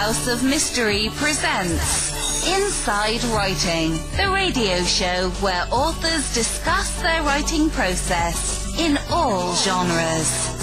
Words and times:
House 0.00 0.28
of 0.28 0.42
Mystery 0.42 1.10
presents 1.16 2.48
Inside 2.48 3.22
Writing, 3.24 3.90
the 4.16 4.30
radio 4.32 4.82
show 4.84 5.28
where 5.42 5.66
authors 5.70 6.32
discuss 6.32 7.02
their 7.02 7.22
writing 7.22 7.68
process 7.68 8.74
in 8.78 8.98
all 9.10 9.54
genres. 9.56 10.56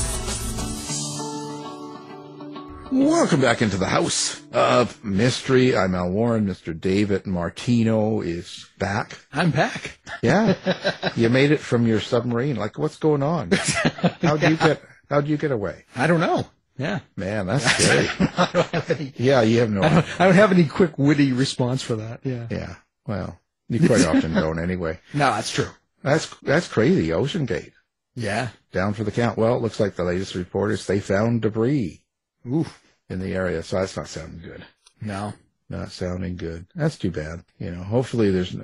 Welcome 2.92 3.40
back 3.40 3.62
into 3.62 3.78
the 3.78 3.86
house 3.86 4.42
of 4.54 5.06
mystery. 5.06 5.78
I'm 5.78 5.94
Al 5.94 6.10
Warren. 6.10 6.48
Mr. 6.48 6.78
David 6.78 7.28
Martino 7.28 8.22
is 8.22 8.68
back. 8.80 9.20
I'm 9.32 9.52
back. 9.52 10.00
Yeah, 10.24 11.12
you 11.16 11.30
made 11.30 11.52
it 11.52 11.60
from 11.60 11.86
your 11.86 12.00
submarine. 12.00 12.56
Like, 12.56 12.80
what's 12.80 12.98
going 12.98 13.22
on? 13.22 13.52
How'd 14.24 14.42
you 14.42 14.58
get? 14.58 14.82
How'd 15.12 15.28
you 15.28 15.38
get 15.38 15.52
away? 15.52 15.86
I 15.96 16.08
don't 16.08 16.22
know. 16.22 16.48
Yeah. 16.78 17.00
Man, 17.16 17.48
that's 17.48 17.66
scary. 17.66 18.08
I 18.38 18.50
don't 18.54 18.68
have 18.68 18.92
any. 18.92 19.14
yeah, 19.18 19.42
you 19.42 19.60
have 19.60 19.70
no. 19.72 19.82
I 19.82 19.90
don't, 19.90 20.22
I 20.22 20.26
don't 20.26 20.36
have 20.36 20.52
any 20.52 20.66
quick 20.66 20.98
witty 20.98 21.32
response 21.34 21.82
for 21.82 21.96
that. 21.96 22.20
Yeah. 22.24 22.48
Yeah, 22.52 22.76
well, 23.08 23.40
you 23.70 23.86
quite 23.86 24.06
often 24.06 24.34
don't 24.34 24.60
anyway. 24.60 25.00
No, 25.14 25.32
that's 25.32 25.52
true. 25.52 25.70
That's 26.04 26.28
that's 26.44 26.68
crazy. 26.68 27.08
OceanGate 27.10 27.72
Yeah. 28.16 28.50
down 28.72 28.94
for 28.94 29.04
the 29.04 29.12
count. 29.12 29.38
Well, 29.38 29.56
it 29.56 29.62
looks 29.62 29.80
like 29.80 29.96
the 29.96 30.04
latest 30.04 30.36
report 30.36 30.72
is 30.72 30.86
they 30.86 31.00
found 31.00 31.42
debris 31.42 32.04
Ooh. 32.46 32.66
in 33.10 33.20
the 33.20 33.34
area, 33.34 33.64
so 33.64 33.80
that's 33.80 33.98
not 33.98 34.08
sounding 34.08 34.42
good. 34.48 34.64
No. 35.02 35.34
not 35.70 35.92
sounding 35.92 36.38
good. 36.38 36.66
That's 36.76 36.98
too 36.98 37.12
bad. 37.12 37.44
You 37.60 37.72
know, 37.72 37.84
hopefully 37.84 38.32
there's, 38.32 38.56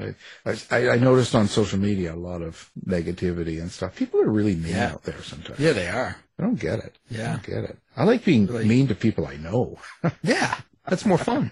I, 0.72 0.90
I 0.90 0.98
noticed 0.98 1.36
on 1.36 1.48
social 1.48 1.78
media 1.80 2.14
a 2.14 2.16
lot 2.16 2.42
of 2.42 2.70
negativity 2.88 3.60
and 3.60 3.70
stuff. 3.72 3.96
People 3.96 4.22
are 4.22 4.30
really 4.30 4.56
mean 4.56 4.74
Yeah. 4.76 4.94
out 4.94 5.04
there 5.04 5.22
sometimes. 5.22 5.60
Yeah, 5.60 5.74
they 5.74 5.88
are. 5.90 6.16
I 6.40 6.44
don't 6.44 6.60
get 6.60 6.80
it. 6.80 6.98
I 7.12 7.16
Yeah. 7.16 7.32
don't 7.34 7.44
get 7.44 7.64
it. 7.64 7.78
I 7.96 8.04
like 8.06 8.26
being 8.26 8.48
Really? 8.48 8.66
mean 8.66 8.88
to 8.88 8.96
people 8.96 9.28
I 9.28 9.38
know, 9.38 9.80
Yeah. 10.24 10.58
That's 10.88 11.06
more 11.06 11.18
fun. 11.18 11.52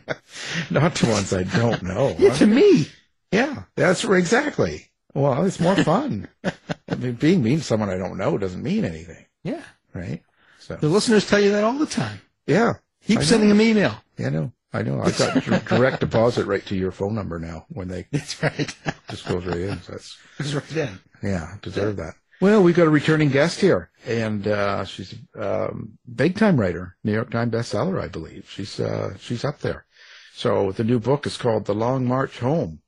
not 0.70 0.96
to 0.96 1.06
ones 1.08 1.32
I 1.32 1.44
don't 1.44 1.84
know. 1.84 2.16
yeah, 2.20 2.34
to 2.34 2.46
me. 2.46 2.90
yeah, 3.32 3.64
that's 3.76 4.04
exactly. 4.04 4.92
Well, 5.14 5.46
it's 5.46 5.60
more 5.60 5.76
fun. 5.84 6.28
I 6.44 6.96
mean, 6.98 7.14
being 7.14 7.42
mean 7.42 7.60
to 7.60 7.64
someone 7.64 7.90
I 7.90 7.98
don't 7.98 8.18
know 8.18 8.38
doesn't 8.38 8.62
mean 8.62 8.84
anything, 8.84 9.26
Yeah. 9.44 9.64
right? 9.94 10.22
So, 10.60 10.76
The 10.76 10.90
listeners 10.90 11.26
tell 11.30 11.40
you 11.40 11.52
that 11.52 11.64
all 11.64 11.78
the 11.78 11.86
time. 11.86 12.20
yeah, 12.46 12.74
Keep 13.08 13.20
I 13.20 13.24
sending 13.24 13.48
them 13.50 13.62
email. 13.62 13.96
yeah, 14.18 14.28
I 14.28 14.30
know. 14.32 14.52
I 14.74 14.82
know. 14.84 15.02
I've 15.02 15.18
got 15.18 15.44
direct 15.66 16.00
deposit 16.02 16.46
right 16.46 16.66
to 16.66 16.76
your 16.76 16.92
phone 16.92 17.16
number 17.16 17.40
now 17.40 17.66
when 17.70 17.88
they 17.88 18.08
That's 18.12 18.42
right. 18.44 18.74
just 19.10 19.26
goes 19.28 19.46
right 19.46 19.58
in. 19.58 19.82
So 19.82 19.94
that's 19.94 20.18
It's 20.40 20.54
right 20.54 20.68
then. 20.70 21.00
Yeah, 21.24 21.56
deserve 21.62 21.96
that. 21.98 22.16
Well, 22.42 22.64
we've 22.64 22.76
got 22.76 22.88
a 22.88 22.90
returning 22.90 23.30
guest 23.30 23.62
here, 23.62 23.92
and 24.04 24.48
uh, 24.48 24.84
she's 24.86 25.14
a 25.36 25.70
um, 25.70 26.00
big 26.12 26.36
time 26.36 26.60
writer, 26.60 26.98
New 27.04 27.14
York 27.14 27.30
Times 27.30 27.54
bestseller, 27.54 28.02
I 28.02 28.08
believe. 28.08 28.50
She's 28.50 28.80
uh, 28.80 29.16
she's 29.20 29.46
up 29.46 29.60
there. 29.60 29.86
So 30.34 30.72
the 30.72 30.84
new 30.84 31.00
book 31.00 31.28
is 31.28 31.38
called 31.38 31.66
The 31.66 31.76
Long 31.76 32.04
March 32.04 32.40
Home. 32.40 32.80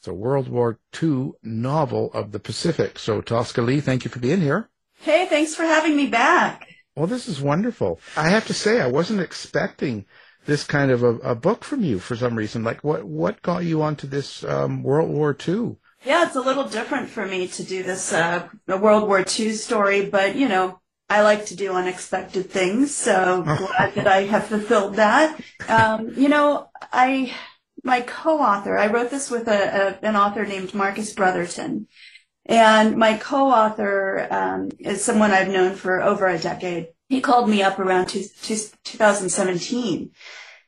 It's 0.00 0.08
a 0.08 0.12
World 0.12 0.48
War 0.48 0.80
II 1.00 1.34
novel 1.44 2.10
of 2.14 2.32
the 2.32 2.40
Pacific. 2.40 2.98
So 2.98 3.20
Tosca 3.20 3.62
Lee, 3.62 3.78
thank 3.78 4.04
you 4.04 4.10
for 4.10 4.18
being 4.18 4.40
here. 4.40 4.70
Hey, 4.98 5.26
thanks 5.26 5.54
for 5.54 5.62
having 5.62 5.96
me 5.96 6.08
back. 6.08 6.66
Well, 6.96 7.06
this 7.06 7.28
is 7.28 7.40
wonderful. 7.40 8.00
I 8.16 8.30
have 8.30 8.48
to 8.48 8.54
say, 8.54 8.80
I 8.80 8.88
wasn't 8.88 9.20
expecting 9.20 10.04
this 10.46 10.64
kind 10.64 10.90
of 10.90 11.04
a, 11.04 11.14
a 11.18 11.34
book 11.36 11.62
from 11.62 11.84
you 11.84 12.00
for 12.00 12.16
some 12.16 12.34
reason. 12.34 12.64
Like, 12.64 12.82
what 12.82 13.04
what 13.04 13.40
got 13.42 13.64
you 13.64 13.82
onto 13.82 14.08
this 14.08 14.42
um, 14.42 14.82
World 14.82 15.10
War 15.10 15.36
II? 15.46 15.76
Yeah, 16.06 16.24
it's 16.24 16.36
a 16.36 16.40
little 16.40 16.68
different 16.68 17.08
for 17.08 17.26
me 17.26 17.48
to 17.48 17.64
do 17.64 17.82
this 17.82 18.12
uh, 18.12 18.48
a 18.68 18.76
World 18.76 19.08
War 19.08 19.24
II 19.28 19.52
story, 19.54 20.06
but 20.08 20.36
you 20.36 20.46
know, 20.46 20.78
I 21.10 21.22
like 21.22 21.46
to 21.46 21.56
do 21.56 21.72
unexpected 21.72 22.48
things, 22.48 22.94
so 22.94 23.42
glad 23.58 23.96
that 23.96 24.06
I 24.06 24.22
have 24.22 24.46
fulfilled 24.46 24.94
that. 24.94 25.40
Um, 25.68 26.12
you 26.16 26.28
know, 26.28 26.70
I 26.92 27.34
my 27.82 28.02
co-author, 28.02 28.78
I 28.78 28.86
wrote 28.86 29.10
this 29.10 29.32
with 29.32 29.48
a, 29.48 29.98
a 30.02 30.06
an 30.06 30.14
author 30.14 30.46
named 30.46 30.74
Marcus 30.74 31.12
Brotherton, 31.12 31.88
and 32.44 32.96
my 32.96 33.16
co-author 33.16 34.28
um, 34.30 34.68
is 34.78 35.04
someone 35.04 35.32
I've 35.32 35.48
known 35.48 35.74
for 35.74 36.00
over 36.00 36.28
a 36.28 36.38
decade. 36.38 36.86
He 37.08 37.20
called 37.20 37.48
me 37.48 37.64
up 37.64 37.80
around 37.80 38.06
two, 38.06 38.22
two, 38.42 38.58
2017 38.84 40.12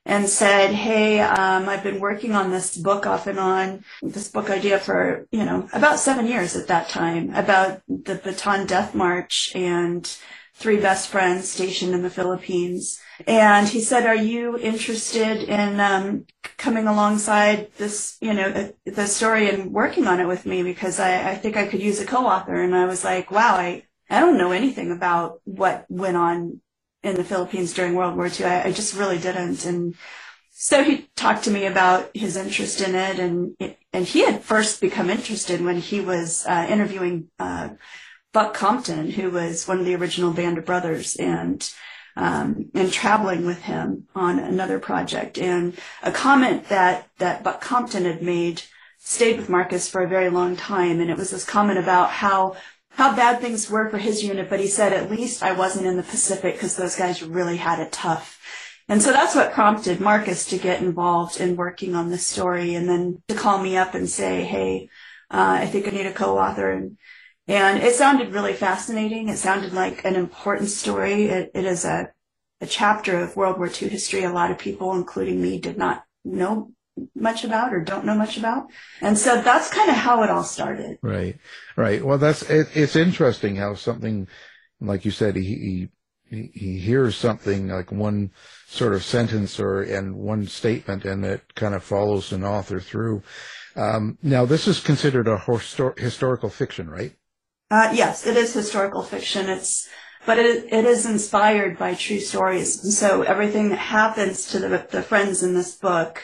and 0.08 0.26
said, 0.26 0.72
Hey, 0.72 1.20
um, 1.20 1.68
I've 1.68 1.82
been 1.84 2.00
working 2.00 2.34
on 2.34 2.50
this 2.50 2.76
book 2.76 3.06
off 3.06 3.26
and 3.26 3.38
on, 3.38 3.84
this 4.02 4.28
book 4.28 4.48
idea 4.48 4.80
for, 4.80 5.28
you 5.30 5.44
know, 5.44 5.68
about 5.74 6.00
seven 6.00 6.26
years 6.26 6.56
at 6.56 6.66
that 6.68 6.88
time 6.88 7.32
about 7.34 7.82
the 7.86 8.14
Bataan 8.14 8.66
Death 8.66 8.94
March 8.94 9.52
and 9.54 10.10
three 10.54 10.80
best 10.80 11.10
friends 11.10 11.50
stationed 11.50 11.94
in 11.94 12.02
the 12.02 12.10
Philippines. 12.10 12.98
And 13.26 13.68
he 13.68 13.80
said, 13.80 14.06
are 14.06 14.16
you 14.16 14.58
interested 14.58 15.42
in, 15.42 15.78
um, 15.78 16.24
coming 16.56 16.86
alongside 16.86 17.70
this, 17.76 18.16
you 18.22 18.32
know, 18.32 18.50
the, 18.50 18.74
the 18.90 19.06
story 19.06 19.50
and 19.50 19.72
working 19.72 20.06
on 20.06 20.20
it 20.20 20.26
with 20.26 20.46
me? 20.46 20.62
Because 20.62 20.98
I, 20.98 21.32
I 21.32 21.34
think 21.34 21.56
I 21.56 21.66
could 21.66 21.82
use 21.82 22.00
a 22.00 22.06
co-author. 22.06 22.54
And 22.54 22.74
I 22.74 22.86
was 22.86 23.04
like, 23.04 23.30
wow, 23.30 23.56
I, 23.56 23.84
I 24.08 24.20
don't 24.20 24.38
know 24.38 24.52
anything 24.52 24.90
about 24.90 25.40
what 25.44 25.84
went 25.90 26.16
on 26.16 26.60
in 27.08 27.16
the 27.16 27.24
Philippines 27.24 27.72
during 27.72 27.94
World 27.94 28.16
War 28.16 28.26
II. 28.26 28.46
I, 28.46 28.64
I 28.64 28.72
just 28.72 28.94
really 28.94 29.18
didn't. 29.18 29.64
And 29.64 29.94
so 30.50 30.82
he 30.82 31.08
talked 31.14 31.44
to 31.44 31.50
me 31.50 31.66
about 31.66 32.10
his 32.14 32.36
interest 32.36 32.80
in 32.80 32.94
it, 32.94 33.18
and 33.18 33.54
it, 33.60 33.78
and 33.92 34.04
he 34.04 34.24
had 34.24 34.42
first 34.42 34.80
become 34.80 35.08
interested 35.08 35.64
when 35.64 35.78
he 35.78 36.00
was 36.00 36.44
uh, 36.46 36.66
interviewing 36.68 37.28
uh, 37.38 37.70
Buck 38.32 38.54
Compton, 38.54 39.10
who 39.10 39.30
was 39.30 39.68
one 39.68 39.78
of 39.78 39.84
the 39.84 39.94
original 39.94 40.32
Band 40.32 40.58
of 40.58 40.66
Brothers, 40.66 41.16
and 41.16 41.68
um, 42.16 42.70
and 42.74 42.92
traveling 42.92 43.46
with 43.46 43.62
him 43.62 44.08
on 44.16 44.40
another 44.40 44.80
project. 44.80 45.38
And 45.38 45.78
a 46.02 46.10
comment 46.10 46.68
that 46.68 47.08
that 47.18 47.44
Buck 47.44 47.60
Compton 47.60 48.04
had 48.04 48.22
made 48.22 48.62
stayed 48.98 49.36
with 49.36 49.48
Marcus 49.48 49.88
for 49.88 50.02
a 50.02 50.08
very 50.08 50.28
long 50.28 50.56
time, 50.56 51.00
and 51.00 51.08
it 51.08 51.16
was 51.16 51.30
this 51.30 51.44
comment 51.44 51.78
about 51.78 52.10
how 52.10 52.56
how 52.98 53.14
bad 53.14 53.40
things 53.40 53.70
were 53.70 53.88
for 53.88 53.96
his 53.96 54.24
unit, 54.24 54.50
but 54.50 54.58
he 54.58 54.66
said, 54.66 54.92
at 54.92 55.08
least 55.08 55.40
I 55.40 55.52
wasn't 55.52 55.86
in 55.86 55.96
the 55.96 56.02
Pacific 56.02 56.54
because 56.54 56.74
those 56.74 56.96
guys 56.96 57.22
really 57.22 57.56
had 57.56 57.78
it 57.78 57.92
tough. 57.92 58.40
And 58.88 59.00
so 59.00 59.12
that's 59.12 59.36
what 59.36 59.52
prompted 59.52 60.00
Marcus 60.00 60.44
to 60.46 60.58
get 60.58 60.82
involved 60.82 61.40
in 61.40 61.54
working 61.54 61.94
on 61.94 62.10
this 62.10 62.26
story 62.26 62.74
and 62.74 62.88
then 62.88 63.22
to 63.28 63.36
call 63.36 63.62
me 63.62 63.76
up 63.76 63.94
and 63.94 64.10
say, 64.10 64.42
hey, 64.42 64.88
uh, 65.30 65.58
I 65.60 65.66
think 65.66 65.86
I 65.86 65.92
need 65.92 66.06
a 66.06 66.12
co-author. 66.12 66.72
And, 66.72 66.98
and 67.46 67.80
it 67.80 67.94
sounded 67.94 68.32
really 68.32 68.54
fascinating. 68.54 69.28
It 69.28 69.36
sounded 69.36 69.72
like 69.72 70.04
an 70.04 70.16
important 70.16 70.68
story. 70.68 71.26
It, 71.26 71.52
it 71.54 71.64
is 71.66 71.84
a, 71.84 72.10
a 72.60 72.66
chapter 72.66 73.20
of 73.20 73.36
World 73.36 73.58
War 73.58 73.68
II 73.68 73.90
history 73.90 74.24
a 74.24 74.32
lot 74.32 74.50
of 74.50 74.58
people, 74.58 74.96
including 74.96 75.40
me, 75.40 75.60
did 75.60 75.78
not 75.78 76.02
know 76.24 76.72
much 77.14 77.44
about 77.44 77.72
or 77.72 77.80
don't 77.80 78.04
know 78.04 78.14
much 78.14 78.36
about. 78.36 78.66
And 79.00 79.16
so 79.16 79.40
that's 79.42 79.72
kind 79.72 79.90
of 79.90 79.96
how 79.96 80.22
it 80.22 80.30
all 80.30 80.44
started. 80.44 80.98
Right, 81.02 81.36
right. 81.76 82.04
Well, 82.04 82.18
that's 82.18 82.42
it, 82.48 82.68
it's 82.74 82.96
interesting 82.96 83.56
how 83.56 83.74
something, 83.74 84.28
like 84.80 85.04
you 85.04 85.10
said, 85.10 85.36
he, 85.36 85.42
he 85.42 85.88
he 86.30 86.78
hears 86.78 87.16
something 87.16 87.68
like 87.68 87.90
one 87.90 88.30
sort 88.66 88.94
of 88.94 89.02
sentence 89.02 89.58
or 89.58 89.82
and 89.82 90.14
one 90.14 90.46
statement, 90.46 91.04
and 91.04 91.24
it 91.24 91.54
kind 91.54 91.74
of 91.74 91.82
follows 91.82 92.32
an 92.32 92.44
author 92.44 92.80
through. 92.80 93.22
Um, 93.76 94.18
now, 94.22 94.44
this 94.44 94.66
is 94.66 94.80
considered 94.80 95.28
a 95.28 95.38
histor- 95.38 95.98
historical 95.98 96.50
fiction, 96.50 96.90
right? 96.90 97.12
Uh, 97.70 97.92
yes, 97.94 98.26
it 98.26 98.36
is 98.36 98.52
historical 98.52 99.02
fiction. 99.02 99.48
It's, 99.48 99.88
but 100.26 100.38
it, 100.38 100.72
it 100.72 100.84
is 100.84 101.06
inspired 101.06 101.78
by 101.78 101.94
true 101.94 102.18
stories. 102.18 102.82
And 102.82 102.92
so 102.92 103.22
everything 103.22 103.68
that 103.68 103.78
happens 103.78 104.46
to 104.48 104.58
the, 104.58 104.86
the 104.90 105.02
friends 105.02 105.42
in 105.42 105.54
this 105.54 105.76
book, 105.76 106.22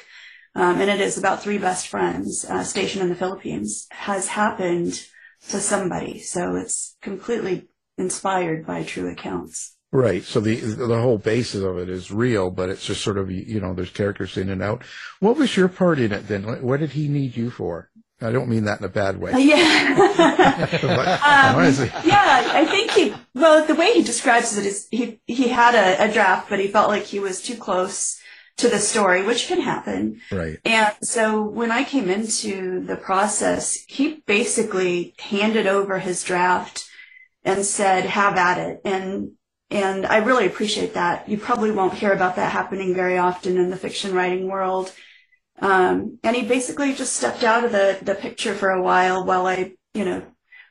um, 0.54 0.80
and 0.80 0.90
it 0.90 1.00
is 1.00 1.18
about 1.18 1.42
three 1.42 1.58
best 1.58 1.88
friends 1.88 2.44
uh, 2.44 2.62
stationed 2.64 3.02
in 3.02 3.08
the 3.08 3.14
Philippines, 3.14 3.86
has 3.90 4.28
happened 4.28 5.04
to 5.48 5.60
somebody. 5.60 6.20
So 6.20 6.56
it's 6.56 6.96
completely 7.02 7.68
inspired 7.98 8.66
by 8.66 8.82
true 8.82 9.10
accounts. 9.10 9.76
Right. 9.92 10.24
So 10.24 10.40
the 10.40 10.56
the 10.56 11.00
whole 11.00 11.18
basis 11.18 11.62
of 11.62 11.78
it 11.78 11.88
is 11.88 12.10
real, 12.10 12.50
but 12.50 12.68
it's 12.68 12.84
just 12.84 13.02
sort 13.02 13.16
of 13.16 13.30
you 13.30 13.60
know 13.60 13.74
there's 13.74 13.90
characters 13.90 14.36
in 14.36 14.48
and 14.48 14.60
out. 14.62 14.82
What 15.20 15.36
was 15.36 15.56
your 15.56 15.68
part 15.68 16.00
in 16.00 16.10
it 16.12 16.26
then? 16.26 16.42
What 16.62 16.80
did 16.80 16.90
he 16.90 17.06
need 17.06 17.36
you 17.36 17.50
for? 17.50 17.90
I 18.20 18.32
don't 18.32 18.48
mean 18.48 18.64
that 18.64 18.78
in 18.78 18.84
a 18.84 18.88
bad 18.88 19.20
way. 19.20 19.32
Yeah. 19.38 19.94
But- 20.82 21.20
Um, 21.34 21.88
yeah, 22.04 22.50
I 22.52 22.64
think 22.64 22.92
he, 22.92 23.14
well, 23.34 23.66
the 23.66 23.74
way 23.74 23.92
he 23.92 24.02
describes 24.02 24.56
it 24.56 24.64
is 24.64 24.88
he, 24.90 25.20
he 25.26 25.48
had 25.48 25.74
a, 25.74 26.08
a 26.08 26.12
draft, 26.12 26.48
but 26.48 26.58
he 26.60 26.68
felt 26.68 26.88
like 26.88 27.02
he 27.04 27.18
was 27.18 27.42
too 27.42 27.56
close 27.56 28.18
to 28.56 28.68
the 28.68 28.78
story, 28.78 29.24
which 29.24 29.48
can 29.48 29.60
happen. 29.60 30.20
Right. 30.30 30.58
And 30.64 30.92
so 31.02 31.42
when 31.42 31.72
I 31.72 31.84
came 31.84 32.08
into 32.08 32.84
the 32.84 32.96
process, 32.96 33.74
he 33.88 34.22
basically 34.26 35.14
handed 35.18 35.66
over 35.66 35.98
his 35.98 36.22
draft 36.22 36.88
and 37.44 37.64
said, 37.64 38.04
have 38.04 38.36
at 38.36 38.58
it. 38.58 38.80
And, 38.84 39.32
and 39.70 40.06
I 40.06 40.18
really 40.18 40.46
appreciate 40.46 40.94
that. 40.94 41.28
You 41.28 41.36
probably 41.36 41.72
won't 41.72 41.94
hear 41.94 42.12
about 42.12 42.36
that 42.36 42.52
happening 42.52 42.94
very 42.94 43.18
often 43.18 43.58
in 43.58 43.70
the 43.70 43.76
fiction 43.76 44.14
writing 44.14 44.48
world. 44.48 44.92
Um, 45.60 46.18
and 46.22 46.36
he 46.36 46.42
basically 46.42 46.94
just 46.94 47.16
stepped 47.16 47.42
out 47.42 47.64
of 47.64 47.72
the, 47.72 47.98
the 48.02 48.14
picture 48.14 48.54
for 48.54 48.70
a 48.70 48.82
while 48.82 49.24
while 49.24 49.46
I, 49.46 49.72
you 49.94 50.04
know, 50.04 50.22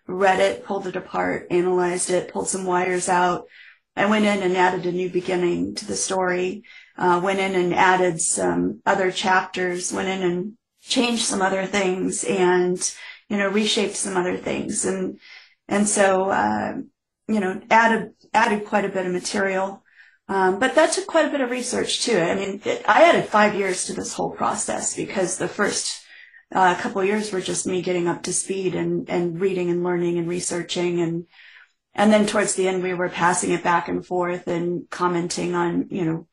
read 0.07 0.39
it, 0.39 0.65
pulled 0.65 0.88
it 0.88 0.95
apart, 0.95 1.47
analyzed 1.51 2.09
it, 2.09 2.31
pulled 2.31 2.47
some 2.47 2.65
wires 2.65 3.07
out, 3.07 3.47
I 3.95 4.07
went 4.07 4.25
in 4.25 4.41
and 4.41 4.57
added 4.57 4.85
a 4.85 4.91
new 4.91 5.09
beginning 5.09 5.75
to 5.75 5.85
the 5.85 5.95
story, 5.95 6.63
uh, 6.98 7.19
went 7.24 7.40
in 7.40 7.56
and 7.56 7.74
added 7.74 8.22
some 8.22 8.81
other 8.86 9.12
chapters, 9.12 9.92
went 9.92 10.07
in 10.07 10.22
and 10.22 10.54
changed 10.81 11.24
some 11.24 11.42
other 11.42 11.66
things 11.66 12.24
and, 12.24 12.95
you 13.30 13.38
know, 13.38 13.50
reshaped 13.50 13.95
some 13.95 14.18
other 14.18 14.38
things. 14.38 14.86
And, 14.86 15.19
and 15.68 15.88
so, 15.88 16.30
uh, 16.30 16.74
you 17.28 17.40
know, 17.40 17.62
added, 17.69 18.13
added 18.34 18.66
quite 18.66 18.86
a 18.86 18.90
bit 18.90 19.06
of 19.06 19.12
material. 19.12 19.84
Um, 20.28 20.60
but 20.60 20.75
that 20.75 20.94
took 20.94 21.07
quite 21.07 21.28
a 21.28 21.31
bit 21.31 21.42
of 21.42 21.51
research 21.51 22.04
too. 22.04 22.18
I 22.18 22.36
mean, 22.36 22.62
it, 22.63 22.84
I 22.88 23.04
added 23.04 23.25
five 23.25 23.56
years 23.56 23.86
to 23.86 23.94
this 23.94 24.13
whole 24.13 24.31
process 24.31 24.95
because 24.95 25.38
the 25.38 25.48
first 25.48 26.01
uh, 26.54 26.75
couple 26.75 27.04
years 27.04 27.31
were 27.31 27.42
just 27.42 27.66
me 27.66 27.81
getting 27.81 28.07
up 28.07 28.24
to 28.24 28.34
speed 28.34 28.75
and, 28.75 29.10
and 29.10 29.42
reading 29.42 29.69
and 29.69 29.84
learning 29.84 30.18
and 30.18 30.28
researching 30.28 31.01
and, 31.01 31.25
and 31.95 32.12
then 32.12 32.25
towards 32.25 32.56
the 32.56 32.68
end, 32.68 32.81
we 32.81 32.94
were 32.94 33.10
passing 33.10 33.51
it 33.51 33.63
back 33.63 33.88
and 33.88 34.06
forth 34.06 34.48
and 34.48 34.90
commenting 34.90 35.54
on, 35.54 35.88
you 35.92 36.06
know, 36.06 36.28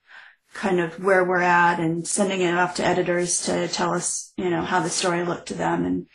kind 0.55 0.81
of 0.81 1.03
where 1.03 1.25
we're 1.25 1.41
at 1.41 1.79
and 1.79 2.07
sending 2.07 2.41
it 2.41 2.55
off 2.55 2.75
to 2.77 2.85
editors 2.85 3.43
to 3.43 3.69
tell 3.69 3.95
us, 3.95 4.33
you 4.37 4.51
know, 4.51 4.63
how 4.63 4.81
the 4.81 4.91
story 4.91 5.25
looked 5.25 5.49
to 5.49 5.55
them. 5.55 5.85
And, 5.85 6.07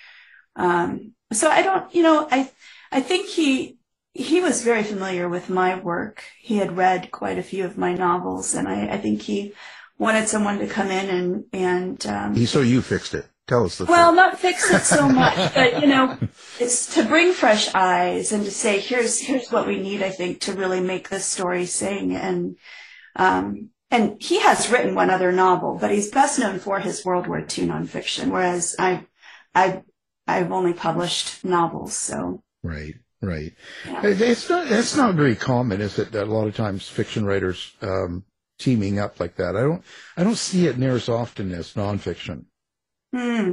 um, 0.55 1.13
so 1.31 1.49
I 1.49 1.61
don't, 1.61 1.93
you 1.93 2.03
know, 2.03 2.27
I, 2.29 2.51
I 2.91 3.01
think 3.01 3.29
he, 3.29 3.77
he 4.13 4.41
was 4.41 4.63
very 4.63 4.83
familiar 4.83 5.27
with 5.27 5.49
my 5.49 5.79
work. 5.79 6.23
He 6.39 6.57
had 6.57 6.77
read 6.77 7.11
quite 7.11 7.37
a 7.37 7.43
few 7.43 7.65
of 7.65 7.77
my 7.77 7.93
novels 7.93 8.53
and 8.53 8.67
I, 8.67 8.87
I 8.87 8.97
think 8.97 9.21
he 9.21 9.53
wanted 9.97 10.27
someone 10.27 10.59
to 10.59 10.67
come 10.67 10.91
in 10.91 11.09
and, 11.09 11.45
and, 11.53 12.05
um, 12.07 12.45
so 12.45 12.61
you 12.61 12.81
fixed 12.81 13.13
it. 13.13 13.25
Tell 13.47 13.65
us 13.65 13.77
the 13.77 13.85
well, 13.85 14.11
not 14.11 14.39
fix 14.39 14.71
it 14.71 14.81
so 14.81 15.07
much, 15.07 15.35
but 15.53 15.79
you 15.79 15.87
know, 15.87 16.17
it's 16.59 16.95
to 16.95 17.03
bring 17.03 17.31
fresh 17.31 17.73
eyes 17.75 18.31
and 18.31 18.43
to 18.43 18.49
say, 18.49 18.79
here's 18.79 19.19
here's 19.19 19.51
what 19.51 19.67
we 19.67 19.79
need. 19.79 20.01
I 20.01 20.09
think 20.09 20.41
to 20.41 20.53
really 20.53 20.81
make 20.81 21.09
this 21.09 21.25
story 21.27 21.67
sing. 21.67 22.15
And 22.15 22.57
um, 23.15 23.69
and 23.91 24.21
he 24.21 24.39
has 24.39 24.69
written 24.71 24.95
one 24.95 25.09
other 25.09 25.31
novel, 25.31 25.77
but 25.79 25.91
he's 25.91 26.09
best 26.09 26.39
known 26.39 26.59
for 26.59 26.79
his 26.79 27.05
World 27.05 27.27
War 27.27 27.39
II 27.39 27.67
nonfiction. 27.67 28.31
Whereas 28.31 28.75
I, 28.79 29.05
I, 29.53 29.83
I've 30.27 30.51
only 30.51 30.73
published 30.73 31.45
novels. 31.45 31.93
So 31.93 32.43
right, 32.63 32.95
right. 33.21 33.53
Yeah. 33.85 34.01
It's 34.05 34.49
not 34.49 34.71
it's 34.71 34.95
not 34.95 35.15
very 35.15 35.35
common, 35.35 35.81
is 35.81 35.99
it? 35.99 36.11
That 36.11 36.27
a 36.27 36.33
lot 36.33 36.47
of 36.47 36.55
times 36.55 36.87
fiction 36.87 37.25
writers 37.25 37.75
um, 37.81 38.23
teaming 38.57 38.99
up 38.99 39.19
like 39.19 39.35
that. 39.35 39.55
I 39.55 39.61
don't 39.61 39.83
I 40.17 40.23
don't 40.23 40.37
see 40.37 40.67
it 40.67 40.77
near 40.77 40.95
as 40.95 41.09
often 41.09 41.51
as 41.51 41.73
nonfiction. 41.73 42.45
Hmm. 43.15 43.51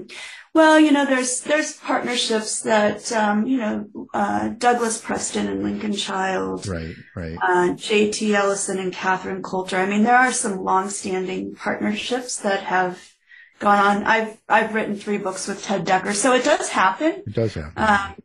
Well, 0.55 0.81
you 0.81 0.91
know, 0.91 1.07
there's 1.07 1.43
there's 1.43 1.75
partnerships 1.77 2.63
that 2.63 3.13
um, 3.13 3.47
you 3.47 3.59
know 3.59 3.89
uh, 4.13 4.49
Douglas 4.49 5.01
Preston 5.01 5.47
and 5.47 5.63
Lincoln 5.63 5.93
Child, 5.93 6.67
right, 6.67 6.97
right, 7.15 7.39
uh, 7.41 7.75
J.T. 7.75 8.35
Ellison 8.35 8.81
and 8.81 8.93
Catherine 8.93 9.41
Coulter. 9.41 9.77
I 9.77 9.87
mean, 9.87 10.03
there 10.03 10.17
are 10.17 10.33
some 10.33 10.65
long-standing 10.65 11.55
partnerships 11.55 12.39
that 12.39 12.65
have 12.65 13.13
gone 13.61 13.79
on. 13.79 14.03
I've 14.03 14.37
I've 14.49 14.75
written 14.75 14.97
three 14.97 15.19
books 15.19 15.47
with 15.47 15.63
Ted 15.63 15.87
Dekker, 15.87 16.13
so 16.13 16.33
it 16.33 16.43
does 16.43 16.69
happen. 16.71 17.23
It 17.25 17.35
does 17.35 17.55
happen, 17.55 17.81
um, 17.81 18.17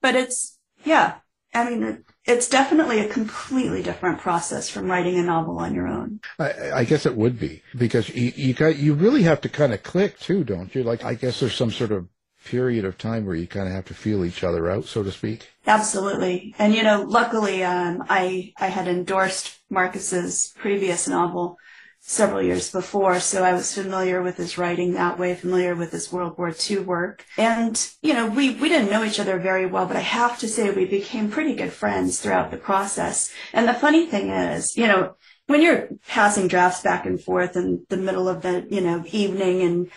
but 0.00 0.16
it's 0.16 0.58
yeah. 0.84 1.16
I 1.52 1.68
mean, 1.68 2.02
it's 2.24 2.48
definitely 2.48 3.00
a 3.00 3.08
completely 3.08 3.82
different 3.82 4.20
process 4.20 4.68
from 4.68 4.90
writing 4.90 5.18
a 5.18 5.22
novel 5.22 5.58
on 5.58 5.74
your 5.74 5.88
own. 5.88 6.20
I, 6.38 6.70
I 6.72 6.84
guess 6.84 7.04
it 7.04 7.16
would 7.16 7.38
be 7.38 7.62
because 7.76 8.08
you, 8.10 8.32
you 8.36 8.54
got 8.54 8.76
you 8.76 8.94
really 8.94 9.22
have 9.24 9.40
to 9.42 9.48
kind 9.48 9.72
of 9.72 9.82
click 9.82 10.18
too, 10.18 10.44
don't 10.44 10.74
you? 10.74 10.82
Like 10.82 11.04
I 11.04 11.14
guess 11.14 11.40
there's 11.40 11.54
some 11.54 11.70
sort 11.70 11.90
of 11.90 12.08
period 12.44 12.84
of 12.84 12.98
time 12.98 13.24
where 13.24 13.36
you 13.36 13.46
kind 13.46 13.68
of 13.68 13.74
have 13.74 13.84
to 13.86 13.94
feel 13.94 14.24
each 14.24 14.42
other 14.42 14.70
out, 14.70 14.84
so 14.84 15.02
to 15.02 15.12
speak. 15.12 15.48
Absolutely, 15.66 16.54
and 16.58 16.74
you 16.74 16.82
know, 16.82 17.02
luckily, 17.02 17.64
um, 17.64 18.04
I 18.08 18.52
I 18.58 18.68
had 18.68 18.86
endorsed 18.86 19.58
Marcus's 19.70 20.52
previous 20.56 21.08
novel 21.08 21.58
several 22.04 22.42
years 22.42 22.70
before, 22.72 23.20
so 23.20 23.44
I 23.44 23.52
was 23.52 23.74
familiar 23.74 24.20
with 24.22 24.36
his 24.36 24.58
writing 24.58 24.92
that 24.94 25.20
way, 25.20 25.36
familiar 25.36 25.76
with 25.76 25.92
his 25.92 26.12
World 26.12 26.36
War 26.36 26.52
II 26.68 26.80
work. 26.80 27.24
And, 27.38 27.80
you 28.02 28.12
know, 28.12 28.26
we, 28.26 28.54
we 28.56 28.68
didn't 28.68 28.90
know 28.90 29.04
each 29.04 29.20
other 29.20 29.38
very 29.38 29.66
well, 29.66 29.86
but 29.86 29.96
I 29.96 30.00
have 30.00 30.36
to 30.40 30.48
say 30.48 30.68
we 30.70 30.84
became 30.84 31.30
pretty 31.30 31.54
good 31.54 31.72
friends 31.72 32.20
throughout 32.20 32.50
the 32.50 32.56
process. 32.56 33.32
And 33.52 33.68
the 33.68 33.74
funny 33.74 34.06
thing 34.06 34.30
is, 34.30 34.76
you 34.76 34.88
know, 34.88 35.14
when 35.46 35.62
you're 35.62 35.90
passing 36.08 36.48
drafts 36.48 36.82
back 36.82 37.06
and 37.06 37.22
forth 37.22 37.56
in 37.56 37.86
the 37.88 37.96
middle 37.96 38.28
of 38.28 38.42
the, 38.42 38.66
you 38.68 38.80
know, 38.80 39.04
evening 39.12 39.62
and 39.62 39.90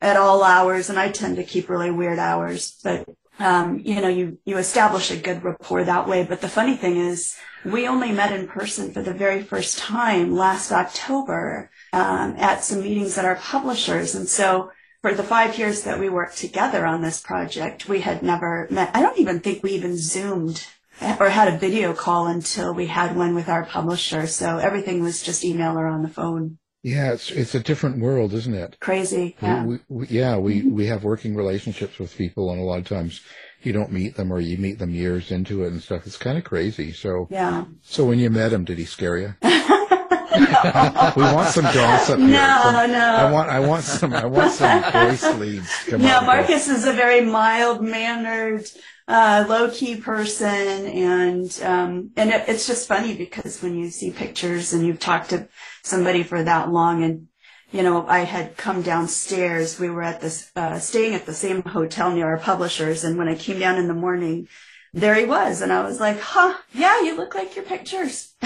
at 0.00 0.16
all 0.16 0.42
hours, 0.42 0.90
and 0.90 0.98
I 0.98 1.10
tend 1.12 1.36
to 1.36 1.44
keep 1.44 1.68
really 1.68 1.92
weird 1.92 2.18
hours, 2.18 2.76
but 2.82 3.08
um, 3.38 3.80
you 3.84 4.00
know, 4.00 4.08
you, 4.08 4.38
you 4.44 4.58
establish 4.58 5.10
a 5.10 5.16
good 5.16 5.42
rapport 5.42 5.84
that 5.84 6.08
way. 6.08 6.24
But 6.24 6.40
the 6.40 6.48
funny 6.48 6.76
thing 6.76 6.96
is, 6.96 7.36
we 7.64 7.86
only 7.86 8.12
met 8.12 8.32
in 8.32 8.48
person 8.48 8.92
for 8.92 9.02
the 9.02 9.14
very 9.14 9.42
first 9.42 9.78
time 9.78 10.34
last 10.34 10.72
October 10.72 11.70
um, 11.92 12.34
at 12.38 12.64
some 12.64 12.82
meetings 12.82 13.16
at 13.18 13.24
our 13.24 13.36
publishers. 13.36 14.14
And 14.14 14.28
so 14.28 14.70
for 15.00 15.14
the 15.14 15.22
five 15.22 15.58
years 15.58 15.82
that 15.82 15.98
we 15.98 16.08
worked 16.08 16.38
together 16.38 16.86
on 16.86 17.02
this 17.02 17.20
project, 17.20 17.88
we 17.88 18.00
had 18.00 18.22
never 18.22 18.68
met. 18.70 18.90
I 18.94 19.02
don't 19.02 19.18
even 19.18 19.40
think 19.40 19.62
we 19.62 19.72
even 19.72 19.96
Zoomed 19.96 20.66
or 21.18 21.28
had 21.28 21.48
a 21.48 21.58
video 21.58 21.92
call 21.94 22.26
until 22.26 22.74
we 22.74 22.86
had 22.86 23.16
one 23.16 23.34
with 23.34 23.48
our 23.48 23.64
publisher. 23.64 24.26
So 24.26 24.58
everything 24.58 25.02
was 25.02 25.22
just 25.22 25.44
email 25.44 25.78
or 25.78 25.86
on 25.86 26.02
the 26.02 26.08
phone. 26.08 26.58
Yeah, 26.82 27.12
it's 27.12 27.30
it's 27.30 27.54
a 27.54 27.60
different 27.60 27.98
world, 27.98 28.32
isn't 28.34 28.54
it? 28.54 28.76
Crazy. 28.80 29.36
Yeah, 29.40 29.64
we, 29.64 29.78
we, 29.88 30.06
yeah, 30.08 30.36
we, 30.36 30.62
we 30.62 30.86
have 30.86 31.04
working 31.04 31.36
relationships 31.36 31.98
with 32.00 32.16
people, 32.16 32.50
and 32.50 32.60
a 32.60 32.64
lot 32.64 32.80
of 32.80 32.88
times 32.88 33.20
you 33.62 33.72
don't 33.72 33.92
meet 33.92 34.16
them, 34.16 34.32
or 34.32 34.40
you 34.40 34.58
meet 34.58 34.80
them 34.80 34.90
years 34.90 35.30
into 35.30 35.62
it 35.62 35.68
and 35.68 35.80
stuff. 35.80 36.06
It's 36.08 36.16
kind 36.16 36.36
of 36.36 36.42
crazy. 36.42 36.92
So 36.92 37.28
yeah. 37.30 37.66
So 37.82 38.04
when 38.04 38.18
you 38.18 38.30
met 38.30 38.52
him, 38.52 38.64
did 38.64 38.78
he 38.78 38.84
scare 38.84 39.16
you? 39.16 39.34
we 41.16 41.22
want 41.22 41.48
some 41.50 41.64
gossip. 41.64 42.18
No, 42.18 42.26
here. 42.26 42.88
no. 42.88 42.98
I 42.98 43.30
want, 43.30 43.50
I 43.50 43.60
want 43.60 43.84
some, 43.84 44.12
I 44.14 44.24
want 44.24 44.52
some 44.52 44.82
voice 44.92 45.34
leads. 45.36 45.84
Come 45.84 46.02
no, 46.02 46.20
Marcus 46.22 46.68
is 46.68 46.86
a 46.86 46.92
very 46.92 47.20
mild 47.20 47.82
mannered, 47.82 48.66
uh, 49.06 49.44
low 49.48 49.70
key 49.70 49.96
person, 49.96 50.48
and 50.48 51.60
um, 51.62 52.10
and 52.16 52.30
it, 52.30 52.48
it's 52.48 52.66
just 52.66 52.88
funny 52.88 53.14
because 53.14 53.62
when 53.62 53.76
you 53.76 53.90
see 53.90 54.10
pictures 54.10 54.72
and 54.72 54.86
you've 54.86 55.00
talked 55.00 55.30
to 55.30 55.48
somebody 55.82 56.22
for 56.22 56.42
that 56.42 56.70
long 56.70 57.02
and 57.02 57.28
you 57.72 57.82
know, 57.82 58.06
I 58.06 58.20
had 58.20 58.58
come 58.58 58.82
downstairs. 58.82 59.80
We 59.80 59.88
were 59.88 60.02
at 60.02 60.20
this, 60.20 60.52
uh, 60.54 60.78
staying 60.78 61.14
at 61.14 61.24
the 61.24 61.32
same 61.32 61.62
hotel 61.62 62.12
near 62.12 62.26
our 62.26 62.38
publishers. 62.38 63.02
And 63.02 63.16
when 63.16 63.28
I 63.28 63.34
came 63.34 63.58
down 63.58 63.78
in 63.78 63.88
the 63.88 63.94
morning, 63.94 64.46
there 64.92 65.14
he 65.14 65.24
was. 65.24 65.62
And 65.62 65.72
I 65.72 65.82
was 65.82 65.98
like, 65.98 66.20
huh, 66.20 66.54
yeah, 66.74 67.00
you 67.00 67.16
look 67.16 67.34
like 67.34 67.56
your 67.56 67.64
pictures. 67.64 68.34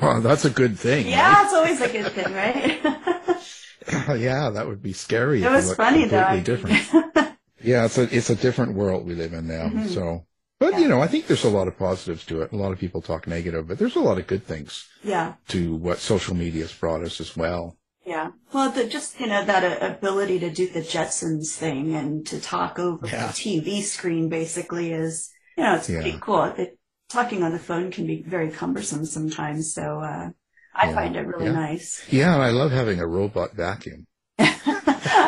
well, 0.00 0.22
that's 0.22 0.46
a 0.46 0.50
good 0.50 0.78
thing. 0.78 1.06
Yeah, 1.06 1.34
right? 1.34 1.44
it's 1.44 1.54
always 1.54 1.80
a 1.82 1.88
good 1.88 2.12
thing, 2.12 2.32
right? 2.32 4.18
yeah, 4.18 4.48
that 4.50 4.66
would 4.66 4.82
be 4.82 4.94
scary. 4.94 5.42
It 5.42 5.50
was 5.50 5.74
funny 5.74 6.06
though. 6.06 6.40
Different. 6.40 6.82
yeah, 7.62 7.84
it's 7.84 7.98
a, 7.98 8.16
it's 8.16 8.30
a 8.30 8.36
different 8.36 8.74
world 8.74 9.06
we 9.06 9.14
live 9.14 9.34
in 9.34 9.46
now. 9.46 9.66
Mm-hmm. 9.66 9.88
So, 9.88 10.24
but 10.58 10.72
yeah. 10.72 10.78
you 10.80 10.88
know, 10.88 11.02
I 11.02 11.06
think 11.06 11.26
there's 11.26 11.44
a 11.44 11.50
lot 11.50 11.68
of 11.68 11.78
positives 11.78 12.24
to 12.26 12.42
it. 12.42 12.52
A 12.52 12.56
lot 12.56 12.72
of 12.72 12.78
people 12.78 13.02
talk 13.02 13.26
negative, 13.26 13.68
but 13.68 13.78
there's 13.78 13.96
a 13.96 14.00
lot 14.00 14.18
of 14.18 14.26
good 14.26 14.44
things. 14.44 14.88
Yeah. 15.02 15.34
To 15.48 15.76
what 15.76 15.98
social 15.98 16.34
media 16.34 16.62
has 16.62 16.72
brought 16.72 17.02
us 17.02 17.20
as 17.20 17.36
well. 17.36 17.76
Yeah. 18.06 18.30
Well, 18.52 18.70
the, 18.70 18.86
just, 18.86 19.18
you 19.20 19.26
know, 19.26 19.44
that 19.44 19.82
uh, 19.82 19.86
ability 19.86 20.38
to 20.38 20.50
do 20.50 20.68
the 20.68 20.80
Jetsons 20.80 21.56
thing 21.56 21.94
and 21.94 22.26
to 22.28 22.40
talk 22.40 22.78
over 22.78 23.06
yeah. 23.06 23.26
the 23.26 23.32
TV 23.32 23.82
screen 23.82 24.28
basically 24.28 24.92
is, 24.92 25.30
you 25.56 25.64
know, 25.64 25.74
it's 25.74 25.90
yeah. 25.90 26.00
pretty 26.00 26.18
cool. 26.20 26.44
It, 26.44 26.78
talking 27.08 27.42
on 27.42 27.52
the 27.52 27.58
phone 27.58 27.90
can 27.90 28.06
be 28.06 28.22
very 28.22 28.50
cumbersome 28.50 29.04
sometimes. 29.04 29.74
So, 29.74 30.00
uh, 30.00 30.30
I 30.72 30.92
find 30.92 31.16
it 31.16 31.26
really 31.26 31.50
nice. 31.50 32.04
Yeah. 32.10 32.36
I 32.36 32.50
love 32.50 32.70
having 32.70 33.00
a 33.00 33.06
robot 33.06 33.54
vacuum. 33.54 34.06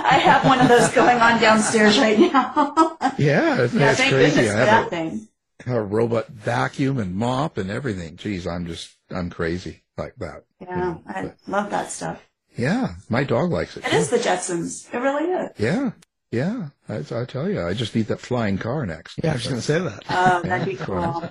I 0.08 0.18
have 0.18 0.44
one 0.44 0.60
of 0.60 0.68
those 0.68 0.88
going 0.92 1.18
on 1.18 1.40
downstairs 1.40 1.98
right 1.98 2.18
now. 2.18 2.96
yeah. 3.18 3.62
It's, 3.62 3.74
yeah, 3.74 3.90
it's 3.90 4.08
crazy. 4.08 4.48
I 4.48 4.54
have 4.54 4.66
that 4.66 4.86
a, 4.86 4.90
thing. 4.90 5.28
a 5.66 5.80
robot 5.82 6.28
vacuum 6.28 6.98
and 6.98 7.14
mop 7.14 7.58
and 7.58 7.70
everything. 7.70 8.16
Geez, 8.16 8.46
I'm 8.46 8.66
just, 8.66 8.96
I'm 9.10 9.28
crazy 9.28 9.82
like 9.98 10.14
that. 10.16 10.44
Yeah. 10.60 10.70
You 10.70 10.76
know, 10.76 11.02
I 11.06 11.22
but, 11.22 11.36
love 11.46 11.70
that 11.70 11.90
stuff. 11.90 12.22
Yeah, 12.56 12.94
my 13.08 13.22
dog 13.22 13.50
likes 13.50 13.76
it. 13.76 13.84
It 13.84 13.90
too. 13.90 13.96
is 13.96 14.10
the 14.10 14.16
Jetsons. 14.16 14.92
It 14.92 14.98
really 14.98 15.30
is. 15.30 15.50
Yeah, 15.58 15.90
yeah. 16.32 16.70
I, 16.88 16.96
I 16.96 17.24
tell 17.24 17.48
you, 17.48 17.62
I 17.62 17.72
just 17.74 17.94
need 17.94 18.06
that 18.06 18.18
flying 18.18 18.58
car 18.58 18.84
next. 18.84 19.20
Yeah, 19.22 19.30
I 19.30 19.34
was 19.34 19.44
going 19.44 19.56
to 19.56 19.62
say 19.62 19.78
that. 19.78 20.02
Oh, 20.10 20.42
that'd 20.42 20.66
be 20.66 20.74
cool. 20.84 21.30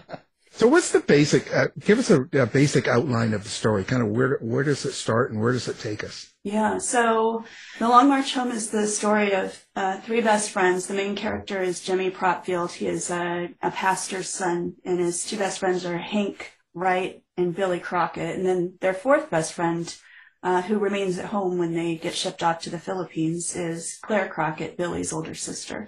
So, 0.58 0.68
what's 0.68 0.92
the 0.92 1.02
basic? 1.02 1.54
Uh, 1.54 1.68
give 1.80 2.00
us 2.00 2.10
a, 2.10 2.24
a, 2.34 2.48
basic 2.48 2.88
outline 2.88 3.36
of 3.36 3.44
the 3.44 3.50
story. 3.50 3.84
Kind 3.84 4.02
of 4.02 4.10
where 4.10 4.40
where 4.42 4.64
does 4.64 4.86
it 4.86 4.94
start 4.94 5.30
and 5.30 5.40
where 5.40 5.54
does 5.54 5.68
it 5.68 5.78
take 5.78 6.04
us? 6.04 6.34
Yeah. 6.44 6.80
So, 6.80 7.46
the 7.78 7.88
Long 7.88 8.10
March 8.10 8.34
Home 8.34 8.50
is 8.50 8.72
the 8.72 8.88
story 8.88 9.34
of 9.34 9.64
uh, 9.76 10.00
three 10.00 10.22
best 10.22 10.50
friends. 10.50 10.88
The 10.88 10.96
main 10.96 11.16
character 11.16 11.62
is 11.62 11.82
Jimmy 11.82 12.10
Propfield. 12.10 12.72
He 12.72 12.88
is 12.88 13.12
a, 13.12 13.50
a 13.62 13.70
pastor's 13.70 14.30
son, 14.30 14.74
and 14.84 15.00
his 15.00 15.26
two 15.26 15.38
best 15.38 15.60
friends 15.60 15.86
are 15.86 16.00
Hank 16.00 16.54
Wright 16.74 17.22
and 17.38 17.56
Billy 17.56 17.80
Crockett. 17.80 18.36
And 18.36 18.44
then 18.44 18.80
their 18.82 18.96
fourth 18.96 19.30
best 19.30 19.54
friend 19.54 19.96
uh, 20.42 20.64
who 20.64 20.80
remains 20.80 21.20
at 21.20 21.26
home 21.26 21.60
when 21.60 21.76
they 21.76 21.98
get 21.98 22.16
shipped 22.16 22.42
off 22.42 22.62
to 22.62 22.72
the 22.72 22.80
Philippines, 22.80 23.56
is 23.56 24.00
Claire 24.02 24.28
Crockett, 24.28 24.76
Billy's 24.76 25.14
older 25.14 25.36
sister. 25.36 25.88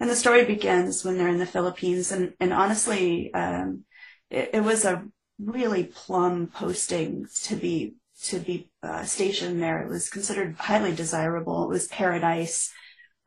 And 0.00 0.08
the 0.08 0.16
story 0.16 0.46
begins 0.46 1.04
when 1.04 1.18
they're 1.18 1.28
in 1.28 1.38
the 1.38 1.46
Philippines. 1.46 2.12
And, 2.12 2.32
and 2.40 2.52
honestly, 2.52 3.34
um, 3.34 3.84
it, 4.30 4.50
it, 4.54 4.60
was 4.60 4.84
a 4.84 5.04
really 5.38 5.84
plum 5.84 6.48
posting 6.48 7.26
to 7.42 7.56
be 7.56 7.94
to 8.24 8.38
be 8.40 8.68
uh, 8.82 9.04
stationed 9.04 9.62
there. 9.62 9.82
It 9.82 9.88
was 9.88 10.10
considered 10.10 10.56
highly 10.56 10.94
desirable. 10.94 11.64
It 11.64 11.68
was 11.68 11.88
paradise. 11.88 12.72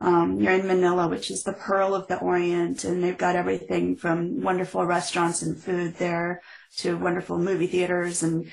Um, 0.00 0.40
you're 0.40 0.52
in 0.52 0.66
Manila, 0.66 1.08
which 1.08 1.30
is 1.30 1.44
the 1.44 1.52
pearl 1.52 1.94
of 1.94 2.08
the 2.08 2.18
Orient, 2.18 2.84
and 2.84 3.02
they've 3.02 3.16
got 3.16 3.36
everything 3.36 3.96
from 3.96 4.42
wonderful 4.42 4.84
restaurants 4.84 5.42
and 5.42 5.56
food 5.56 5.94
there 5.94 6.42
to 6.78 6.98
wonderful 6.98 7.38
movie 7.38 7.68
theaters 7.68 8.22
and 8.22 8.50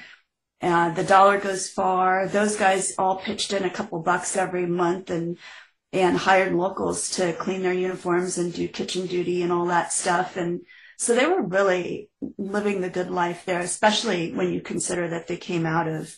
uh, 0.62 0.90
the 0.94 1.04
dollar 1.04 1.40
goes 1.40 1.70
far. 1.70 2.28
Those 2.28 2.58
guys 2.58 2.94
all 2.98 3.18
pitched 3.18 3.54
in 3.54 3.64
a 3.64 3.70
couple 3.70 4.00
bucks 4.02 4.36
every 4.36 4.66
month 4.66 5.10
and 5.10 5.38
and 5.92 6.18
hired 6.18 6.54
locals 6.54 7.10
to 7.10 7.34
clean 7.34 7.64
their 7.64 7.74
uniforms 7.74 8.38
and 8.38 8.54
do 8.54 8.68
kitchen 8.68 9.08
duty 9.08 9.42
and 9.42 9.52
all 9.52 9.66
that 9.66 9.92
stuff. 9.92 10.38
And 10.38 10.62
so 11.00 11.16
they 11.16 11.26
were 11.26 11.42
really 11.42 12.10
living 12.38 12.82
the 12.82 12.90
good 12.90 13.10
life 13.10 13.46
there, 13.46 13.62
especially 13.62 14.34
when 14.34 14.52
you 14.52 14.60
consider 14.60 15.08
that 15.08 15.28
they 15.28 15.38
came 15.38 15.66
out 15.66 15.88
of, 15.88 16.14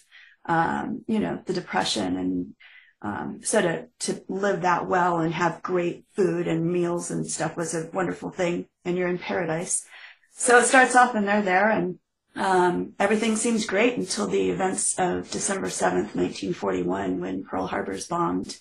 um, 0.48 1.04
you 1.08 1.20
know, 1.20 1.40
the 1.46 1.54
depression 1.54 2.18
and 2.18 2.56
um, 3.04 3.42
so 3.44 3.62
to 3.62 3.86
to 4.00 4.24
live 4.28 4.62
that 4.62 4.88
well 4.88 5.20
and 5.20 5.36
have 5.36 5.62
great 5.62 6.06
food 6.16 6.48
and 6.48 6.66
meals 6.66 7.12
and 7.12 7.28
stuff 7.28 7.56
was 7.56 7.76
a 7.76 7.92
wonderful 7.94 8.32
thing. 8.32 8.66
And 8.84 8.98
you're 8.98 9.08
in 9.08 9.20
paradise. 9.20 9.86
So 10.32 10.58
it 10.58 10.66
starts 10.66 10.96
off 10.96 11.14
and 11.14 11.28
they're 11.28 11.44
there 11.44 11.70
and 11.70 12.00
um, 12.36 12.94
everything 12.98 13.36
seems 13.36 13.68
great 13.68 13.98
until 14.00 14.26
the 14.26 14.50
events 14.50 14.98
of 14.98 15.30
December 15.30 15.68
7th, 15.68 16.16
1941, 16.16 17.20
when 17.20 17.44
Pearl 17.44 17.68
Harbor 17.68 17.92
is 17.92 18.08
bombed. 18.08 18.58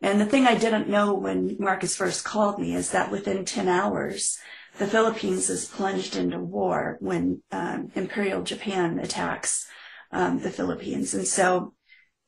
And 0.00 0.20
the 0.20 0.26
thing 0.26 0.44
I 0.44 0.56
didn't 0.56 0.88
know 0.88 1.14
when 1.14 1.56
Marcus 1.60 1.94
first 1.94 2.24
called 2.24 2.58
me 2.58 2.74
is 2.74 2.90
that 2.90 3.12
within 3.12 3.44
10 3.44 3.68
hours, 3.68 4.40
the 4.78 4.86
Philippines 4.86 5.50
is 5.50 5.66
plunged 5.66 6.16
into 6.16 6.38
war 6.38 6.96
when 7.00 7.42
um, 7.50 7.90
Imperial 7.94 8.42
Japan 8.42 8.98
attacks 8.98 9.66
um, 10.10 10.40
the 10.40 10.50
Philippines. 10.50 11.14
And 11.14 11.26
so 11.26 11.74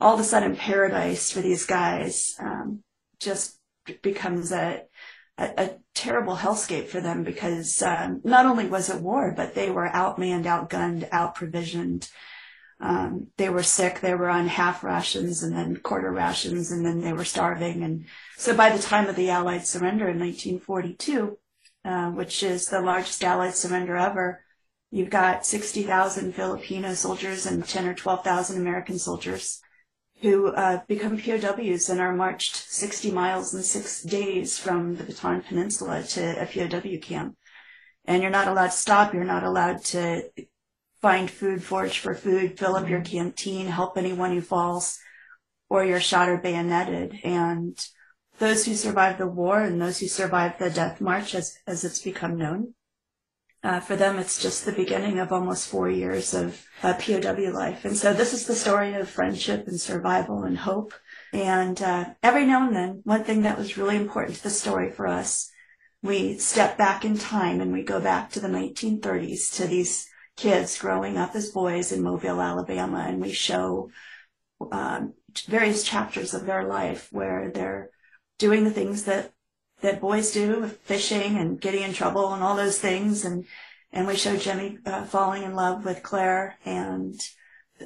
all 0.00 0.14
of 0.14 0.20
a 0.20 0.24
sudden, 0.24 0.56
paradise 0.56 1.30
for 1.30 1.40
these 1.40 1.64
guys 1.66 2.34
um, 2.38 2.82
just 3.20 3.58
becomes 4.02 4.52
a, 4.52 4.82
a, 5.38 5.50
a, 5.56 5.70
terrible 5.94 6.36
hellscape 6.36 6.86
for 6.88 7.00
them 7.00 7.22
because 7.22 7.80
um, 7.80 8.20
not 8.24 8.46
only 8.46 8.66
was 8.66 8.90
it 8.90 9.00
war, 9.00 9.32
but 9.36 9.54
they 9.54 9.70
were 9.70 9.88
outmanned, 9.88 10.44
outgunned, 10.44 11.08
outprovisioned. 11.10 12.10
Um, 12.80 13.28
they 13.36 13.48
were 13.48 13.62
sick. 13.62 14.00
They 14.00 14.14
were 14.14 14.28
on 14.28 14.48
half 14.48 14.82
rations 14.82 15.42
and 15.42 15.54
then 15.54 15.76
quarter 15.76 16.10
rations, 16.10 16.72
and 16.72 16.84
then 16.84 17.00
they 17.00 17.12
were 17.12 17.24
starving. 17.24 17.84
And 17.84 18.06
so, 18.36 18.56
by 18.56 18.70
the 18.70 18.82
time 18.82 19.06
of 19.06 19.16
the 19.16 19.30
Allied 19.30 19.66
surrender 19.66 20.08
in 20.08 20.18
1942, 20.18 21.38
uh, 21.84 22.10
which 22.10 22.42
is 22.42 22.68
the 22.68 22.80
largest 22.80 23.22
Allied 23.22 23.54
surrender 23.54 23.96
ever, 23.96 24.42
you've 24.90 25.10
got 25.10 25.44
60,000 25.44 26.34
Filipino 26.34 26.94
soldiers 26.94 27.46
and 27.46 27.66
10 27.66 27.86
or 27.86 27.94
12,000 27.94 28.56
American 28.56 28.98
soldiers 28.98 29.60
who 30.22 30.48
uh, 30.48 30.80
become 30.86 31.18
POWs 31.18 31.90
and 31.90 32.00
are 32.00 32.14
marched 32.14 32.56
60 32.56 33.10
miles 33.10 33.52
in 33.52 33.62
six 33.62 34.02
days 34.02 34.58
from 34.58 34.96
the 34.96 35.04
Bataan 35.04 35.44
Peninsula 35.44 36.02
to 36.02 36.42
a 36.42 36.46
POW 36.46 36.98
camp. 37.02 37.36
And 38.06 38.22
you're 38.22 38.30
not 38.30 38.48
allowed 38.48 38.66
to 38.66 38.72
stop. 38.72 39.12
You're 39.12 39.24
not 39.24 39.44
allowed 39.44 39.84
to 39.86 40.30
find 41.02 41.30
food, 41.30 41.62
forage 41.62 41.98
for 41.98 42.14
food, 42.14 42.58
fill 42.58 42.76
up 42.76 42.88
your 42.88 43.02
canteen, 43.02 43.66
help 43.66 43.98
anyone 43.98 44.32
who 44.32 44.40
falls, 44.40 44.98
or 45.68 45.84
you're 45.84 46.00
shot 46.00 46.30
or 46.30 46.38
bayoneted. 46.38 47.18
And 47.22 47.78
those 48.38 48.64
who 48.66 48.74
survived 48.74 49.18
the 49.18 49.26
war 49.26 49.60
and 49.60 49.80
those 49.80 50.00
who 50.00 50.08
survived 50.08 50.58
the 50.58 50.70
death 50.70 51.00
march, 51.00 51.34
as, 51.34 51.58
as 51.66 51.84
it's 51.84 52.00
become 52.00 52.36
known, 52.36 52.74
uh, 53.64 53.80
for 53.80 53.96
them, 53.96 54.18
it's 54.18 54.42
just 54.42 54.66
the 54.66 54.72
beginning 54.72 55.18
of 55.18 55.32
almost 55.32 55.68
four 55.68 55.88
years 55.88 56.34
of 56.34 56.66
uh, 56.82 56.92
POW 56.94 57.50
life. 57.50 57.86
And 57.86 57.96
so 57.96 58.12
this 58.12 58.34
is 58.34 58.46
the 58.46 58.54
story 58.54 58.92
of 58.92 59.08
friendship 59.08 59.66
and 59.66 59.80
survival 59.80 60.42
and 60.42 60.58
hope. 60.58 60.92
And 61.32 61.80
uh, 61.80 62.10
every 62.22 62.44
now 62.44 62.66
and 62.66 62.76
then, 62.76 63.00
one 63.04 63.24
thing 63.24 63.40
that 63.42 63.56
was 63.56 63.78
really 63.78 63.96
important 63.96 64.36
to 64.36 64.42
the 64.42 64.50
story 64.50 64.90
for 64.90 65.06
us, 65.06 65.50
we 66.02 66.36
step 66.36 66.76
back 66.76 67.06
in 67.06 67.16
time 67.16 67.62
and 67.62 67.72
we 67.72 67.82
go 67.82 68.00
back 68.00 68.30
to 68.32 68.40
the 68.40 68.48
1930s 68.48 69.54
to 69.56 69.66
these 69.66 70.08
kids 70.36 70.78
growing 70.78 71.16
up 71.16 71.34
as 71.34 71.48
boys 71.48 71.90
in 71.90 72.02
Mobile, 72.02 72.42
Alabama, 72.42 73.06
and 73.08 73.18
we 73.18 73.32
show 73.32 73.88
um, 74.72 75.14
various 75.46 75.84
chapters 75.84 76.34
of 76.34 76.44
their 76.44 76.64
life 76.64 77.08
where 77.12 77.50
they're 77.50 77.88
doing 78.38 78.64
the 78.64 78.70
things 78.70 79.04
that 79.04 79.32
that 79.80 80.00
boys 80.00 80.32
do, 80.32 80.66
fishing 80.84 81.36
and 81.36 81.60
getting 81.60 81.82
in 81.82 81.92
trouble 81.92 82.32
and 82.32 82.42
all 82.42 82.56
those 82.56 82.78
things. 82.78 83.24
And, 83.24 83.44
and 83.92 84.06
we 84.06 84.16
show 84.16 84.36
Jimmy 84.36 84.78
uh, 84.86 85.04
falling 85.04 85.42
in 85.42 85.54
love 85.54 85.84
with 85.84 86.02
Claire 86.02 86.56
and 86.64 87.20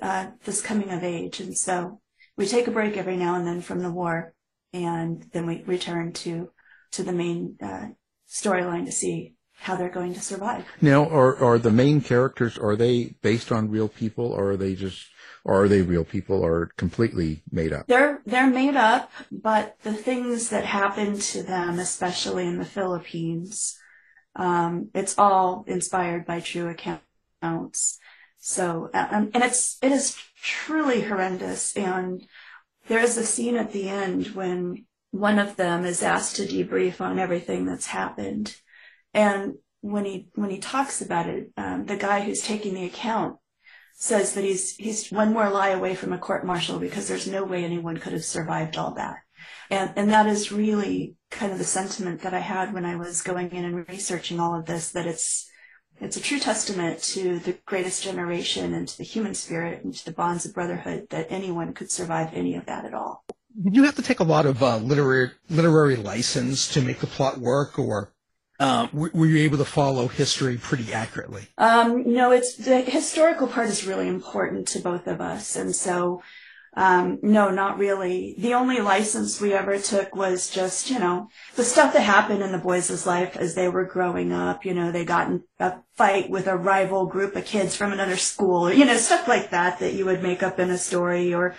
uh, 0.00 0.28
this 0.44 0.60
coming 0.60 0.90
of 0.90 1.02
age. 1.02 1.40
And 1.40 1.56
so 1.56 2.00
we 2.36 2.46
take 2.46 2.68
a 2.68 2.70
break 2.70 2.96
every 2.96 3.16
now 3.16 3.34
and 3.34 3.46
then 3.46 3.60
from 3.60 3.80
the 3.80 3.90
war, 3.90 4.32
and 4.72 5.26
then 5.32 5.46
we 5.46 5.62
return 5.66 6.12
to 6.12 6.50
to 6.92 7.02
the 7.02 7.12
main 7.12 7.56
uh, 7.60 7.88
storyline 8.30 8.86
to 8.86 8.92
see 8.92 9.34
how 9.54 9.74
they're 9.74 9.88
going 9.90 10.14
to 10.14 10.20
survive. 10.20 10.64
Now, 10.80 11.08
are 11.08 11.36
are 11.36 11.58
the 11.58 11.72
main 11.72 12.00
characters 12.00 12.56
are 12.56 12.76
they 12.76 13.16
based 13.22 13.50
on 13.50 13.70
real 13.70 13.88
people, 13.88 14.26
or 14.26 14.52
are 14.52 14.56
they 14.56 14.74
just 14.74 15.04
or 15.44 15.64
are 15.64 15.68
they 15.68 15.82
real 15.82 16.04
people 16.04 16.44
or 16.44 16.70
completely 16.76 17.42
made 17.50 17.72
up? 17.72 17.86
They're 17.86 18.20
they're 18.26 18.50
made 18.50 18.76
up, 18.76 19.10
but 19.30 19.76
the 19.82 19.94
things 19.94 20.50
that 20.50 20.64
happen 20.64 21.18
to 21.18 21.42
them, 21.42 21.78
especially 21.78 22.46
in 22.46 22.58
the 22.58 22.64
Philippines, 22.64 23.78
um, 24.36 24.90
it's 24.94 25.18
all 25.18 25.64
inspired 25.66 26.26
by 26.26 26.40
true 26.40 26.68
accounts. 26.68 27.98
So, 28.38 28.90
um, 28.94 29.30
and 29.34 29.42
it's 29.42 29.78
it 29.82 29.92
is 29.92 30.16
truly 30.42 31.02
horrendous. 31.02 31.76
And 31.76 32.26
there 32.86 33.00
is 33.00 33.16
a 33.16 33.26
scene 33.26 33.56
at 33.56 33.72
the 33.72 33.88
end 33.88 34.28
when 34.28 34.86
one 35.10 35.38
of 35.38 35.56
them 35.56 35.84
is 35.84 36.02
asked 36.02 36.36
to 36.36 36.46
debrief 36.46 37.00
on 37.00 37.18
everything 37.18 37.64
that's 37.66 37.86
happened, 37.86 38.56
and 39.14 39.54
when 39.80 40.04
he 40.04 40.28
when 40.34 40.50
he 40.50 40.58
talks 40.58 41.00
about 41.00 41.28
it, 41.28 41.50
um, 41.56 41.86
the 41.86 41.96
guy 41.96 42.20
who's 42.20 42.42
taking 42.42 42.74
the 42.74 42.84
account 42.84 43.38
says 44.00 44.34
that 44.34 44.44
he's 44.44 44.76
he's 44.76 45.10
one 45.10 45.32
more 45.32 45.50
lie 45.50 45.70
away 45.70 45.92
from 45.94 46.12
a 46.12 46.18
court 46.18 46.46
martial 46.46 46.78
because 46.78 47.08
there's 47.08 47.26
no 47.26 47.42
way 47.44 47.64
anyone 47.64 47.96
could 47.96 48.12
have 48.12 48.24
survived 48.24 48.76
all 48.76 48.94
that. 48.94 49.16
And 49.70 49.92
and 49.96 50.08
that 50.10 50.26
is 50.26 50.52
really 50.52 51.16
kind 51.30 51.52
of 51.52 51.58
the 51.58 51.64
sentiment 51.64 52.22
that 52.22 52.32
I 52.32 52.38
had 52.38 52.72
when 52.72 52.84
I 52.84 52.94
was 52.94 53.22
going 53.22 53.50
in 53.50 53.64
and 53.64 53.88
researching 53.88 54.38
all 54.38 54.54
of 54.54 54.66
this, 54.66 54.92
that 54.92 55.06
it's 55.06 55.50
it's 56.00 56.16
a 56.16 56.20
true 56.20 56.38
testament 56.38 57.02
to 57.02 57.40
the 57.40 57.58
greatest 57.66 58.04
generation 58.04 58.72
and 58.72 58.86
to 58.86 58.96
the 58.96 59.04
human 59.04 59.34
spirit 59.34 59.82
and 59.82 59.92
to 59.92 60.04
the 60.04 60.12
bonds 60.12 60.46
of 60.46 60.54
brotherhood 60.54 61.08
that 61.10 61.26
anyone 61.28 61.74
could 61.74 61.90
survive 61.90 62.30
any 62.32 62.54
of 62.54 62.66
that 62.66 62.84
at 62.84 62.94
all. 62.94 63.24
Did 63.60 63.74
you 63.74 63.82
have 63.82 63.96
to 63.96 64.02
take 64.02 64.20
a 64.20 64.24
lot 64.24 64.46
of 64.46 64.62
uh, 64.62 64.76
literary 64.76 65.32
literary 65.50 65.96
license 65.96 66.72
to 66.74 66.80
make 66.80 67.00
the 67.00 67.08
plot 67.08 67.38
work, 67.38 67.80
or 67.80 68.12
um, 68.60 68.90
were 68.92 69.26
you 69.26 69.38
able 69.38 69.58
to 69.58 69.64
follow 69.64 70.08
history 70.08 70.56
pretty 70.56 70.92
accurately? 70.92 71.46
Um, 71.58 72.12
no, 72.12 72.32
it's 72.32 72.56
the 72.56 72.80
historical 72.80 73.46
part 73.46 73.68
is 73.68 73.86
really 73.86 74.08
important 74.08 74.66
to 74.68 74.80
both 74.80 75.06
of 75.06 75.20
us, 75.20 75.54
and 75.54 75.74
so 75.74 76.22
um, 76.74 77.18
no, 77.22 77.50
not 77.50 77.78
really. 77.78 78.34
The 78.38 78.54
only 78.54 78.80
license 78.80 79.40
we 79.40 79.52
ever 79.52 79.78
took 79.78 80.14
was 80.14 80.50
just 80.50 80.90
you 80.90 80.98
know 80.98 81.28
the 81.56 81.64
stuff 81.64 81.92
that 81.92 82.02
happened 82.02 82.42
in 82.42 82.52
the 82.52 82.58
boys' 82.58 83.06
life 83.06 83.36
as 83.36 83.54
they 83.54 83.68
were 83.68 83.84
growing 83.84 84.32
up. 84.32 84.64
You 84.64 84.74
know, 84.74 84.92
they 84.92 85.04
got 85.04 85.28
in 85.28 85.42
a 85.58 85.78
fight 85.96 86.28
with 86.28 86.46
a 86.46 86.56
rival 86.56 87.06
group 87.06 87.36
of 87.36 87.44
kids 87.44 87.74
from 87.74 87.92
another 87.92 88.16
school, 88.16 88.68
or 88.68 88.72
you 88.72 88.84
know, 88.84 88.96
stuff 88.96 89.26
like 89.26 89.50
that 89.50 89.78
that 89.78 89.94
you 89.94 90.04
would 90.04 90.22
make 90.22 90.42
up 90.42 90.58
in 90.58 90.70
a 90.70 90.78
story, 90.78 91.34
or 91.34 91.54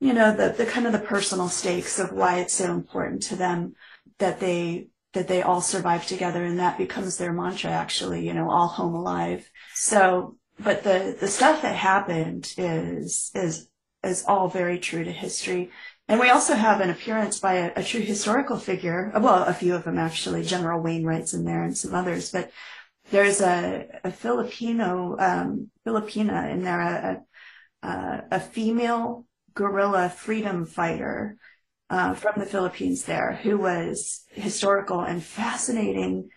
you 0.00 0.12
know, 0.12 0.34
the 0.34 0.48
the 0.48 0.66
kind 0.66 0.86
of 0.86 0.92
the 0.92 0.98
personal 0.98 1.48
stakes 1.48 1.98
of 1.98 2.12
why 2.12 2.38
it's 2.38 2.54
so 2.54 2.72
important 2.72 3.22
to 3.24 3.36
them 3.36 3.74
that 4.18 4.40
they 4.40 4.88
that 5.14 5.28
they 5.28 5.42
all 5.42 5.60
survive 5.60 6.06
together 6.06 6.44
and 6.44 6.58
that 6.58 6.76
becomes 6.76 7.16
their 7.16 7.32
mantra 7.32 7.70
actually, 7.70 8.26
you 8.26 8.34
know, 8.34 8.50
all 8.50 8.68
home 8.68 8.94
alive. 8.94 9.48
So, 9.74 10.36
but 10.58 10.84
the, 10.84 11.16
the 11.18 11.28
stuff 11.28 11.62
that 11.62 11.74
happened 11.74 12.52
is, 12.58 13.30
is, 13.34 13.68
is 14.02 14.24
all 14.26 14.48
very 14.48 14.78
true 14.78 15.04
to 15.04 15.12
history. 15.12 15.70
And 16.08 16.20
we 16.20 16.30
also 16.30 16.54
have 16.54 16.80
an 16.80 16.90
appearance 16.90 17.38
by 17.40 17.54
a, 17.54 17.72
a 17.76 17.82
true 17.82 18.02
historical 18.02 18.58
figure. 18.58 19.10
Well, 19.14 19.44
a 19.44 19.54
few 19.54 19.74
of 19.74 19.84
them 19.84 19.98
actually. 19.98 20.42
General 20.42 20.82
Wainwright's 20.82 21.32
in 21.32 21.44
there 21.44 21.64
and 21.64 21.76
some 21.76 21.94
others, 21.94 22.30
but 22.30 22.50
there's 23.10 23.40
a, 23.40 23.86
a 24.02 24.10
Filipino, 24.10 25.16
um, 25.18 25.70
Filipina 25.86 26.50
in 26.50 26.62
there, 26.62 26.80
a, 26.80 27.22
a, 27.86 28.22
a 28.32 28.40
female 28.40 29.26
guerrilla 29.54 30.08
freedom 30.08 30.66
fighter 30.66 31.36
uh, 31.94 32.12
from 32.12 32.32
the 32.38 32.46
Philippines 32.46 33.04
there 33.04 33.38
who 33.44 33.56
was 33.56 34.24
historical 34.30 35.00
and 35.02 35.22
fascinating 35.22 36.28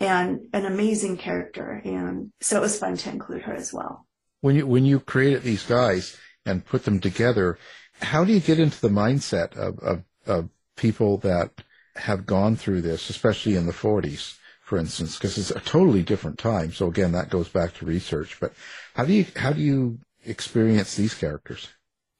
and 0.00 0.40
an 0.52 0.66
amazing 0.66 1.16
character. 1.16 1.80
And 1.84 2.32
so 2.40 2.56
it 2.56 2.60
was 2.60 2.80
fun 2.80 2.96
to 2.96 3.10
include 3.10 3.42
her 3.42 3.54
as 3.54 3.72
well. 3.72 4.04
When 4.40 4.56
you, 4.56 4.66
when 4.66 4.84
you 4.84 4.98
created 4.98 5.44
these 5.44 5.62
guys 5.62 6.16
and 6.44 6.66
put 6.66 6.84
them 6.84 6.98
together, 6.98 7.56
how 8.00 8.24
do 8.24 8.32
you 8.32 8.40
get 8.40 8.58
into 8.58 8.80
the 8.80 8.88
mindset 8.88 9.56
of, 9.56 9.78
of, 9.78 10.02
of 10.26 10.48
people 10.76 11.18
that 11.18 11.52
have 11.94 12.26
gone 12.26 12.56
through 12.56 12.82
this, 12.82 13.08
especially 13.08 13.54
in 13.54 13.66
the 13.66 13.72
40s? 13.72 14.38
for 14.60 14.78
instance, 14.78 15.16
because 15.16 15.38
it's 15.38 15.52
a 15.52 15.60
totally 15.60 16.02
different 16.02 16.38
time. 16.38 16.72
So 16.72 16.88
again, 16.88 17.12
that 17.12 17.30
goes 17.30 17.48
back 17.48 17.74
to 17.74 17.86
research. 17.86 18.36
But 18.40 18.52
how 18.96 19.04
do 19.04 19.12
you 19.12 19.24
how 19.36 19.52
do 19.52 19.60
you 19.60 20.00
experience 20.24 20.96
these 20.96 21.14
characters? 21.14 21.68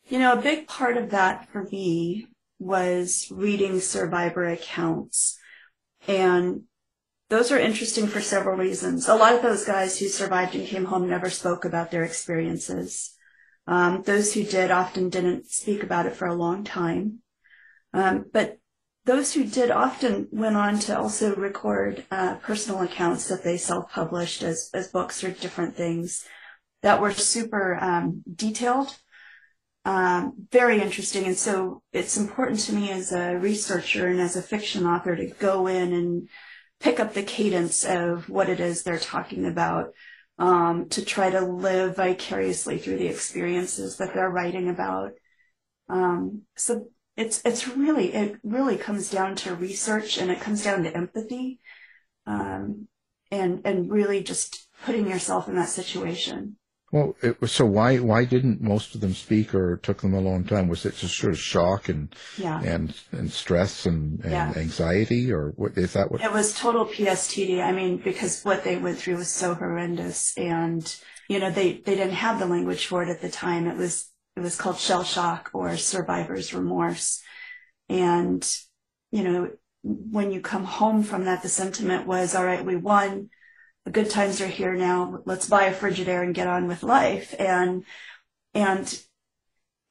You 0.07 0.21
know, 0.21 0.35
a 0.35 0.40
big 0.40 0.69
part 0.69 0.97
of 0.97 1.11
that 1.11 1.49
for 1.49 1.64
me 1.64 2.28
was 2.59 3.29
reading 3.31 3.81
survivor 3.81 4.47
accounts. 4.47 5.39
And 6.09 6.63
those 7.29 7.51
are 7.51 7.59
interesting 7.59 8.07
for 8.07 8.21
several 8.21 8.57
reasons. 8.57 9.09
A 9.09 9.15
lot 9.15 9.35
of 9.35 9.43
those 9.43 9.65
guys 9.65 9.99
who 9.99 10.09
survived 10.09 10.55
and 10.55 10.67
came 10.67 10.85
home 10.85 11.09
never 11.09 11.29
spoke 11.29 11.65
about 11.65 11.91
their 11.91 12.05
experiences. 12.05 13.15
Um, 13.67 14.03
those 14.03 14.33
who 14.33 14.45
did 14.45 14.71
often 14.71 15.09
didn't 15.09 15.51
speak 15.51 15.83
about 15.83 16.07
it 16.07 16.15
for 16.15 16.27
a 16.27 16.35
long 16.35 16.63
time. 16.63 17.19
Um, 17.93 18.27
but 18.33 18.59
those 19.07 19.33
who 19.33 19.45
did 19.45 19.71
often 19.71 20.29
went 20.31 20.57
on 20.57 20.79
to 20.81 20.99
also 20.99 21.35
record 21.35 22.05
uh, 22.11 22.37
personal 22.37 22.83
accounts 22.83 23.29
that 23.29 23.43
they 23.43 23.57
self-published 23.57 24.43
as, 24.43 24.71
as 24.75 24.89
books 24.89 25.23
or 25.25 25.31
different 25.31 25.77
things 25.77 26.25
that 26.83 27.01
were 27.01 27.13
super 27.13 27.79
um, 27.81 28.23
detailed, 28.33 28.97
um, 29.87 30.49
very 30.50 30.81
interesting. 30.81 31.26
And 31.26 31.37
so 31.37 31.81
it's 31.93 32.16
important 32.16 32.59
to 32.61 32.75
me 32.75 32.90
as 32.90 33.12
a 33.12 33.38
researcher 33.38 34.09
and 34.09 34.21
as 34.21 34.35
a 34.35 34.43
fiction 34.43 34.85
author 34.85 35.14
to 35.14 35.26
go 35.26 35.69
in 35.69 35.93
and 35.93 36.28
pick 36.81 36.99
up 36.99 37.14
the 37.14 37.23
cadence 37.23 37.85
of 37.85 38.28
what 38.28 38.49
it 38.49 38.59
is 38.59 38.83
they're 38.83 38.99
talking 38.99 39.47
about, 39.47 39.93
um, 40.40 40.88
to 40.88 41.05
try 41.05 41.31
to 41.31 41.40
live 41.40 41.95
vicariously 41.95 42.78
through 42.78 42.99
the 42.99 43.07
experiences 43.07 43.99
that 43.99 44.12
they're 44.12 44.28
writing 44.28 44.69
about. 44.69 45.12
Um, 45.88 46.43
so 46.57 46.88
it's 47.16 47.40
it's 47.45 47.69
really 47.69 48.12
it 48.12 48.40
really 48.43 48.76
comes 48.76 49.09
down 49.09 49.37
to 49.37 49.55
research 49.55 50.19
and 50.19 50.33
it 50.33 50.40
comes 50.40 50.64
down 50.64 50.83
to 50.83 50.97
empathy, 50.97 51.61
um, 52.26 52.88
and 53.31 53.62
and 53.64 53.88
really 53.88 54.25
just 54.25 54.66
putting 54.85 55.09
yourself 55.09 55.49
in 55.49 55.55
that 55.55 55.69
situation. 55.69 56.57
Well, 56.97 57.15
it 57.23 57.41
was, 57.43 57.53
so 57.53 57.67
why 57.67 57.99
why 57.99 58.25
didn't 58.25 58.62
most 58.62 58.95
of 58.95 59.03
them 59.03 59.12
speak, 59.12 59.55
or 59.55 59.76
took 59.76 60.00
them 60.00 60.15
a 60.15 60.21
long 60.21 60.45
time? 60.45 60.67
Was 60.67 60.87
it 60.87 60.97
just 60.97 61.19
sort 61.19 61.35
of 61.35 61.38
shock 61.38 61.91
and 61.91 62.15
Yeah. 62.38 62.61
and 62.65 62.95
and 63.12 63.31
stress 63.31 63.85
and, 63.85 64.25
and 64.25 64.33
Yeah. 64.33 64.53
anxiety, 64.57 65.31
or 65.31 65.53
what 65.57 65.76
is 65.76 65.93
that? 65.93 66.11
What? 66.11 66.23
It 66.23 66.33
was 66.33 66.59
total 66.59 66.87
PSTD. 66.87 67.61
I 67.61 67.73
mean, 67.73 67.99
because 67.99 68.43
what 68.45 68.65
they 68.65 68.76
went 68.79 68.97
through 68.99 69.17
was 69.17 69.29
so 69.29 69.55
horrendous, 69.55 70.33
and 70.38 70.83
you 71.29 71.38
know 71.38 71.50
they 71.50 71.75
they 71.75 71.97
didn't 71.97 72.15
have 72.15 72.38
the 72.38 72.47
language 72.47 72.87
for 72.87 73.03
it 73.03 73.11
at 73.11 73.21
the 73.21 73.29
time. 73.29 73.67
It 73.67 73.76
was 73.76 74.11
it 74.35 74.41
was 74.41 74.57
called 74.57 74.79
shell 74.79 75.05
shock 75.05 75.50
or 75.53 75.76
survivor's 75.76 76.55
remorse, 76.55 77.23
and 77.91 78.43
you 79.11 79.23
know 79.23 79.50
when 79.83 80.33
you 80.33 80.41
come 80.41 80.65
home 80.65 81.03
from 81.03 81.26
that, 81.26 81.43
the 81.43 81.49
sentiment 81.49 82.07
was, 82.07 82.35
all 82.35 82.45
right, 82.45 82.65
we 82.65 82.76
won. 82.76 83.29
The 83.87 83.93
good 83.93 84.11
times 84.11 84.40
are 84.40 84.49
here 84.49 84.75
now. 84.75 85.21
Let's 85.26 85.49
buy 85.49 85.66
a 85.66 85.73
Frigidaire 85.75 86.25
and 86.25 86.35
get 86.35 86.49
on 86.49 86.66
with 86.66 86.83
life. 86.83 87.37
And 87.38 87.85
and 88.52 89.02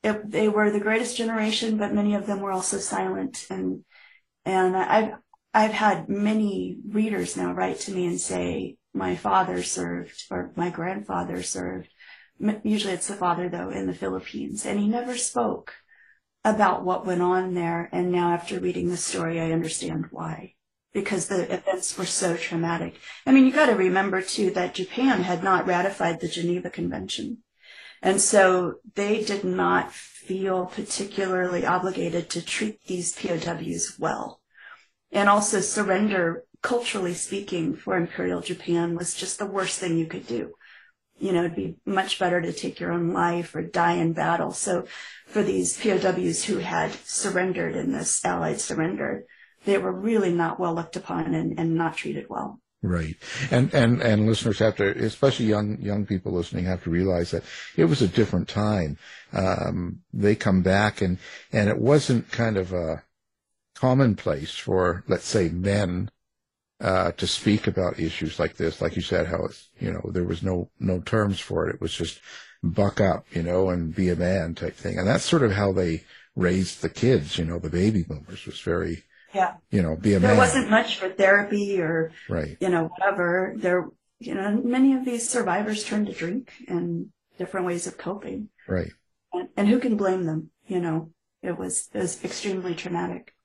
it, 0.04 0.30
they 0.30 0.50
were 0.50 0.70
the 0.70 0.82
greatest 0.82 1.16
generation, 1.16 1.78
but 1.78 1.94
many 1.94 2.14
of 2.14 2.28
them 2.28 2.42
were 2.42 2.52
also 2.52 2.78
silent. 2.78 3.48
And 3.50 3.86
and 4.44 4.76
I've 4.76 5.14
I've 5.54 5.72
had 5.72 6.10
many 6.10 6.78
readers 6.90 7.38
now 7.38 7.54
write 7.54 7.80
to 7.82 7.94
me 7.94 8.06
and 8.06 8.20
say, 8.20 8.76
my 8.94 9.16
father 9.16 9.64
served 9.64 10.26
or 10.30 10.52
my 10.58 10.70
grandfather 10.70 11.42
served. 11.42 11.88
Usually 12.64 12.94
it's 12.94 13.08
the 13.08 13.16
father 13.16 13.48
though 13.48 13.70
in 13.70 13.88
the 13.88 13.94
Philippines 13.94 14.66
and 14.66 14.78
he 14.78 14.90
never 14.90 15.16
spoke 15.18 15.74
about 16.44 16.84
what 16.84 17.06
went 17.06 17.22
on 17.22 17.54
there. 17.54 17.88
And 17.94 18.12
now 18.12 18.34
after 18.34 18.60
reading 18.60 18.90
the 18.90 18.98
story, 18.98 19.40
I 19.40 19.52
understand 19.52 20.08
why. 20.12 20.55
Because 20.96 21.28
the 21.28 21.54
events 21.54 21.98
were 21.98 22.06
so 22.06 22.38
traumatic. 22.38 22.96
I 23.28 23.34
mean, 23.34 23.46
you 23.46 23.52
got 23.52 23.66
to 23.66 23.76
remember 23.76 24.22
too 24.22 24.50
that 24.52 24.76
Japan 24.76 25.24
had 25.24 25.44
not 25.44 25.68
ratified 25.68 26.22
the 26.22 26.30
Geneva 26.30 26.70
Convention. 26.70 27.40
And 28.02 28.22
so 28.22 28.76
they 28.96 29.22
did 29.22 29.44
not 29.44 29.92
feel 29.92 30.68
particularly 30.68 31.66
obligated 31.66 32.30
to 32.30 32.42
treat 32.42 32.82
these 32.86 33.14
POWs 33.14 33.98
well. 34.00 34.40
And 35.12 35.28
also 35.28 35.60
surrender, 35.60 36.46
culturally 36.62 37.14
speaking, 37.14 37.76
for 37.76 37.98
Imperial 37.98 38.40
Japan 38.40 38.96
was 38.96 39.16
just 39.16 39.38
the 39.38 39.46
worst 39.46 39.80
thing 39.80 39.98
you 39.98 40.06
could 40.06 40.28
do. 40.28 40.54
You 41.20 41.34
know, 41.34 41.40
it'd 41.40 41.58
be 41.58 41.76
much 41.86 42.20
better 42.20 42.42
to 42.42 42.54
take 42.54 42.80
your 42.80 42.94
own 42.94 43.12
life 43.12 43.54
or 43.54 43.64
die 43.64 43.96
in 43.96 44.14
battle. 44.14 44.54
So 44.54 44.86
for 45.28 45.44
these 45.44 45.78
POWs 45.78 46.46
who 46.46 46.60
had 46.60 46.94
surrendered 47.04 47.76
in 47.76 47.92
this 47.92 48.24
Allied 48.24 48.62
surrender, 48.62 49.26
they 49.66 49.78
were 49.78 49.92
really 49.92 50.32
not 50.32 50.60
well 50.60 50.74
looked 50.74 50.96
upon 50.96 51.34
and, 51.34 51.60
and 51.60 51.76
not 51.76 51.98
treated 51.98 52.28
well. 52.30 52.60
Right. 52.82 53.16
And, 53.50 53.74
and, 53.74 54.02
and 54.02 54.28
listeners 54.28 54.60
have 54.60 54.76
to, 54.78 54.88
especially 55.04 55.48
young, 55.48 55.82
young 55.82 56.06
people 56.06 56.34
listening 56.34 56.66
have 56.66 56.84
to 56.84 56.92
realize 56.92 57.32
that 57.32 57.44
it 57.76 57.86
was 57.86 58.04
a 58.04 58.08
different 58.08 58.48
time. 58.48 58.98
Um, 59.34 60.02
they 60.14 60.36
come 60.36 60.62
back 60.62 61.02
and, 61.02 61.18
and 61.52 61.68
it 61.68 61.80
wasn't 61.80 62.32
kind 62.32 62.58
of 62.58 62.74
a 62.74 63.04
commonplace 63.76 64.56
for, 64.56 65.04
let's 65.08 65.28
say, 65.28 65.50
men, 65.50 66.12
uh, 66.80 67.12
to 67.14 67.26
speak 67.26 67.68
about 67.68 68.00
issues 68.00 68.38
like 68.38 68.56
this. 68.58 68.82
Like 68.82 68.96
you 68.96 69.02
said, 69.02 69.28
how 69.28 69.46
it's, 69.46 69.70
you 69.80 69.92
know, 69.92 70.12
there 70.12 70.26
was 70.26 70.44
no, 70.44 70.70
no 70.80 71.00
terms 71.00 71.40
for 71.40 71.68
it. 71.68 71.76
It 71.76 71.82
was 71.82 71.94
just 71.94 72.20
buck 72.62 73.02
up, 73.02 73.26
you 73.32 73.42
know, 73.42 73.70
and 73.70 73.96
be 73.96 74.10
a 74.10 74.16
man 74.16 74.54
type 74.54 74.76
thing. 74.76 75.00
And 75.00 75.08
that's 75.08 75.26
sort 75.26 75.44
of 75.44 75.54
how 75.54 75.72
they 75.72 76.04
raised 76.36 76.82
the 76.82 76.90
kids, 76.90 77.38
you 77.38 77.46
know, 77.46 77.60
the 77.60 77.70
baby 77.70 78.04
boomers 78.04 78.46
was 78.46 78.60
very, 78.60 79.06
Yeah. 79.36 79.56
you 79.70 79.82
know, 79.82 79.98
be 79.98 80.14
a 80.14 80.20
There 80.20 80.30
man. 80.30 80.38
wasn't 80.38 80.70
much 80.70 80.98
for 80.98 81.10
therapy 81.10 81.82
or 81.82 82.12
Right. 82.30 82.56
you 82.62 82.70
know, 82.70 82.86
whatever. 82.86 83.54
There, 83.58 83.88
you 84.20 84.34
know, 84.34 84.62
many 84.64 84.94
of 84.94 85.04
these 85.04 85.28
survivors 85.30 85.84
turned 85.84 86.08
to 86.08 86.14
drink 86.14 86.52
and 86.70 87.08
different 87.38 87.66
ways 87.66 87.86
of 87.86 87.98
coping. 87.98 88.48
Right. 88.68 88.92
And, 89.34 89.50
and 89.58 89.68
who 89.68 89.80
can 89.80 89.98
blame 89.98 90.24
them? 90.24 90.52
You 90.68 90.80
know, 90.80 91.12
it 91.44 91.58
was, 91.58 91.90
it 91.94 92.00
was 92.00 92.24
extremely 92.24 92.76
traumatic. 92.76 93.36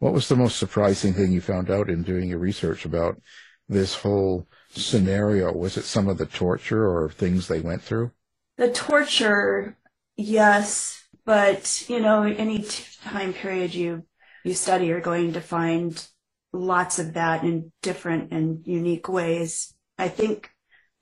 What 0.00 0.12
was 0.12 0.26
the 0.28 0.34
most 0.34 0.58
surprising 0.58 1.14
thing 1.14 1.30
you 1.30 1.40
found 1.40 1.70
out 1.70 1.88
in 1.88 2.02
doing 2.02 2.28
your 2.28 2.40
research 2.40 2.84
about 2.84 3.22
this 3.68 3.94
whole 3.94 4.48
scenario? 4.70 5.52
Was 5.52 5.76
it 5.76 5.84
some 5.84 6.08
of 6.08 6.18
the 6.18 6.26
torture 6.26 6.84
or 6.84 7.08
things 7.08 7.46
they 7.46 7.60
went 7.60 7.82
through? 7.82 8.10
The 8.56 8.72
torture, 8.72 9.78
yes, 10.16 11.04
but 11.24 11.84
you 11.88 12.00
know, 12.00 12.24
any 12.24 12.58
t- 12.62 12.84
time 13.04 13.32
period 13.32 13.72
you, 13.72 14.04
you 14.44 14.54
study, 14.54 14.86
you're 14.86 15.00
going 15.00 15.34
to 15.34 15.40
find 15.40 16.06
lots 16.52 16.98
of 16.98 17.14
that 17.14 17.44
in 17.44 17.72
different 17.82 18.32
and 18.32 18.66
unique 18.66 19.08
ways. 19.08 19.74
I 19.98 20.08
think 20.08 20.50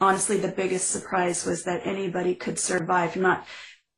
honestly, 0.00 0.38
the 0.38 0.48
biggest 0.48 0.90
surprise 0.90 1.44
was 1.44 1.64
that 1.64 1.87
anybody 1.87 2.35
could 2.35 2.59
survive, 2.59 3.16
not, 3.16 3.46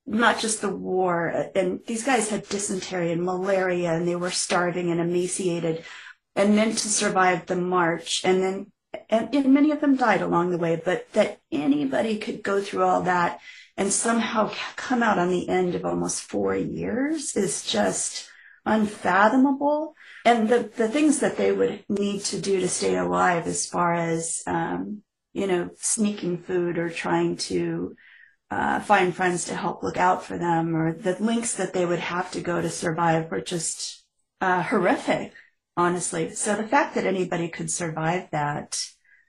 not 0.07 0.38
just 0.38 0.61
the 0.61 0.74
war. 0.74 1.50
And 1.55 1.81
these 1.87 2.05
guys 2.05 2.28
had 2.28 2.48
dysentery 2.48 3.12
and 3.12 3.22
malaria 3.22 3.92
and 3.92 4.07
they 4.07 4.16
were 4.16 4.31
starving 4.31 4.90
and 4.90 5.00
emaciated. 5.00 5.85
And 6.35 6.57
then 6.57 6.70
to 6.70 6.88
survive 6.88 7.46
the 7.46 7.57
march 7.57 8.22
and 8.24 8.42
then, 8.42 8.72
and, 9.09 9.35
and 9.35 9.55
many 9.55 9.70
of 9.70 9.81
them 9.81 9.96
died 9.96 10.22
along 10.22 10.50
the 10.50 10.59
way, 10.59 10.81
but 10.83 11.12
that 11.12 11.40
anybody 11.50 12.18
could 12.18 12.42
go 12.42 12.61
through 12.61 12.83
all 12.83 13.02
that 13.02 13.40
and 13.76 13.92
somehow 13.92 14.52
come 14.76 15.02
out 15.02 15.18
on 15.18 15.31
the 15.31 15.48
end 15.48 15.74
of 15.74 15.85
almost 15.85 16.22
four 16.22 16.55
years 16.55 17.37
is 17.37 17.64
just 17.64 18.28
unfathomable. 18.64 19.94
And 20.25 20.48
the, 20.48 20.70
the 20.77 20.88
things 20.88 21.20
that 21.20 21.37
they 21.37 21.53
would 21.53 21.85
need 21.88 22.22
to 22.25 22.40
do 22.40 22.61
to 22.61 22.68
stay 22.68 22.96
alive 22.96 23.46
as 23.46 23.66
far 23.66 23.94
as, 23.94 24.42
um, 24.46 25.03
you 25.33 25.46
know, 25.46 25.70
sneaking 25.77 26.38
food 26.38 26.79
or 26.79 26.90
trying 26.90 27.37
to 27.37 27.94
uh, 28.51 28.81
find 28.81 29.16
friends 29.16 29.46
to 29.46 29.57
help 29.57 29.83
look 29.83 29.96
out 29.96 30.25
for 30.25 30.37
them 30.37 30.77
or 30.77 30.92
the 30.92 31.16
links 31.20 31.55
that 31.57 31.72
they 31.72 31.87
would 31.87 31.98
have 31.98 32.31
to 32.33 32.40
go 32.40 32.61
to 32.61 32.68
survive 32.68 33.31
were 33.31 33.40
just 33.40 34.05
uh, 34.40 34.62
horrific, 34.62 35.33
honestly. 35.77 36.35
So 36.35 36.55
the 36.55 36.68
fact 36.68 36.94
that 36.94 37.07
anybody 37.07 37.48
could 37.48 37.70
survive 37.70 38.29
that 38.31 38.85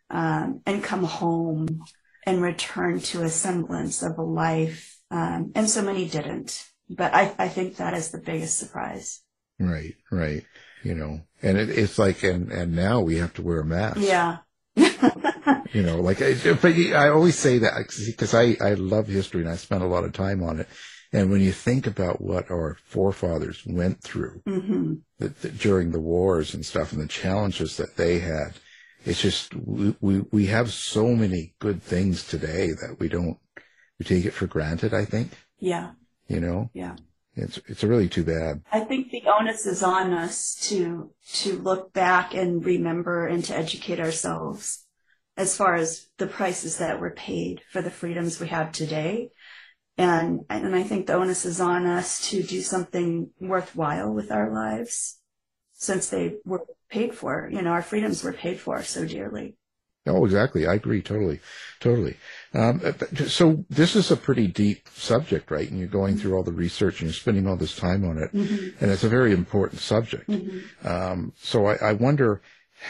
um, 0.10 0.62
and 0.66 0.84
come 0.84 1.06
home 1.06 1.84
and 2.26 2.42
return 2.42 3.00
to 3.00 3.24
a 3.24 3.30
semblance 3.30 4.04
of 4.04 4.18
a 4.18 4.22
life, 4.22 5.00
um, 5.12 5.52
and 5.56 5.70
so 5.70 5.82
many 5.82 6.08
didn't. 6.08 6.68
But 6.96 7.14
I, 7.14 7.34
I 7.38 7.48
think 7.50 7.78
that 7.78 7.94
is 7.94 8.12
the 8.12 8.20
biggest 8.20 8.58
surprise. 8.58 9.22
Right. 9.60 9.96
Right. 10.12 10.46
You 10.84 10.96
know, 10.96 11.22
and 11.42 11.58
it, 11.58 11.70
it's 11.70 11.98
like, 11.98 12.24
and, 12.24 12.52
and 12.52 12.76
now 12.76 13.00
we 13.00 13.16
have 13.18 13.34
to 13.36 13.42
wear 13.42 13.62
a 13.62 13.66
mask. 13.66 14.00
Yeah. 14.02 14.38
You 14.76 15.82
know, 15.82 16.00
like, 16.02 16.22
I, 16.22 16.36
but 16.62 16.74
I 16.74 17.10
always 17.10 17.38
say 17.38 17.58
that 17.60 17.74
because 18.06 18.34
I, 18.34 18.56
I 18.62 18.76
love 18.76 19.08
history 19.08 19.42
and 19.42 19.50
I 19.50 19.56
spent 19.56 19.82
a 19.84 19.88
lot 19.88 20.04
of 20.04 20.14
time 20.14 20.44
on 20.44 20.60
it. 20.60 20.68
And 21.12 21.32
when 21.32 21.42
you 21.42 21.52
think 21.52 21.88
about 21.88 22.22
what 22.22 22.50
our 22.52 22.78
forefathers 22.86 23.64
went 23.66 24.02
through 24.02 24.42
hmm 24.46 24.96
the, 25.20 25.30
the, 25.30 25.50
during 25.50 25.92
the 25.92 26.00
wars 26.00 26.54
and 26.54 26.66
stuff 26.66 26.92
and 26.92 27.02
the 27.02 27.08
challenges 27.08 27.78
that 27.78 27.98
they 27.98 28.20
had, 28.20 28.54
it's 29.06 29.22
just, 29.22 29.56
we, 29.56 29.96
we, 30.02 30.22
we 30.32 30.46
have 30.48 30.72
so 30.72 31.08
many 31.10 31.54
good 31.60 31.82
things 31.82 32.28
today 32.28 32.68
that 32.68 32.98
we 33.00 33.08
don't, 33.10 33.38
we 34.00 34.06
take 34.06 34.26
it 34.26 34.34
for 34.34 34.48
granted, 34.48 34.94
I 34.94 35.06
think, 35.06 35.32
Yeah. 35.60 35.92
You 36.28 36.40
know? 36.40 36.70
Yeah. 36.74 36.96
It's 37.36 37.60
it's 37.68 37.84
really 37.84 38.10
too 38.10 38.24
bad. 38.24 38.62
I 38.72 38.82
think 38.82 39.10
the 39.10 39.24
onus 39.26 39.66
is 39.66 39.82
on 39.82 40.14
us 40.14 40.56
to 40.70 41.12
to 41.34 41.58
look 41.58 41.92
back 41.92 42.36
and 42.36 42.64
remember 42.64 43.26
and 43.26 43.44
to 43.46 43.56
educate 43.56 44.00
ourselves 44.00 44.86
as 45.36 45.58
far 45.58 45.74
as 45.74 46.10
the 46.18 46.28
prices 46.28 46.78
that 46.78 47.00
were 47.00 47.10
paid 47.10 47.62
for 47.72 47.82
the 47.82 47.90
freedoms 47.90 48.40
we 48.40 48.50
have 48.50 48.72
today. 48.72 49.32
And 49.98 50.42
and 50.50 50.76
I 50.76 50.84
think 50.84 51.08
the 51.08 51.16
onus 51.16 51.44
is 51.44 51.60
on 51.60 51.88
us 51.88 52.30
to 52.30 52.44
do 52.44 52.62
something 52.62 53.32
worthwhile 53.40 54.14
with 54.14 54.32
our 54.32 54.54
lives 54.54 55.20
since 55.74 56.10
they 56.10 56.36
were 56.46 56.66
paid 56.90 57.16
for. 57.16 57.50
You 57.52 57.64
know, 57.64 57.72
our 57.72 57.82
freedoms 57.82 58.24
were 58.24 58.34
paid 58.34 58.60
for 58.60 58.84
so 58.84 59.06
dearly. 59.06 59.56
Oh, 60.06 60.26
exactly. 60.26 60.68
I 60.68 60.74
agree 60.74 61.02
totally, 61.02 61.40
totally. 61.80 62.18
Um, 62.54 62.82
so 63.28 63.64
this 63.70 63.96
is 63.96 64.12
a 64.12 64.18
pretty 64.18 64.48
deep 64.48 64.90
subject, 64.94 65.50
right? 65.50 65.70
And 65.70 65.80
you're 65.80 65.88
going 65.88 66.18
through 66.18 66.36
all 66.36 66.44
the 66.44 66.52
research 66.52 67.00
and 67.00 67.10
you're 67.10 67.14
spending 67.14 67.48
all 67.48 67.56
this 67.56 67.76
time 67.76 68.04
on 68.04 68.18
it, 68.18 68.34
mm-hmm. 68.34 68.84
and 68.84 68.92
it's 68.92 69.06
a 69.06 69.10
very 69.10 69.32
important 69.32 69.80
subject. 69.80 70.30
Mm-hmm. 70.30 70.88
Um, 70.88 71.34
so 71.38 71.68
I, 71.68 71.76
I, 71.76 71.94
wonder 71.94 72.42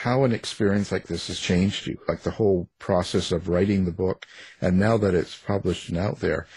how 0.01 0.23
an 0.23 0.31
experience 0.31 0.91
like 0.91 1.05
this 1.05 1.27
has 1.27 1.39
changed 1.39 1.85
you, 1.85 1.99
like 2.07 2.23
the 2.23 2.31
whole 2.31 2.67
process 2.79 3.31
of 3.31 3.47
writing 3.47 3.85
the 3.85 3.91
book, 3.91 4.25
and 4.59 4.79
now 4.79 4.97
that 4.97 5.13
it's 5.13 5.37
published 5.37 5.89
and 5.89 5.97
out 5.97 6.19
there. 6.19 6.47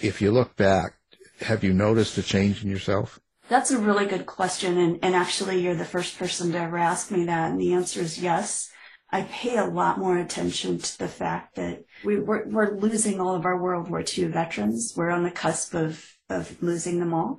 If 0.00 0.22
you 0.22 0.30
look 0.30 0.54
back, 0.56 0.94
have 1.40 1.64
you 1.64 1.72
noticed 1.72 2.18
a 2.18 2.22
change 2.22 2.62
in 2.62 2.70
yourself? 2.70 3.20
That's 3.48 3.72
a 3.72 3.78
really 3.78 4.06
good 4.06 4.26
question, 4.26 4.78
and, 4.78 4.98
and 5.02 5.14
actually, 5.14 5.60
you're 5.60 5.74
the 5.74 5.84
first 5.84 6.18
person 6.18 6.52
to 6.52 6.58
ever 6.58 6.78
ask 6.78 7.10
me 7.10 7.24
that, 7.24 7.50
and 7.50 7.60
the 7.60 7.74
answer 7.74 8.00
is 8.00 8.18
yes. 8.18 8.70
I 9.14 9.22
pay 9.30 9.58
a 9.58 9.64
lot 9.64 9.98
more 9.98 10.18
attention 10.18 10.78
to 10.78 10.98
the 10.98 11.06
fact 11.06 11.54
that 11.54 11.84
we, 12.04 12.18
we're, 12.18 12.48
we're 12.48 12.76
losing 12.76 13.20
all 13.20 13.36
of 13.36 13.44
our 13.44 13.56
World 13.56 13.88
War 13.88 14.02
II 14.02 14.24
veterans. 14.24 14.92
We're 14.96 15.10
on 15.10 15.22
the 15.22 15.30
cusp 15.30 15.72
of, 15.72 16.04
of 16.28 16.60
losing 16.60 16.98
them 16.98 17.14
all. 17.14 17.38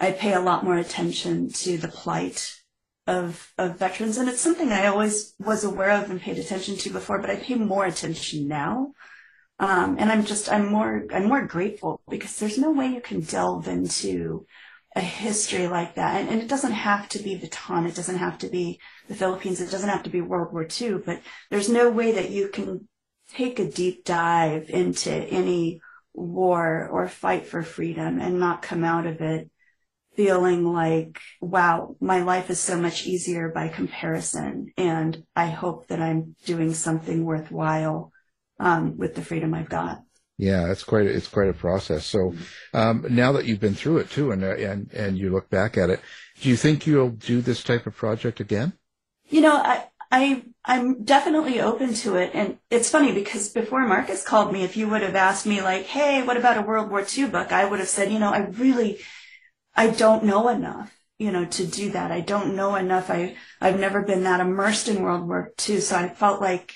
I 0.00 0.12
pay 0.12 0.32
a 0.32 0.40
lot 0.40 0.64
more 0.64 0.78
attention 0.78 1.52
to 1.52 1.76
the 1.76 1.88
plight 1.88 2.54
of, 3.06 3.52
of 3.58 3.78
veterans. 3.78 4.16
And 4.16 4.30
it's 4.30 4.40
something 4.40 4.72
I 4.72 4.86
always 4.86 5.34
was 5.38 5.62
aware 5.62 5.90
of 5.90 6.10
and 6.10 6.18
paid 6.18 6.38
attention 6.38 6.78
to 6.78 6.90
before, 6.90 7.18
but 7.18 7.28
I 7.28 7.36
pay 7.36 7.56
more 7.56 7.84
attention 7.84 8.48
now. 8.48 8.92
Um, 9.58 9.96
and 9.98 10.10
I'm 10.10 10.24
just, 10.24 10.50
I'm 10.50 10.72
more, 10.72 11.04
I'm 11.12 11.28
more 11.28 11.44
grateful 11.44 12.00
because 12.08 12.38
there's 12.38 12.56
no 12.56 12.70
way 12.70 12.86
you 12.86 13.02
can 13.02 13.20
delve 13.20 13.68
into 13.68 14.46
a 14.96 15.00
history 15.00 15.68
like 15.68 15.94
that. 15.94 16.20
And, 16.20 16.28
and, 16.28 16.42
it 16.42 16.48
doesn't 16.48 16.72
have 16.72 17.08
to 17.10 17.20
be 17.20 17.38
Bataan. 17.38 17.88
It 17.88 17.94
doesn't 17.94 18.18
have 18.18 18.38
to 18.38 18.48
be 18.48 18.80
the 19.08 19.14
Philippines. 19.14 19.60
It 19.60 19.70
doesn't 19.70 19.88
have 19.88 20.02
to 20.02 20.10
be 20.10 20.20
World 20.20 20.52
War 20.52 20.66
II, 20.80 20.98
but 21.06 21.20
there's 21.50 21.68
no 21.68 21.90
way 21.90 22.12
that 22.12 22.30
you 22.30 22.48
can 22.48 22.88
take 23.32 23.58
a 23.60 23.70
deep 23.70 24.04
dive 24.04 24.68
into 24.68 25.12
any 25.12 25.80
war 26.12 26.88
or 26.88 27.06
fight 27.06 27.46
for 27.46 27.62
freedom 27.62 28.20
and 28.20 28.40
not 28.40 28.62
come 28.62 28.82
out 28.82 29.06
of 29.06 29.20
it 29.20 29.48
feeling 30.16 30.64
like, 30.64 31.20
wow, 31.40 31.96
my 32.00 32.22
life 32.22 32.50
is 32.50 32.60
so 32.60 32.76
much 32.76 33.06
easier 33.06 33.48
by 33.48 33.68
comparison. 33.68 34.72
And 34.76 35.24
I 35.36 35.46
hope 35.46 35.86
that 35.86 36.00
I'm 36.00 36.34
doing 36.44 36.74
something 36.74 37.24
worthwhile 37.24 38.12
um, 38.58 38.98
with 38.98 39.14
the 39.14 39.22
freedom 39.22 39.54
I've 39.54 39.68
got. 39.68 40.02
Yeah, 40.40 40.70
it's 40.70 40.84
quite 40.84 41.06
a, 41.06 41.10
it's 41.10 41.28
quite 41.28 41.50
a 41.50 41.52
process. 41.52 42.06
So 42.06 42.34
um, 42.72 43.04
now 43.10 43.32
that 43.32 43.44
you've 43.44 43.60
been 43.60 43.74
through 43.74 43.98
it 43.98 44.10
too, 44.10 44.30
and 44.32 44.42
and 44.42 44.90
and 44.94 45.18
you 45.18 45.28
look 45.28 45.50
back 45.50 45.76
at 45.76 45.90
it, 45.90 46.00
do 46.40 46.48
you 46.48 46.56
think 46.56 46.86
you'll 46.86 47.10
do 47.10 47.42
this 47.42 47.62
type 47.62 47.86
of 47.86 47.94
project 47.94 48.40
again? 48.40 48.72
You 49.26 49.42
know, 49.42 49.56
I 49.56 49.84
I 50.10 50.42
I'm 50.64 51.04
definitely 51.04 51.60
open 51.60 51.92
to 51.92 52.16
it, 52.16 52.30
and 52.32 52.56
it's 52.70 52.88
funny 52.88 53.12
because 53.12 53.50
before 53.50 53.86
Marcus 53.86 54.24
called 54.24 54.50
me, 54.50 54.62
if 54.62 54.78
you 54.78 54.88
would 54.88 55.02
have 55.02 55.14
asked 55.14 55.44
me 55.44 55.60
like, 55.60 55.84
"Hey, 55.84 56.22
what 56.22 56.38
about 56.38 56.56
a 56.56 56.62
World 56.62 56.90
War 56.90 57.04
II 57.06 57.26
book?" 57.26 57.52
I 57.52 57.66
would 57.66 57.78
have 57.78 57.88
said, 57.88 58.10
you 58.10 58.18
know, 58.18 58.32
I 58.32 58.38
really 58.38 58.98
I 59.76 59.88
don't 59.88 60.24
know 60.24 60.48
enough 60.48 60.96
you 61.18 61.30
know, 61.30 61.44
to 61.44 61.66
do 61.66 61.90
that. 61.90 62.10
I 62.10 62.22
don't 62.22 62.56
know 62.56 62.76
enough. 62.76 63.10
I, 63.10 63.36
I've 63.60 63.78
never 63.78 64.00
been 64.00 64.22
that 64.22 64.40
immersed 64.40 64.88
in 64.88 65.02
World 65.02 65.28
War 65.28 65.52
II. 65.68 65.78
So 65.80 65.94
I 65.94 66.08
felt 66.08 66.40
like 66.40 66.74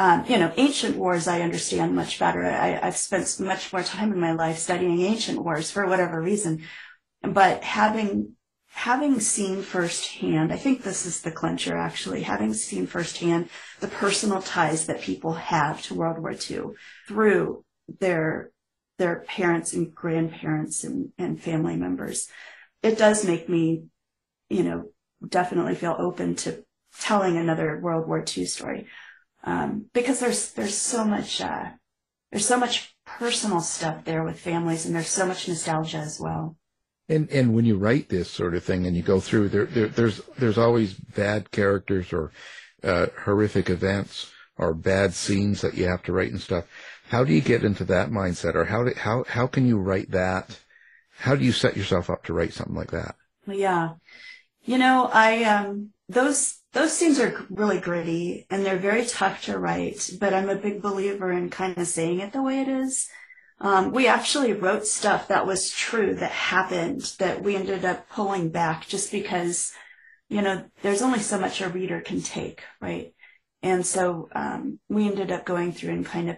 um, 0.00 0.24
you 0.26 0.38
know, 0.38 0.50
ancient 0.56 0.96
wars 0.96 1.28
I 1.28 1.42
understand 1.42 1.94
much 1.94 2.18
better. 2.18 2.42
I, 2.42 2.80
I've 2.82 2.96
spent 2.96 3.38
much 3.38 3.70
more 3.70 3.82
time 3.82 4.14
in 4.14 4.18
my 4.18 4.32
life 4.32 4.56
studying 4.56 5.02
ancient 5.02 5.44
wars 5.44 5.70
for 5.70 5.86
whatever 5.86 6.22
reason. 6.22 6.62
But 7.20 7.62
having 7.62 8.32
having 8.70 9.20
seen 9.20 9.60
firsthand, 9.60 10.54
I 10.54 10.56
think 10.56 10.82
this 10.82 11.04
is 11.04 11.20
the 11.20 11.30
clincher 11.30 11.76
actually, 11.76 12.22
having 12.22 12.54
seen 12.54 12.86
firsthand 12.86 13.50
the 13.80 13.88
personal 13.88 14.40
ties 14.40 14.86
that 14.86 15.02
people 15.02 15.34
have 15.34 15.82
to 15.82 15.94
World 15.94 16.18
War 16.18 16.32
II 16.32 16.76
through 17.06 17.62
their 17.98 18.52
their 18.96 19.16
parents 19.28 19.74
and 19.74 19.94
grandparents 19.94 20.82
and, 20.82 21.10
and 21.18 21.42
family 21.42 21.76
members, 21.76 22.26
it 22.82 22.96
does 22.96 23.26
make 23.26 23.50
me, 23.50 23.82
you 24.48 24.62
know, 24.62 24.92
definitely 25.28 25.74
feel 25.74 25.96
open 25.98 26.36
to 26.36 26.64
telling 26.98 27.36
another 27.36 27.78
World 27.78 28.08
War 28.08 28.24
II 28.26 28.46
story 28.46 28.86
um, 29.44 29.86
because 29.92 30.20
there's 30.20 30.52
there's 30.52 30.76
so 30.76 31.04
much 31.04 31.40
uh, 31.40 31.70
there's 32.30 32.46
so 32.46 32.58
much 32.58 32.94
personal 33.06 33.60
stuff 33.60 34.04
there 34.04 34.24
with 34.24 34.38
families, 34.38 34.86
and 34.86 34.94
there's 34.94 35.08
so 35.08 35.26
much 35.26 35.48
nostalgia 35.48 35.98
as 35.98 36.20
well. 36.20 36.56
And 37.08 37.28
and 37.30 37.54
when 37.54 37.64
you 37.64 37.76
write 37.76 38.08
this 38.08 38.30
sort 38.30 38.54
of 38.54 38.62
thing 38.62 38.86
and 38.86 38.96
you 38.96 39.02
go 39.02 39.20
through 39.20 39.48
there, 39.48 39.66
there 39.66 39.88
there's 39.88 40.20
there's 40.38 40.58
always 40.58 40.94
bad 40.94 41.50
characters 41.50 42.12
or 42.12 42.30
uh, 42.82 43.06
horrific 43.24 43.68
events 43.68 44.30
or 44.56 44.74
bad 44.74 45.14
scenes 45.14 45.60
that 45.62 45.74
you 45.74 45.86
have 45.86 46.02
to 46.04 46.12
write 46.12 46.30
and 46.30 46.40
stuff. 46.40 46.66
How 47.08 47.24
do 47.24 47.32
you 47.32 47.40
get 47.40 47.64
into 47.64 47.84
that 47.86 48.10
mindset, 48.10 48.54
or 48.54 48.66
how 48.66 48.84
do, 48.84 48.94
how 48.96 49.24
how 49.26 49.46
can 49.48 49.66
you 49.66 49.78
write 49.78 50.12
that? 50.12 50.60
How 51.18 51.34
do 51.34 51.44
you 51.44 51.52
set 51.52 51.76
yourself 51.76 52.08
up 52.08 52.24
to 52.24 52.32
write 52.32 52.52
something 52.52 52.76
like 52.76 52.92
that? 52.92 53.16
Yeah, 53.46 53.94
you 54.62 54.78
know, 54.78 55.10
I 55.12 55.42
um 55.44 55.90
those 56.08 56.59
those 56.72 56.92
scenes 56.92 57.18
are 57.18 57.46
really 57.50 57.80
gritty 57.80 58.46
and 58.48 58.64
they're 58.64 58.78
very 58.78 59.04
tough 59.04 59.42
to 59.44 59.58
write, 59.58 60.10
but 60.20 60.32
I'm 60.32 60.48
a 60.48 60.54
big 60.54 60.80
believer 60.80 61.32
in 61.32 61.50
kind 61.50 61.76
of 61.76 61.86
saying 61.86 62.20
it 62.20 62.32
the 62.32 62.42
way 62.42 62.60
it 62.60 62.68
is. 62.68 63.08
Um, 63.60 63.92
we 63.92 64.06
actually 64.06 64.52
wrote 64.52 64.86
stuff 64.86 65.28
that 65.28 65.46
was 65.46 65.70
true 65.70 66.14
that 66.14 66.30
happened 66.30 67.12
that 67.18 67.42
we 67.42 67.56
ended 67.56 67.84
up 67.84 68.08
pulling 68.08 68.50
back 68.50 68.86
just 68.86 69.10
because, 69.12 69.72
you 70.28 70.40
know, 70.40 70.64
there's 70.82 71.02
only 71.02 71.18
so 71.18 71.38
much 71.38 71.60
a 71.60 71.68
reader 71.68 72.00
can 72.00 72.22
take, 72.22 72.62
right? 72.80 73.12
And 73.62 73.84
so 73.84 74.28
um, 74.32 74.78
we 74.88 75.06
ended 75.06 75.30
up 75.30 75.44
going 75.44 75.72
through 75.72 75.92
and 75.92 76.06
kind 76.06 76.30
of 76.30 76.36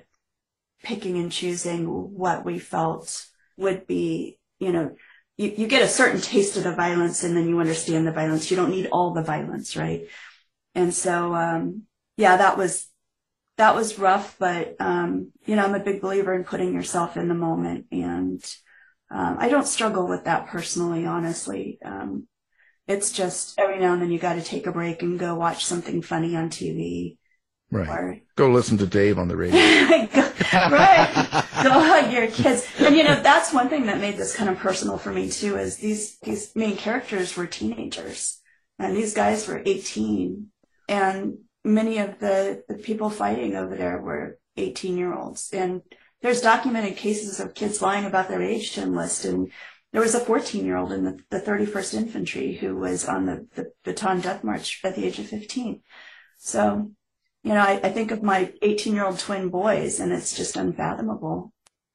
picking 0.83 1.16
and 1.18 1.31
choosing 1.31 1.87
what 1.87 2.45
we 2.45 2.59
felt 2.59 3.27
would 3.57 3.87
be, 3.87 4.38
you 4.59 4.73
know, 4.73 4.97
you, 5.42 5.55
you 5.57 5.66
get 5.66 5.83
a 5.83 5.88
certain 5.88 6.20
taste 6.20 6.57
of 6.57 6.64
the 6.64 6.72
violence 6.72 7.24
and 7.24 7.37
then 7.37 7.48
you 7.48 7.59
understand 7.59 8.07
the 8.07 8.12
violence. 8.12 8.50
You 8.50 8.57
don't 8.57 8.70
need 8.70 8.88
all 8.92 9.12
the 9.12 9.22
violence, 9.22 9.76
right? 9.76 10.07
And 10.74 10.94
so, 10.94 11.35
um, 11.35 11.83
yeah, 12.16 12.37
that 12.37 12.57
was, 12.57 12.87
that 13.59 13.74
was 13.74 13.98
rough, 13.98 14.37
but, 14.38 14.76
um, 14.81 15.33
you 15.44 15.57
know, 15.57 15.64
I'm 15.64 15.74
a 15.74 15.81
big 15.81 16.00
believer 16.00 16.33
in 16.33 16.44
putting 16.44 16.72
yourself 16.72 17.16
in 17.16 17.28
the 17.28 17.35
moment 17.35 17.87
and, 17.90 18.42
um, 19.11 19.37
I 19.38 19.50
don't 19.50 19.66
struggle 19.66 20.09
with 20.09 20.24
that 20.24 20.46
personally, 20.46 21.05
honestly. 21.05 21.78
Um, 21.85 22.28
it's 22.87 23.12
just 23.12 23.59
every 23.59 23.78
now 23.78 23.92
and 23.92 24.00
then 24.00 24.11
you 24.11 24.18
got 24.18 24.35
to 24.35 24.42
take 24.42 24.66
a 24.66 24.72
break 24.72 25.02
and 25.02 25.18
go 25.18 25.35
watch 25.35 25.66
something 25.66 26.00
funny 26.00 26.35
on 26.35 26.48
TV 26.48 27.18
Right. 27.72 27.88
Or, 27.88 28.20
Go 28.37 28.50
listen 28.50 28.76
to 28.78 28.87
Dave 28.87 29.18
on 29.18 29.28
the 29.28 29.37
radio. 29.37 29.58
right. 30.52 31.44
Go 31.62 31.70
hug 31.70 32.12
your 32.12 32.26
kids. 32.26 32.68
And 32.78 32.94
you 32.94 33.02
know, 33.02 33.20
that's 33.22 33.52
one 33.52 33.70
thing 33.70 33.87
that 33.87 33.98
made 33.98 34.18
this 34.18 34.37
kind 34.37 34.50
of 34.50 34.58
personal 34.58 34.98
for 34.98 35.11
me 35.11 35.30
too, 35.30 35.56
is 35.56 35.78
these, 35.78 36.18
these 36.18 36.54
main 36.54 36.76
characters 36.76 37.35
were 37.35 37.46
teenagers 37.46 38.40
and 38.78 38.94
these 38.94 39.14
guys 39.14 39.48
were 39.48 39.62
18 39.64 40.48
and 40.88 41.38
many 41.64 41.98
of 41.98 42.18
the, 42.18 42.62
the 42.68 42.74
people 42.74 43.08
fighting 43.08 43.56
over 43.56 43.74
there 43.74 43.98
were 44.02 44.38
18 44.58 44.98
year 44.98 45.14
olds. 45.14 45.50
And 45.52 45.80
there's 46.20 46.42
documented 46.42 46.96
cases 46.96 47.40
of 47.40 47.54
kids 47.54 47.80
lying 47.80 48.04
about 48.04 48.28
their 48.28 48.42
age 48.42 48.72
to 48.72 48.82
enlist. 48.82 49.24
And 49.24 49.50
there 49.92 50.02
was 50.02 50.14
a 50.14 50.20
14 50.20 50.66
year 50.66 50.76
old 50.76 50.92
in 50.92 51.04
the, 51.04 51.18
the 51.30 51.40
31st 51.40 51.94
Infantry 51.94 52.54
who 52.54 52.76
was 52.76 53.06
on 53.06 53.24
the, 53.24 53.46
the 53.54 53.72
Bataan 53.85 54.22
Death 54.22 54.44
March 54.44 54.80
at 54.85 54.94
the 54.94 55.06
age 55.06 55.18
of 55.18 55.26
15. 55.26 55.80
So 56.38 56.90
you 57.42 57.52
know, 57.52 57.61
I, 57.61 57.81
I 57.83 57.90
think 57.90 58.11
of 58.11 58.22
my 58.22 58.52
18 58.62 58.94
year 58.94 59.05
old 59.05 59.18
twin 59.18 59.48
boys 59.48 60.00
and 60.00 60.12
it's 60.12 60.37
just 60.37 60.57
unfathomable. 60.57 61.52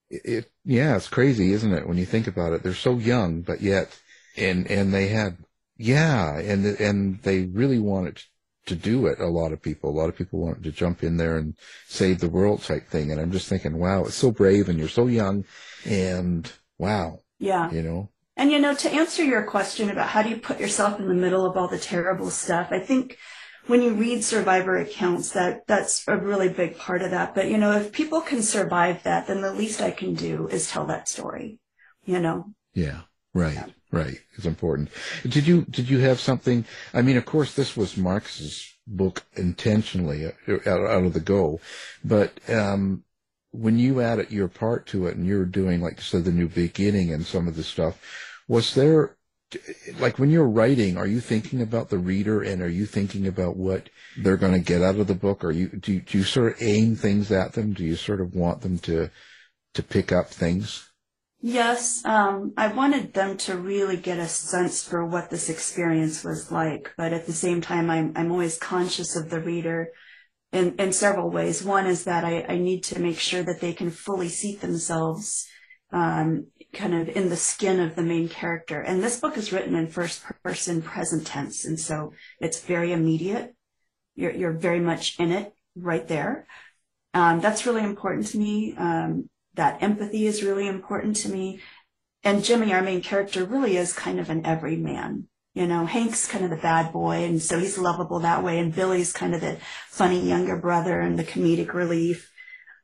It, 0.10 0.22
it, 0.26 0.52
yeah, 0.66 0.96
it's 0.96 1.08
crazy, 1.08 1.54
isn't 1.54 1.74
it? 1.74 1.88
When 1.88 1.98
you 1.98 2.06
think 2.06 2.28
about 2.28 2.54
it, 2.54 2.64
they're 2.64 2.74
so 2.74 2.96
young, 2.98 3.42
but 3.42 3.62
yet, 3.62 3.98
and, 4.36 4.70
and 4.70 4.94
they 4.94 5.08
had, 5.08 5.38
yeah, 5.78 6.38
and, 6.38 6.66
and 6.66 7.22
they 7.24 7.44
really 7.46 7.80
wanted 7.80 8.22
to 8.66 8.76
do 8.76 9.08
it. 9.08 9.20
A 9.20 9.28
lot 9.28 9.54
of 9.54 9.62
people, 9.62 9.90
a 9.90 9.98
lot 9.98 10.10
of 10.10 10.18
people 10.18 10.40
wanted 10.40 10.64
to 10.64 10.72
jump 10.72 11.04
in 11.04 11.18
there 11.18 11.38
and 11.38 11.56
save 11.88 12.20
the 12.20 12.30
world 12.30 12.62
type 12.62 12.90
thing. 12.90 13.12
And 13.12 13.20
I'm 13.20 13.32
just 13.32 13.48
thinking, 13.48 13.78
wow, 13.78 14.04
it's 14.04 14.16
so 14.16 14.32
brave 14.32 14.70
and 14.70 14.78
you're 14.78 14.90
so 14.90 15.08
young 15.08 15.46
and 15.86 16.52
wow. 16.78 17.20
Yeah. 17.40 17.72
You 17.72 17.82
know? 17.82 18.10
And 18.36 18.52
you 18.52 18.60
know, 18.60 18.76
to 18.76 18.92
answer 18.92 19.24
your 19.24 19.44
question 19.44 19.90
about 19.90 20.10
how 20.10 20.22
do 20.22 20.30
you 20.30 20.38
put 20.38 20.60
yourself 20.60 21.00
in 21.00 21.08
the 21.08 21.16
middle 21.16 21.46
of 21.46 21.58
all 21.58 21.68
the 21.68 21.80
terrible 21.80 22.30
stuff, 22.30 22.68
I 22.72 22.80
think 22.80 23.18
when 23.68 23.82
you 23.82 23.94
read 23.94 24.24
survivor 24.24 24.78
accounts, 24.78 25.32
that 25.32 25.68
that's 25.68 26.08
a 26.08 26.18
really 26.18 26.50
big 26.50 26.78
part 26.78 27.02
of 27.02 27.12
that. 27.12 27.36
But 27.36 27.50
you 27.50 27.58
know, 27.58 27.72
if 27.72 27.92
people 27.92 28.22
can 28.22 28.42
survive 28.42 29.04
that, 29.04 29.28
then 29.28 29.42
the 29.42 29.54
least 29.54 29.82
I 29.82 29.92
can 29.92 30.14
do 30.14 30.48
is 30.48 30.70
tell 30.70 30.86
that 30.88 31.08
story. 31.08 31.60
You 32.06 32.20
know. 32.20 32.54
Yeah. 32.74 33.02
Right, 33.38 33.64
right. 33.92 34.18
It's 34.36 34.48
important. 34.48 34.90
Did 35.22 35.46
you 35.46 35.64
did 35.70 35.90
you 35.90 36.00
have 36.00 36.20
something? 36.20 36.66
I 36.92 37.04
mean, 37.04 37.18
of 37.18 37.26
course, 37.26 37.54
this 37.54 37.78
was 37.78 37.96
Marcus's 37.96 38.68
book 38.88 39.24
intentionally 39.36 40.26
uh, 40.26 40.54
out, 40.66 40.90
out 40.90 41.04
of 41.04 41.14
the 41.14 41.20
go, 41.20 41.60
but 42.04 42.32
um, 42.50 43.04
when 43.52 43.78
you 43.78 44.02
added 44.02 44.32
your 44.32 44.48
part 44.48 44.88
to 44.88 45.06
it 45.06 45.18
and 45.18 45.28
you 45.28 45.38
were 45.38 45.46
doing, 45.46 45.82
like 45.82 45.98
you 45.98 46.04
said, 46.04 46.24
the 46.24 46.32
new 46.32 46.48
beginning 46.48 47.14
and 47.14 47.28
some 47.28 47.48
of 47.48 47.56
the 47.56 47.64
stuff, 47.64 48.00
was 48.48 48.74
there 48.74 49.17
like 50.00 50.20
when 50.20 50.30
you're 50.30 50.48
writing, 50.48 50.98
are 50.98 51.08
you 51.08 51.22
thinking 51.22 51.62
about 51.62 51.90
the 51.90 51.98
reader 51.98 52.42
and 52.42 52.62
are 52.62 52.70
you 52.70 52.86
thinking 52.86 53.28
about 53.28 53.56
what 53.56 53.90
they're 54.18 54.38
going 54.38 54.54
to 54.54 54.60
get 54.60 54.82
out 54.82 54.98
of 54.98 55.08
the 55.08 55.16
book? 55.16 55.44
Or 55.44 55.52
you 55.52 55.70
do, 55.70 55.94
you, 55.94 56.02
do 56.02 56.18
you 56.18 56.24
sort 56.24 56.54
of 56.54 56.62
aim 56.62 56.96
things 56.96 57.32
at 57.32 57.54
them? 57.54 57.74
Do 57.74 57.84
you 57.84 57.96
sort 57.96 58.20
of 58.20 58.36
want 58.36 58.62
them 58.62 58.78
to 58.80 59.10
to 59.74 59.84
pick 59.84 60.12
up 60.12 60.30
things? 60.30 60.90
Yes, 61.40 62.04
um, 62.04 62.54
I 62.58 62.68
wanted 62.68 63.14
them 63.14 63.38
to 63.38 63.56
really 63.58 63.98
get 63.98 64.18
a 64.18 64.28
sense 64.28 64.84
for 64.84 65.06
what 65.06 65.30
this 65.30 65.50
experience 65.50 66.24
was 66.24 66.52
like, 66.52 66.92
but 66.98 67.14
at 67.14 67.28
the 67.28 67.34
same 67.34 67.62
time, 67.62 67.90
I'm 67.90 68.12
I'm 68.16 68.32
always 68.32 68.58
conscious 68.58 69.16
of 69.16 69.30
the 69.30 69.40
reader 69.40 69.90
in 70.52 70.76
in 70.76 70.92
several 70.92 71.30
ways. 71.30 71.64
One 71.64 71.86
is 71.86 72.04
that 72.04 72.26
I, 72.26 72.44
I 72.50 72.58
need 72.58 72.84
to 72.86 73.00
make 73.00 73.20
sure 73.20 73.44
that 73.44 73.62
they 73.62 73.72
can 73.72 73.92
fully 73.92 74.30
seat 74.30 74.60
themselves 74.60 75.48
um, 75.92 76.48
kind 76.74 76.94
of 76.94 77.10
in 77.10 77.30
the 77.30 77.38
skin 77.38 77.80
of 77.80 77.96
the 77.96 78.04
main 78.04 78.30
character. 78.30 78.82
And 78.82 79.04
this 79.04 79.20
book 79.20 79.38
is 79.38 79.52
written 79.52 79.76
in 79.76 79.88
first 79.88 80.24
person 80.44 80.82
present 80.82 81.26
tense. 81.26 81.66
And 81.66 81.80
so 81.80 82.14
it's 82.40 82.62
very 82.62 82.92
immediate. 82.92 83.56
You're, 84.16 84.32
you're 84.32 84.54
very 84.54 84.80
much 84.80 85.20
in 85.20 85.32
it 85.32 85.54
right 85.76 86.08
there. 86.08 86.48
Um, 87.14 87.40
that's 87.40 87.66
really 87.66 87.84
important 87.84 88.28
to 88.28 88.38
me. 88.38 88.76
Um, 88.78 89.30
that 89.56 89.82
empathy 89.82 90.28
is 90.28 90.44
really 90.44 90.68
important 90.68 91.16
to 91.18 91.30
me. 91.30 91.60
And 92.24 92.44
Jimmy, 92.44 92.74
our 92.74 92.82
main 92.82 93.02
character, 93.02 93.46
really 93.46 93.78
is 93.78 93.94
kind 93.94 94.20
of 94.20 94.30
an 94.30 94.46
everyman. 94.46 95.28
You 95.54 95.66
know, 95.66 95.86
Hank's 95.86 96.28
kind 96.28 96.44
of 96.44 96.52
the 96.52 96.58
bad 96.58 96.94
boy, 96.94 97.24
and 97.24 97.42
so 97.42 97.58
he's 97.58 97.80
lovable 97.80 98.20
that 98.20 98.44
way. 98.44 98.60
And 98.60 98.76
Billy's 98.76 99.12
kind 99.12 99.34
of 99.34 99.42
the 99.42 99.58
funny 99.88 100.20
younger 100.20 100.58
brother 100.58 101.00
and 101.00 101.18
the 101.18 101.24
comedic 101.24 101.74
relief. 101.74 102.32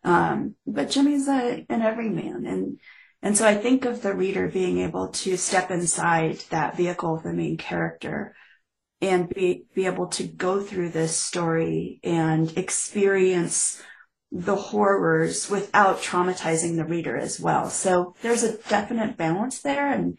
Um, 0.03 0.55
but 0.65 0.89
Jimmy's 0.89 1.27
a, 1.27 1.65
an 1.69 1.81
everyman. 1.83 2.45
And 2.47 2.79
and 3.23 3.37
so 3.37 3.47
I 3.47 3.55
think 3.55 3.85
of 3.85 4.01
the 4.01 4.13
reader 4.13 4.49
being 4.49 4.79
able 4.79 5.07
to 5.07 5.37
step 5.37 5.71
inside 5.71 6.39
that 6.49 6.75
vehicle 6.75 7.15
of 7.15 7.23
the 7.23 7.31
main 7.31 7.55
character 7.55 8.35
and 8.99 9.29
be, 9.29 9.63
be 9.73 9.85
able 9.85 10.07
to 10.07 10.23
go 10.25 10.59
through 10.59 10.89
this 10.89 11.15
story 11.15 12.01
and 12.03 12.55
experience 12.57 13.81
the 14.29 14.57
horrors 14.57 15.49
without 15.49 16.01
traumatizing 16.01 16.75
the 16.75 16.83
reader 16.83 17.15
as 17.15 17.39
well. 17.39 17.69
So 17.69 18.13
there's 18.21 18.43
a 18.43 18.57
definite 18.57 19.15
balance 19.15 19.61
there. 19.61 19.89
And, 19.89 20.17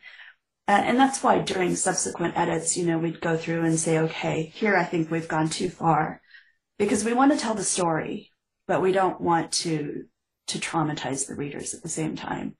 uh, 0.66 0.80
and 0.84 0.98
that's 0.98 1.22
why 1.22 1.40
during 1.40 1.76
subsequent 1.76 2.38
edits, 2.38 2.74
you 2.74 2.86
know, 2.86 2.96
we'd 2.96 3.20
go 3.20 3.36
through 3.36 3.64
and 3.64 3.78
say, 3.78 3.98
okay, 3.98 4.52
here 4.54 4.76
I 4.76 4.84
think 4.84 5.10
we've 5.10 5.28
gone 5.28 5.50
too 5.50 5.68
far 5.68 6.22
because 6.78 7.04
we 7.04 7.12
want 7.12 7.32
to 7.32 7.38
tell 7.38 7.54
the 7.54 7.64
story, 7.64 8.30
but 8.66 8.80
we 8.80 8.92
don't 8.92 9.20
want 9.20 9.52
to, 9.52 10.04
to 10.46 10.58
traumatize 10.58 11.26
the 11.26 11.34
readers 11.34 11.74
at 11.74 11.82
the 11.82 11.88
same 11.90 12.16
time. 12.16 12.56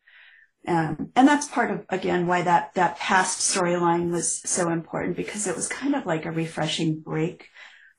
Um, 0.67 1.11
and 1.15 1.29
that's 1.29 1.47
part 1.47 1.71
of, 1.71 1.85
again, 1.91 2.27
why 2.27 2.43
that, 2.43 2.75
that 2.75 2.99
past 2.99 3.39
storyline 3.41 4.11
was 4.11 4.41
so 4.49 4.71
important 4.71 5.17
because 5.17 5.47
it 5.47 5.57
was 5.57 5.69
kind 5.69 5.95
of 5.95 6.07
like 6.07 6.25
a 6.25 6.33
refreshing 6.33 7.01
break 7.01 7.49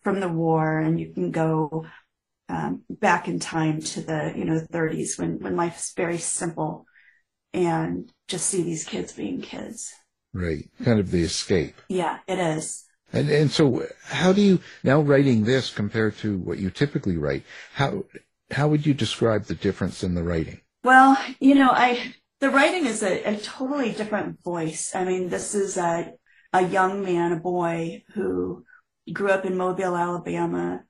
from 0.01 0.19
the 0.19 0.29
war 0.29 0.79
and 0.79 0.99
you 0.99 1.13
can 1.13 1.31
go 1.31 1.85
um, 2.49 2.83
back 2.89 3.27
in 3.27 3.39
time 3.39 3.81
to 3.81 4.01
the, 4.01 4.33
you 4.35 4.45
know, 4.45 4.59
30s 4.59 5.19
when, 5.19 5.39
when 5.39 5.55
life 5.55 5.77
is 5.77 5.93
very 5.95 6.17
simple 6.17 6.85
and 7.53 8.11
just 8.27 8.47
see 8.47 8.63
these 8.63 8.83
kids 8.83 9.13
being 9.13 9.41
kids. 9.41 9.93
Right. 10.33 10.69
Kind 10.83 10.99
of 10.99 11.11
the 11.11 11.23
escape. 11.23 11.79
Yeah, 11.87 12.19
it 12.27 12.39
is. 12.39 12.85
And, 13.13 13.29
and 13.29 13.51
so 13.51 13.85
how 14.05 14.33
do 14.33 14.41
you, 14.41 14.59
now 14.83 15.01
writing 15.01 15.43
this 15.43 15.71
compared 15.71 16.17
to 16.17 16.37
what 16.39 16.57
you 16.57 16.69
typically 16.71 17.17
write, 17.17 17.43
how, 17.73 18.05
how 18.51 18.67
would 18.67 18.85
you 18.85 18.93
describe 18.93 19.45
the 19.45 19.55
difference 19.55 20.03
in 20.03 20.15
the 20.15 20.23
writing? 20.23 20.61
Well, 20.83 21.17
you 21.39 21.55
know, 21.55 21.69
I, 21.71 22.13
the 22.39 22.49
writing 22.49 22.85
is 22.85 23.01
a, 23.01 23.23
a 23.23 23.37
totally 23.37 23.91
different 23.91 24.43
voice. 24.43 24.93
I 24.93 25.05
mean, 25.05 25.29
this 25.29 25.55
is 25.55 25.77
a, 25.77 26.13
a 26.53 26.67
young 26.67 27.03
man, 27.03 27.31
a 27.31 27.37
boy 27.37 28.03
who 28.13 28.65
grew 29.11 29.29
up 29.29 29.45
in 29.45 29.57
Mobile, 29.57 29.95
Alabama 29.95 30.83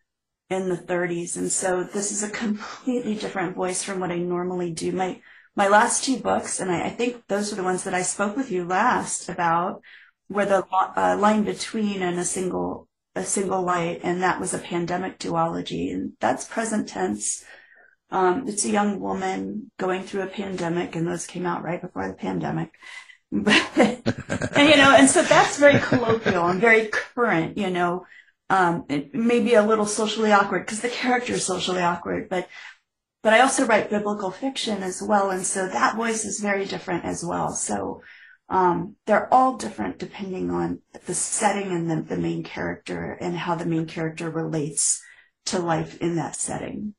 in 0.49 0.69
the 0.69 0.77
30s. 0.77 1.37
And 1.37 1.51
so 1.51 1.83
this 1.83 2.11
is 2.11 2.23
a 2.23 2.29
completely 2.29 3.15
different 3.15 3.55
voice 3.55 3.83
from 3.83 3.99
what 3.99 4.11
I 4.11 4.17
normally 4.17 4.71
do. 4.71 4.91
My, 4.91 5.21
my 5.55 5.67
last 5.67 6.03
two 6.03 6.17
books, 6.17 6.59
and 6.59 6.71
I, 6.71 6.85
I 6.85 6.89
think 6.89 7.27
those 7.27 7.51
are 7.51 7.55
the 7.55 7.63
ones 7.63 7.83
that 7.83 7.93
I 7.93 8.01
spoke 8.01 8.35
with 8.35 8.51
you 8.51 8.65
last 8.65 9.29
about, 9.29 9.81
were 10.29 10.45
the 10.45 10.65
uh, 10.71 11.17
line 11.19 11.43
between 11.43 12.01
and 12.01 12.19
a 12.19 12.25
single, 12.25 12.87
a 13.15 13.23
single 13.23 13.61
light. 13.61 14.01
And 14.03 14.21
that 14.21 14.39
was 14.39 14.53
a 14.53 14.59
pandemic 14.59 15.19
duology. 15.19 15.93
And 15.93 16.13
that's 16.19 16.45
present 16.45 16.89
tense. 16.89 17.43
Um, 18.11 18.47
it's 18.47 18.65
a 18.65 18.69
young 18.69 18.99
woman 18.99 19.71
going 19.77 20.03
through 20.03 20.23
a 20.23 20.27
pandemic, 20.27 20.95
and 20.95 21.07
those 21.07 21.25
came 21.25 21.45
out 21.45 21.63
right 21.63 21.81
before 21.81 22.07
the 22.07 22.13
pandemic. 22.13 22.71
and, 23.31 23.45
you 24.57 24.77
know, 24.77 24.95
and 24.95 25.09
so 25.09 25.23
that's 25.23 25.57
very 25.57 25.79
colloquial 25.79 26.47
and 26.47 26.61
very 26.61 26.87
current, 26.87 27.57
you 27.57 27.69
know, 27.69 28.05
um, 28.49 28.85
maybe 29.13 29.55
a 29.55 29.65
little 29.65 29.87
socially 29.87 30.31
awkward 30.31 30.65
because 30.65 30.81
the 30.81 30.89
character 30.89 31.33
is 31.33 31.45
socially 31.45 31.81
awkward, 31.81 32.29
but, 32.29 32.47
but 33.23 33.33
I 33.33 33.41
also 33.41 33.65
write 33.65 33.89
biblical 33.89 34.29
fiction 34.29 34.83
as 34.83 35.01
well. 35.01 35.31
And 35.31 35.45
so 35.45 35.67
that 35.67 35.95
voice 35.95 36.25
is 36.25 36.39
very 36.39 36.65
different 36.65 37.05
as 37.05 37.25
well. 37.25 37.51
So, 37.51 38.01
um, 38.47 38.95
they're 39.07 39.33
all 39.33 39.57
different 39.57 39.97
depending 39.97 40.51
on 40.51 40.81
the 41.05 41.15
setting 41.15 41.71
and 41.71 41.89
the, 41.89 42.15
the 42.15 42.21
main 42.21 42.43
character 42.43 43.17
and 43.19 43.35
how 43.35 43.55
the 43.55 43.65
main 43.65 43.87
character 43.87 44.29
relates 44.29 45.01
to 45.47 45.59
life 45.59 45.99
in 45.99 46.15
that 46.15 46.35
setting. 46.35 46.93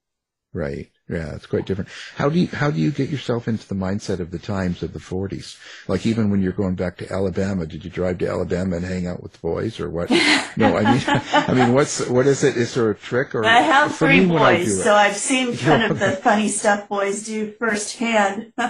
Right. 0.53 0.91
Yeah, 1.09 1.37
it's 1.37 1.47
quite 1.47 1.67
different. 1.67 1.89
How 2.17 2.29
do 2.29 2.41
you 2.41 2.49
how 2.49 2.73
do 2.73 2.81
you 2.81 2.91
get 2.91 3.11
yourself 3.11 3.47
into 3.47 3.69
the 3.69 3.77
mindset 3.77 4.19
of 4.19 4.33
the 4.33 4.41
times 4.41 4.83
of 4.83 4.93
the 4.93 4.99
40s? 4.99 5.57
Like 5.87 6.05
even 6.05 6.31
when 6.31 6.43
you're 6.43 6.51
going 6.51 6.75
back 6.75 6.97
to 6.97 7.13
Alabama, 7.13 7.65
did 7.65 7.85
you 7.85 7.91
drive 7.91 8.19
to 8.19 8.29
Alabama 8.29 8.77
and 8.77 8.85
hang 8.85 9.07
out 9.07 9.23
with 9.23 9.35
the 9.35 9.39
boys 9.39 9.79
or 9.79 9.89
what? 9.89 10.11
no, 10.57 10.77
I 10.77 10.95
mean, 10.95 11.03
I 11.33 11.55
mean, 11.55 11.75
what's 11.75 12.05
what 12.09 12.27
is 12.27 12.43
it? 12.43 12.57
Is 12.57 12.75
there 12.75 12.91
a 12.91 12.95
trick 12.95 13.37
or? 13.37 13.45
I 13.45 13.61
have 13.61 13.95
three 13.95 14.27
boys, 14.27 14.83
so 14.83 14.95
I've 14.95 15.15
seen 15.15 15.57
kind 15.59 15.85
of 15.93 16.01
the 16.01 16.11
funny 16.11 16.49
stuff 16.49 16.89
boys 16.89 17.25
do 17.25 17.53
firsthand. 17.53 18.53
so 18.59 18.65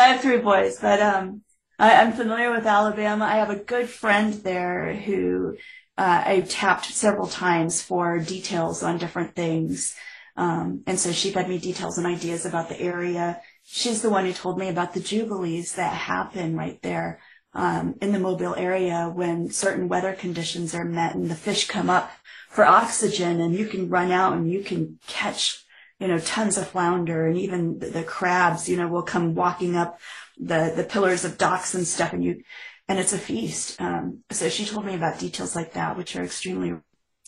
I 0.00 0.08
have 0.08 0.20
three 0.20 0.38
boys, 0.38 0.78
but 0.80 1.00
um, 1.00 1.40
I, 1.78 1.94
I'm 1.94 2.12
familiar 2.12 2.50
with 2.50 2.66
Alabama. 2.66 3.24
I 3.24 3.36
have 3.36 3.48
a 3.48 3.56
good 3.56 3.88
friend 3.88 4.34
there 4.34 4.92
who 4.92 5.56
uh, 5.96 6.24
I 6.26 6.40
tapped 6.46 6.92
several 6.92 7.26
times 7.26 7.80
for 7.80 8.18
details 8.18 8.82
on 8.82 8.98
different 8.98 9.34
things. 9.34 9.96
Um, 10.36 10.82
and 10.86 10.98
so 10.98 11.12
she 11.12 11.30
fed 11.30 11.48
me 11.48 11.58
details 11.58 11.98
and 11.98 12.06
ideas 12.06 12.46
about 12.46 12.68
the 12.68 12.80
area. 12.80 13.40
She's 13.64 14.02
the 14.02 14.10
one 14.10 14.24
who 14.24 14.32
told 14.32 14.58
me 14.58 14.68
about 14.68 14.94
the 14.94 15.00
jubilees 15.00 15.74
that 15.74 15.92
happen 15.92 16.56
right 16.56 16.80
there 16.82 17.20
um, 17.54 17.96
in 18.00 18.12
the 18.12 18.18
Mobile 18.18 18.54
area 18.54 19.10
when 19.14 19.50
certain 19.50 19.88
weather 19.88 20.14
conditions 20.14 20.74
are 20.74 20.84
met 20.84 21.14
and 21.14 21.30
the 21.30 21.34
fish 21.34 21.68
come 21.68 21.90
up 21.90 22.10
for 22.48 22.64
oxygen 22.64 23.40
and 23.40 23.54
you 23.54 23.66
can 23.66 23.88
run 23.88 24.10
out 24.10 24.34
and 24.34 24.50
you 24.50 24.62
can 24.62 24.98
catch, 25.06 25.64
you 25.98 26.08
know, 26.08 26.18
tons 26.18 26.56
of 26.56 26.68
flounder 26.68 27.26
and 27.26 27.36
even 27.36 27.78
the, 27.78 27.86
the 27.86 28.02
crabs, 28.02 28.68
you 28.68 28.76
know, 28.76 28.88
will 28.88 29.02
come 29.02 29.34
walking 29.34 29.76
up 29.76 29.98
the, 30.38 30.72
the 30.74 30.84
pillars 30.84 31.24
of 31.24 31.38
docks 31.38 31.74
and 31.74 31.86
stuff 31.86 32.12
and 32.12 32.24
you, 32.24 32.42
and 32.88 32.98
it's 32.98 33.12
a 33.12 33.18
feast. 33.18 33.80
Um, 33.80 34.20
so 34.30 34.48
she 34.48 34.64
told 34.64 34.86
me 34.86 34.94
about 34.94 35.18
details 35.18 35.54
like 35.54 35.74
that, 35.74 35.96
which 35.96 36.16
are 36.16 36.24
extremely 36.24 36.74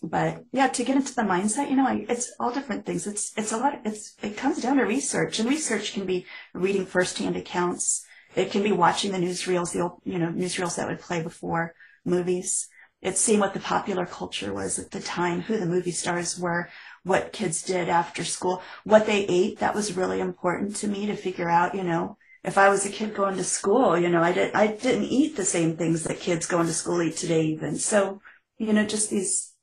but 0.08 0.44
yeah, 0.52 0.68
to 0.68 0.84
get 0.84 0.96
into 0.96 1.14
the 1.14 1.22
mindset, 1.22 1.70
you 1.70 1.76
know, 1.76 1.88
it's 2.08 2.32
all 2.38 2.52
different 2.52 2.86
things. 2.86 3.06
It's, 3.06 3.32
it's 3.36 3.52
a 3.52 3.56
lot, 3.56 3.80
it's, 3.84 4.14
it 4.22 4.36
comes 4.36 4.60
down 4.60 4.76
to 4.76 4.84
research 4.84 5.38
and 5.38 5.48
research 5.48 5.92
can 5.92 6.06
be 6.06 6.26
reading 6.52 6.86
firsthand 6.86 7.36
accounts. 7.36 8.04
It 8.34 8.50
can 8.50 8.62
be 8.62 8.72
watching 8.72 9.12
the 9.12 9.18
newsreels, 9.18 9.72
the 9.72 9.80
old, 9.80 10.00
you 10.04 10.18
know, 10.18 10.28
newsreels 10.28 10.76
that 10.76 10.88
would 10.88 11.00
play 11.00 11.22
before 11.22 11.74
movies. 12.04 12.68
It's 13.00 13.20
seeing 13.20 13.40
what 13.40 13.54
the 13.54 13.60
popular 13.60 14.06
culture 14.06 14.52
was 14.52 14.78
at 14.78 14.90
the 14.90 15.00
time, 15.00 15.42
who 15.42 15.58
the 15.58 15.66
movie 15.66 15.90
stars 15.90 16.38
were, 16.38 16.70
what 17.02 17.32
kids 17.32 17.62
did 17.62 17.88
after 17.88 18.24
school, 18.24 18.62
what 18.84 19.06
they 19.06 19.26
ate. 19.26 19.58
That 19.58 19.74
was 19.74 19.96
really 19.96 20.20
important 20.20 20.76
to 20.76 20.88
me 20.88 21.06
to 21.06 21.14
figure 21.14 21.50
out, 21.50 21.74
you 21.74 21.84
know, 21.84 22.16
if 22.42 22.58
I 22.58 22.68
was 22.68 22.84
a 22.84 22.90
kid 22.90 23.14
going 23.14 23.36
to 23.36 23.44
school, 23.44 23.98
you 23.98 24.08
know, 24.08 24.22
I 24.22 24.32
did, 24.32 24.54
I 24.54 24.68
didn't 24.68 25.04
eat 25.04 25.36
the 25.36 25.44
same 25.44 25.76
things 25.76 26.04
that 26.04 26.20
kids 26.20 26.46
going 26.46 26.66
to 26.66 26.74
school 26.74 27.00
eat 27.02 27.16
today 27.16 27.42
even. 27.46 27.76
So, 27.76 28.20
you 28.58 28.72
know, 28.72 28.84
just 28.84 29.10
these 29.10 29.53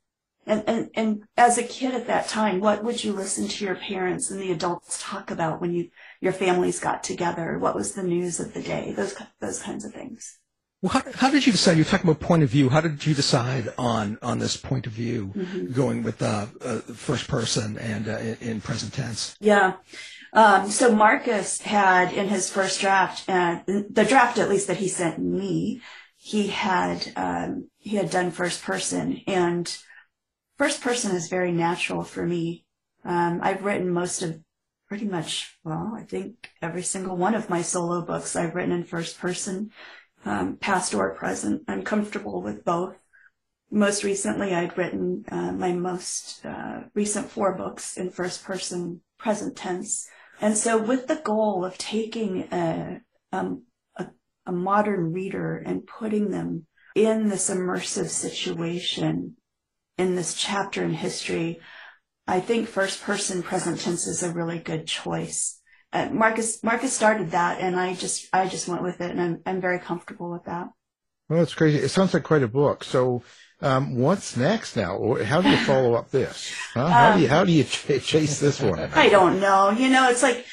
and, 0.46 0.64
and, 0.68 0.90
and 0.96 1.24
as 1.38 1.58
a 1.58 1.64
kid 1.64 1.94
at 1.94 2.08
that 2.08 2.28
time, 2.28 2.60
what 2.60 2.84
would 2.84 3.04
you 3.04 3.14
listen 3.14 3.48
to 3.48 3.66
your 3.66 3.76
parents 3.76 4.32
and 4.32 4.42
the 4.42 4.52
adults 4.52 5.02
talk 5.02 5.30
about 5.30 5.62
when 5.62 5.74
you, 5.74 5.90
your 6.20 6.34
families 6.34 6.80
got 6.80 7.04
together? 7.04 7.58
What 7.60 7.76
was 7.76 7.94
the 7.94 8.04
news 8.04 8.40
of 8.40 8.54
the 8.54 8.62
day? 8.62 8.94
Those, 8.96 9.16
those 9.40 9.62
kinds 9.62 9.86
of 9.86 9.94
things. 9.94 10.40
Well, 10.82 10.90
how, 10.94 11.04
how 11.14 11.30
did 11.30 11.46
you 11.46 11.52
decide? 11.52 11.78
You're 11.78 11.86
talking 11.86 12.10
about 12.10 12.22
point 12.22 12.42
of 12.42 12.50
view. 12.50 12.70
How 12.70 12.82
did 12.82 13.06
you 13.06 13.14
decide 13.14 13.70
on, 13.78 14.18
on 14.24 14.40
this 14.40 14.58
point 14.58 14.88
of 14.88 14.94
view, 14.94 15.32
mm-hmm. 15.36 15.74
going 15.74 16.02
with 16.02 16.24
uh, 16.24 16.48
uh, 16.60 16.80
first 16.80 17.28
person 17.28 17.78
and 17.78 18.08
uh, 18.08 18.18
in, 18.18 18.38
in 18.42 18.62
present 18.62 18.92
tense? 18.92 19.36
Yeah. 19.40 19.74
Um, 20.34 20.70
so 20.70 20.96
Marcus 20.96 21.62
had 21.62 22.14
in 22.14 22.30
his 22.30 22.50
first 22.50 22.82
draft, 22.82 23.30
uh, 23.30 23.60
the 23.68 24.06
draft 24.06 24.40
at 24.40 24.50
least 24.50 24.68
that 24.68 24.78
he 24.78 24.88
sent 24.88 25.20
me, 25.20 25.82
he 26.16 26.48
had 26.48 27.12
um, 27.16 27.70
he 27.78 27.96
had 27.98 28.10
done 28.10 28.32
first 28.32 28.64
person, 28.64 29.22
and 29.28 29.76
first 30.58 30.82
person 30.82 31.16
is 31.16 31.28
very 31.28 31.52
natural 31.52 32.04
for 32.04 32.26
me. 32.26 32.66
Um, 33.04 33.40
I've 33.42 33.64
written 33.64 33.92
most 33.92 34.22
of 34.22 34.40
pretty 34.88 35.06
much, 35.06 35.58
well, 35.64 35.94
I 35.96 36.04
think 36.04 36.52
every 36.62 36.84
single 36.84 37.16
one 37.16 37.34
of 37.34 37.50
my 37.50 37.62
solo 37.62 38.02
books 38.02 38.36
I've 38.36 38.56
written 38.56 38.74
in 38.74 38.84
first 38.84 39.20
person, 39.20 39.72
um, 40.26 40.58
past 40.58 40.94
or 40.94 41.16
present. 41.16 41.64
I'm 41.68 41.84
comfortable 41.84 42.42
with 42.42 42.66
both. 42.66 42.98
Most 43.72 44.04
recently, 44.04 44.54
I'd 44.54 44.78
written 44.78 45.24
uh, 45.32 45.54
my 45.54 45.72
most 45.72 46.46
uh, 46.46 46.82
recent 46.94 47.32
four 47.32 47.56
books 47.56 47.96
in 47.96 48.10
first 48.10 48.44
person 48.44 49.00
present 49.18 49.56
tense. 49.56 50.10
And 50.42 50.58
so 50.58 50.78
with 50.78 51.08
the 51.08 51.22
goal 51.24 51.64
of 51.64 51.78
taking 51.78 52.50
a, 52.52 53.00
um, 53.32 53.64
a, 53.96 54.08
a 54.46 54.52
modern 54.52 55.14
reader 55.14 55.56
and 55.66 55.88
putting 55.88 56.32
them 56.32 56.66
in 56.96 57.30
this 57.30 57.50
immersive 57.50 58.10
situation 58.10 59.38
in 60.02 60.16
this 60.16 60.34
chapter 60.34 60.84
in 60.84 60.94
history, 60.94 61.60
I 62.28 62.40
think 62.40 62.68
first 62.68 63.04
person 63.04 63.44
present 63.44 63.80
tense 63.80 64.08
is 64.08 64.24
a 64.24 64.34
really 64.34 64.60
good 64.60 64.88
choice. 64.88 65.60
Uh, 65.94 66.10
Marcus 66.12 66.64
Marcus 66.64 66.94
started 66.94 67.32
that, 67.32 67.60
and 67.60 67.80
I 67.80 67.94
just 67.94 68.28
I 68.34 68.48
just 68.48 68.68
went 68.68 68.84
with 68.84 69.00
it, 69.02 69.12
and 69.12 69.22
I'm 69.22 69.42
I'm 69.46 69.62
very 69.62 69.80
comfortable 69.80 70.32
with 70.32 70.46
that. 70.46 70.70
Well, 71.30 71.40
that's 71.40 71.54
crazy. 71.54 71.78
It 71.78 71.90
sounds 71.90 72.14
like 72.14 72.24
quite 72.24 72.44
a 72.44 72.48
book. 72.48 72.84
So, 72.84 73.24
um, 73.62 73.96
what's 73.96 74.36
next 74.36 74.76
now? 74.76 75.16
How 75.24 75.42
do 75.42 75.50
you 75.50 75.58
follow 75.66 75.94
up 75.94 76.10
this? 76.10 76.52
Huh? 76.74 76.88
How 76.88 77.12
um, 77.12 77.18
do 77.18 77.24
you 77.24 77.30
how 77.30 77.44
do 77.44 77.52
you 77.52 77.64
ch- 77.64 78.04
chase 78.04 78.40
this 78.40 78.60
one? 78.60 78.80
I 78.80 79.10
don't 79.10 79.40
know. 79.40 79.70
You 79.70 79.90
know, 79.90 80.10
it's 80.10 80.24
like 80.24 80.46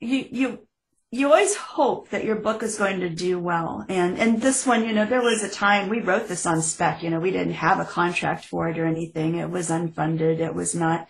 you 0.00 0.26
you 0.30 0.68
you 1.14 1.26
always 1.30 1.54
hope 1.54 2.08
that 2.08 2.24
your 2.24 2.36
book 2.36 2.62
is 2.62 2.78
going 2.78 3.00
to 3.00 3.10
do 3.10 3.38
well. 3.38 3.84
And 3.90 4.18
and 4.18 4.40
this 4.40 4.66
one, 4.66 4.86
you 4.86 4.94
know, 4.94 5.04
there 5.04 5.20
was 5.20 5.42
a 5.42 5.48
time 5.48 5.90
we 5.90 6.00
wrote 6.00 6.26
this 6.26 6.46
on 6.46 6.62
spec. 6.62 7.02
You 7.02 7.10
know, 7.10 7.20
we 7.20 7.30
didn't 7.30 7.52
have 7.52 7.78
a 7.78 7.84
contract 7.84 8.46
for 8.46 8.70
it 8.70 8.78
or 8.78 8.86
anything. 8.86 9.36
It 9.36 9.50
was 9.50 9.68
unfunded. 9.68 10.40
It 10.40 10.54
was 10.54 10.74
not, 10.74 11.06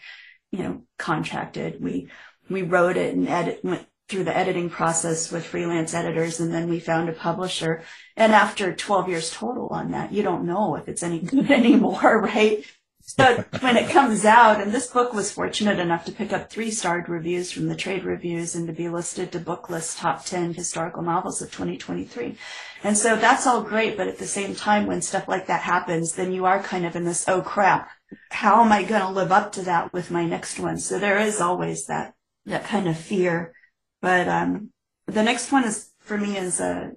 you 0.51 0.59
know, 0.65 0.83
contracted. 0.99 1.81
We 1.81 2.09
we 2.51 2.63
wrote 2.63 2.97
it 2.97 3.15
and 3.15 3.29
edit 3.29 3.61
went 3.63 3.87
through 4.09 4.25
the 4.25 4.37
editing 4.37 4.69
process 4.71 5.31
with 5.31 5.47
freelance 5.47 5.95
editors 5.95 6.41
and 6.41 6.53
then 6.53 6.69
we 6.69 6.81
found 6.81 7.09
a 7.09 7.13
publisher. 7.13 7.85
And 8.17 8.33
after 8.33 8.75
12 8.75 9.09
years 9.09 9.31
total 9.31 9.69
on 9.69 9.93
that, 9.93 10.13
you 10.13 10.25
don't 10.25 10.45
know 10.45 10.75
if 10.75 10.89
it's 10.89 11.05
any 11.05 11.21
good 11.21 11.49
anymore, 11.53 12.21
right? 12.21 12.65
So 13.05 13.45
when 13.61 13.77
it 13.77 13.91
comes 13.91 14.25
out, 14.25 14.61
and 14.61 14.73
this 14.73 14.87
book 14.87 15.13
was 15.13 15.33
fortunate 15.33 15.81
enough 15.81 16.05
to 16.05 16.13
pick 16.13 16.33
up 16.33 16.49
three 16.49 16.71
starred 16.71 17.09
reviews 17.09 17.51
from 17.51 17.69
the 17.69 17.75
trade 17.75 18.05
reviews 18.05 18.55
and 18.55 18.67
to 18.69 18.73
be 18.73 18.89
listed 18.89 19.33
to 19.33 19.41
Booklist 19.41 19.99
top 19.99 20.25
10 20.25 20.55
historical 20.55 21.03
novels 21.03 21.43
of 21.43 21.51
2023. 21.51 22.37
And 22.85 22.97
so 22.97 23.17
that's 23.17 23.47
all 23.47 23.63
great. 23.63 23.97
But 23.97 24.07
at 24.07 24.19
the 24.19 24.27
same 24.27 24.55
time, 24.55 24.87
when 24.87 25.03
stuff 25.03 25.27
like 25.27 25.49
that 25.49 25.63
happens, 25.63 26.15
then 26.15 26.33
you 26.33 26.45
are 26.45 26.63
kind 26.63 26.87
of 26.87 26.95
in 26.95 27.05
this, 27.05 27.29
oh 27.29 27.43
crap, 27.43 27.91
how 28.31 28.65
am 28.65 28.71
I 28.71 28.85
going 28.85 29.03
to 29.03 29.11
live 29.11 29.33
up 29.33 29.53
to 29.53 29.63
that 29.63 29.93
with 29.93 30.11
my 30.11 30.25
next 30.25 30.61
one? 30.61 30.79
So 30.79 30.99
there 30.99 31.19
is 31.19 31.41
always 31.41 31.87
that, 31.87 32.15
that 32.47 32.65
kind 32.65 32.89
of 32.89 32.97
fear. 32.97 33.53
But, 34.01 34.29
um, 34.29 34.71
the 35.07 35.23
next 35.23 35.51
one 35.51 35.65
is, 35.65 35.91
for 35.99 36.17
me, 36.17 36.37
is 36.37 36.61
a, 36.61 36.93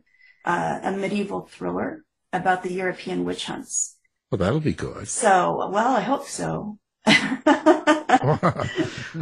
a, 0.45 0.79
a 0.83 0.91
medieval 0.91 1.41
thriller 1.41 2.03
about 2.31 2.63
the 2.63 2.73
European 2.73 3.25
witch 3.25 3.45
hunts. 3.45 3.94
Well, 4.31 4.39
that'll 4.39 4.59
be 4.59 4.73
good. 4.73 5.07
So, 5.07 5.69
well, 5.71 5.95
I 5.95 6.01
hope 6.01 6.27
so. 6.27 6.79
I 7.07 7.39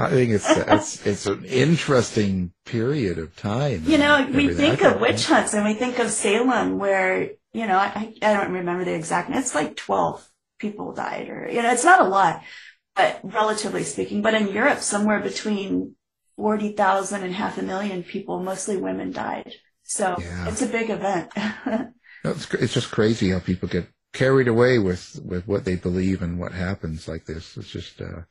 think 0.10 0.32
it's 0.32 0.50
it's 0.50 1.06
it's 1.06 1.26
an 1.26 1.44
interesting 1.44 2.54
period 2.66 3.18
of 3.18 3.36
time. 3.36 3.84
You 3.86 3.98
know, 3.98 4.26
we 4.34 4.54
think 4.54 4.82
of 4.84 5.02
witch 5.02 5.26
hunts 5.26 5.54
and 5.54 5.66
we 5.66 5.74
think 5.74 6.00
of 6.00 6.10
Salem, 6.10 6.80
where 6.80 7.32
you 7.52 7.68
know 7.68 7.78
I 7.78 8.14
I 8.22 8.34
don't 8.34 8.54
remember 8.54 8.86
the 8.86 8.94
exact. 8.94 9.30
It's 9.32 9.54
like 9.54 9.76
twelve 9.76 10.26
people 10.60 10.94
died, 10.94 11.28
or 11.30 11.50
you 11.52 11.62
know, 11.62 11.72
it's 11.72 11.84
not 11.84 12.02
a 12.02 12.06
lot, 12.06 12.42
but 12.96 13.20
relatively 13.24 13.84
speaking. 13.84 14.22
But 14.22 14.36
in 14.36 14.48
Europe, 14.48 14.80
somewhere 14.80 15.20
between 15.20 15.96
forty 16.38 16.72
thousand 16.72 17.24
and 17.24 17.34
half 17.34 17.58
a 17.58 17.64
million 17.64 18.04
people, 18.04 18.42
mostly 18.42 18.78
women, 18.78 19.12
died. 19.12 19.54
So 19.84 20.16
yeah. 20.20 20.48
it's 20.48 20.62
a 20.62 20.68
big 20.68 20.90
event. 20.90 21.30
it's 22.24 22.54
it's 22.54 22.74
just 22.74 22.92
crazy 22.92 23.32
how 23.32 23.40
people 23.40 23.68
get 23.68 23.88
carried 24.14 24.48
away 24.48 24.80
with 24.80 25.20
with 25.24 25.48
what 25.48 25.66
they 25.66 25.76
believe 25.76 26.22
and 26.22 26.40
what 26.40 26.52
happens 26.54 27.08
like 27.08 27.26
this. 27.26 27.58
It's 27.58 27.70
just 27.70 28.02
uh, 28.02 28.22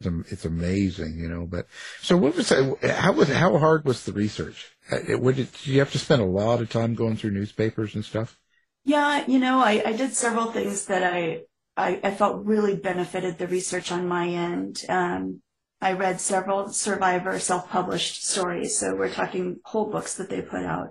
it's, 0.00 0.32
it's 0.32 0.44
amazing, 0.44 1.18
you 1.18 1.28
know. 1.28 1.46
But 1.46 1.66
so 2.00 2.16
what 2.16 2.36
was 2.36 2.50
how 2.50 3.12
was 3.12 3.28
how 3.28 3.58
hard 3.58 3.84
was 3.84 4.04
the 4.04 4.12
research? 4.12 4.70
Uh, 4.90 5.18
would 5.18 5.38
it, 5.38 5.52
did 5.52 5.66
you 5.66 5.78
have 5.78 5.92
to 5.92 5.98
spend 5.98 6.22
a 6.22 6.26
lot 6.26 6.60
of 6.60 6.70
time 6.70 6.94
going 6.94 7.16
through 7.16 7.30
newspapers 7.32 7.94
and 7.94 8.04
stuff? 8.04 8.38
Yeah, 8.84 9.24
you 9.26 9.38
know, 9.38 9.60
I, 9.60 9.82
I 9.86 9.92
did 9.92 10.12
several 10.12 10.46
things 10.46 10.86
that 10.86 11.04
I, 11.04 11.42
I, 11.76 12.00
I 12.02 12.10
felt 12.10 12.44
really 12.44 12.74
benefited 12.76 13.38
the 13.38 13.46
research 13.46 13.92
on 13.92 14.08
my 14.08 14.26
end. 14.26 14.82
Um, 14.88 15.40
I 15.80 15.92
read 15.92 16.20
several 16.20 16.68
survivor 16.68 17.38
self-published 17.38 18.26
stories, 18.26 18.76
so 18.76 18.96
we're 18.96 19.12
talking 19.12 19.60
whole 19.64 19.90
books 19.90 20.14
that 20.16 20.30
they 20.30 20.42
put 20.42 20.64
out. 20.64 20.88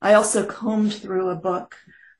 I 0.00 0.14
also 0.14 0.46
combed 0.46 0.94
through 0.94 1.30
a 1.30 1.36
book 1.36 1.76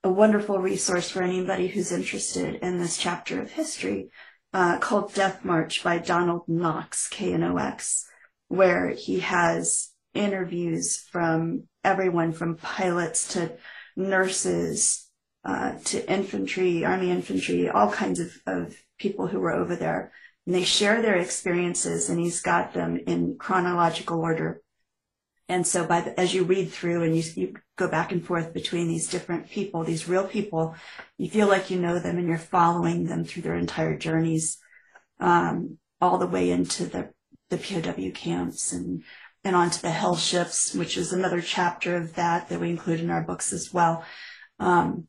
a 0.07 0.09
wonderful 0.09 0.61
resource 0.61 1.11
for 1.11 1.21
anybody 1.21 1.66
who's 1.66 1.90
interested 1.90 2.55
in 2.62 2.79
this 2.79 2.97
chapter 2.97 3.42
of 3.42 3.51
history 3.51 4.09
uh, 4.53 4.79
called 4.79 5.12
Death 5.12 5.45
March 5.45 5.83
by 5.83 5.99
Donald 5.99 6.42
Knox, 6.47 7.09
K-N-O-X, 7.09 8.07
where 8.47 8.90
he 8.90 9.19
has 9.19 9.90
interviews 10.14 11.05
from 11.11 11.64
everyone 11.83 12.31
from 12.31 12.55
pilots 12.55 13.33
to 13.33 13.57
nurses 13.97 15.11
uh, 15.45 15.73
to 15.87 16.09
infantry, 16.09 16.85
army 16.85 17.11
infantry, 17.11 17.69
all 17.69 17.90
kinds 17.90 18.21
of, 18.21 18.31
of 18.47 18.77
people 18.99 19.27
who 19.27 19.40
were 19.40 19.55
over 19.55 19.75
there. 19.75 20.12
And 20.47 20.55
they 20.55 20.62
share 20.62 21.03
their 21.03 21.16
experiences 21.16 22.09
and 22.09 22.21
he's 22.21 22.42
got 22.42 22.75
them 22.75 23.01
in 23.09 23.38
chronological 23.40 24.21
order. 24.21 24.62
And 25.48 25.66
so 25.66 25.87
by 25.87 26.00
the, 26.00 26.18
as 26.18 26.35
you 26.35 26.44
read 26.44 26.72
through 26.72 27.04
and 27.04 27.16
you, 27.16 27.22
you 27.37 27.54
go 27.76 27.88
back 27.88 28.11
and 28.11 28.24
forth 28.24 28.52
between 28.52 28.88
these 28.88 29.09
different 29.09 29.48
people, 29.48 29.85
these 29.85 30.09
real 30.09 30.26
people, 30.26 30.74
you 31.18 31.30
feel 31.30 31.46
like 31.46 31.70
you 31.70 31.78
know 31.78 31.98
them 31.98 32.18
and 32.18 32.26
you're 32.26 32.38
following 32.38 33.04
them 33.04 33.24
through 33.24 33.42
their 33.42 33.54
entire 33.54 33.96
journeys, 33.96 34.59
um, 35.20 35.78
all 36.00 36.18
the 36.18 36.26
way 36.26 36.50
into 36.50 36.87
the, 36.87 37.11
the 37.50 37.59
POW 37.59 38.11
camps 38.12 38.72
and, 38.72 39.04
and 39.44 39.54
onto 39.54 39.80
the 39.80 39.90
hell 39.90 40.16
ships, 40.16 40.74
which 40.74 40.96
is 40.96 41.12
another 41.12 41.40
chapter 41.40 41.96
of 41.96 42.14
that 42.16 42.48
that 42.48 42.61
we 42.61 42.70
include 42.70 42.98
in 42.98 43.11
our 43.11 43.22
books 43.22 43.52
as 43.52 43.72
well. 43.72 44.04
Um, 44.59 45.06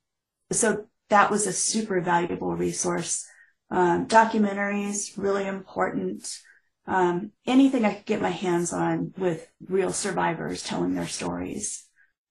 so 0.51 0.85
that 1.09 1.31
was 1.31 1.47
a 1.47 1.53
super 1.53 1.99
valuable 2.01 2.55
resource. 2.55 3.25
Um, 3.71 4.07
documentaries, 4.07 5.17
really 5.17 5.47
important 5.47 6.39
um, 6.87 7.31
anything 7.45 7.85
I 7.85 7.93
could 7.95 8.05
get 8.05 8.21
my 8.21 8.29
hands 8.29 8.71
on 8.73 9.13
with 9.17 9.49
real 9.67 9.91
survivors 9.91 10.63
telling 10.63 10.95
their 10.95 11.07
stories. 11.07 11.83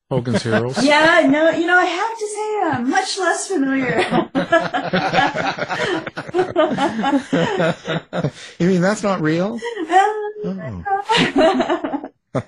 Hogan's 0.09 0.43
Heroes. 0.43 0.83
yeah, 0.85 1.27
no, 1.29 1.51
you 1.51 1.67
know, 1.67 1.77
I 1.77 1.85
have 1.85 2.19
to 2.19 2.27
say 2.29 2.61
I'm 2.63 2.89
much 2.89 3.19
less 3.19 3.49
familiar. 3.49 3.99
you 8.59 8.69
mean 8.69 8.81
that's 8.81 9.03
not 9.03 9.21
real? 9.21 9.61
oh. 10.45 10.85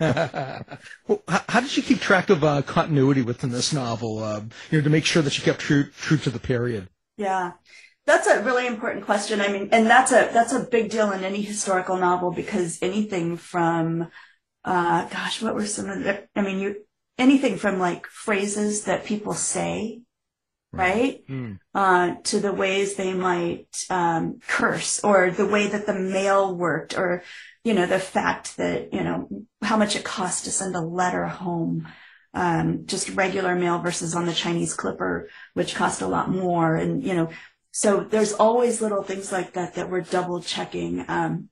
well, 1.06 1.22
how, 1.26 1.42
how, 1.48 1.60
did 1.60 1.76
you 1.76 1.82
keep 1.82 2.00
track 2.00 2.30
of 2.30 2.44
uh, 2.44 2.62
continuity 2.62 3.22
within 3.22 3.50
this 3.50 3.72
novel? 3.72 4.22
Uh, 4.22 4.42
you 4.70 4.78
know, 4.78 4.84
to 4.84 4.90
make 4.90 5.04
sure 5.04 5.22
that 5.22 5.36
you 5.36 5.42
kept 5.42 5.58
true 5.60 5.90
true 6.00 6.18
to 6.18 6.30
the 6.30 6.38
period. 6.38 6.88
Yeah, 7.16 7.54
that's 8.08 8.26
a 8.26 8.42
really 8.42 8.66
important 8.66 9.04
question. 9.04 9.42
I 9.42 9.48
mean, 9.48 9.68
and 9.70 9.86
that's 9.86 10.12
a 10.12 10.30
that's 10.32 10.54
a 10.54 10.60
big 10.64 10.90
deal 10.90 11.12
in 11.12 11.24
any 11.24 11.42
historical 11.42 11.98
novel 11.98 12.32
because 12.32 12.78
anything 12.80 13.36
from, 13.36 14.08
uh, 14.64 15.06
gosh, 15.08 15.42
what 15.42 15.54
were 15.54 15.66
some 15.66 15.90
of 15.90 16.02
the? 16.02 16.26
I 16.34 16.40
mean, 16.40 16.58
you 16.58 16.76
anything 17.18 17.58
from 17.58 17.78
like 17.78 18.06
phrases 18.06 18.84
that 18.84 19.04
people 19.04 19.34
say, 19.34 20.00
right, 20.72 21.22
mm. 21.26 21.58
uh, 21.74 22.14
to 22.24 22.40
the 22.40 22.52
ways 22.52 22.94
they 22.94 23.12
might 23.12 23.84
um, 23.90 24.40
curse, 24.48 25.04
or 25.04 25.30
the 25.30 25.46
way 25.46 25.66
that 25.66 25.84
the 25.84 25.94
mail 25.94 26.56
worked, 26.56 26.96
or 26.96 27.22
you 27.62 27.74
know, 27.74 27.84
the 27.84 27.98
fact 27.98 28.56
that 28.56 28.94
you 28.94 29.04
know 29.04 29.28
how 29.62 29.76
much 29.76 29.96
it 29.96 30.04
costs 30.04 30.44
to 30.44 30.50
send 30.50 30.74
a 30.74 30.80
letter 30.80 31.26
home. 31.26 31.86
Um, 32.34 32.84
just 32.84 33.08
regular 33.16 33.54
mail 33.56 33.78
versus 33.78 34.14
on 34.14 34.26
the 34.26 34.34
Chinese 34.34 34.74
clipper, 34.74 35.28
which 35.54 35.74
cost 35.74 36.02
a 36.02 36.06
lot 36.06 36.30
more. 36.30 36.76
And, 36.76 37.02
you 37.02 37.14
know, 37.14 37.30
so 37.78 38.00
there's 38.00 38.32
always 38.32 38.82
little 38.82 39.04
things 39.04 39.30
like 39.30 39.52
that 39.52 39.74
that 39.74 39.88
we're 39.88 40.00
double 40.00 40.42
checking. 40.42 41.04
Um, 41.06 41.48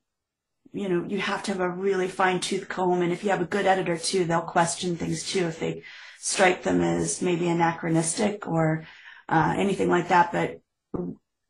you 0.73 0.89
know, 0.89 1.05
you 1.07 1.19
have 1.19 1.41
to 1.43 1.53
have 1.53 1.61
a 1.61 1.69
really 1.69 2.09
fine 2.09 2.41
tooth 2.41 2.67
comb. 2.67 3.01
And 3.01 3.13
if 3.13 3.23
you 3.23 3.29
have 3.29 3.39
a 3.39 3.45
good 3.45 3.65
editor 3.65 3.97
too, 3.97 4.25
they'll 4.25 4.41
question 4.41 4.97
things 4.97 5.31
too 5.31 5.47
if 5.47 5.57
they 5.57 5.83
strike 6.19 6.63
them 6.63 6.81
as 6.81 7.21
maybe 7.21 7.47
anachronistic 7.47 8.45
or 8.45 8.85
uh, 9.29 9.53
anything 9.55 9.89
like 9.89 10.09
that. 10.09 10.33
But 10.33 10.59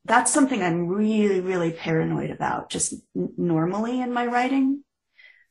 that's 0.06 0.32
something 0.32 0.62
I'm 0.62 0.86
really, 0.86 1.42
really 1.42 1.72
paranoid 1.72 2.30
about 2.30 2.70
just 2.70 2.94
n- 3.16 3.34
normally 3.36 4.00
in 4.00 4.14
my 4.14 4.28
writing. 4.28 4.84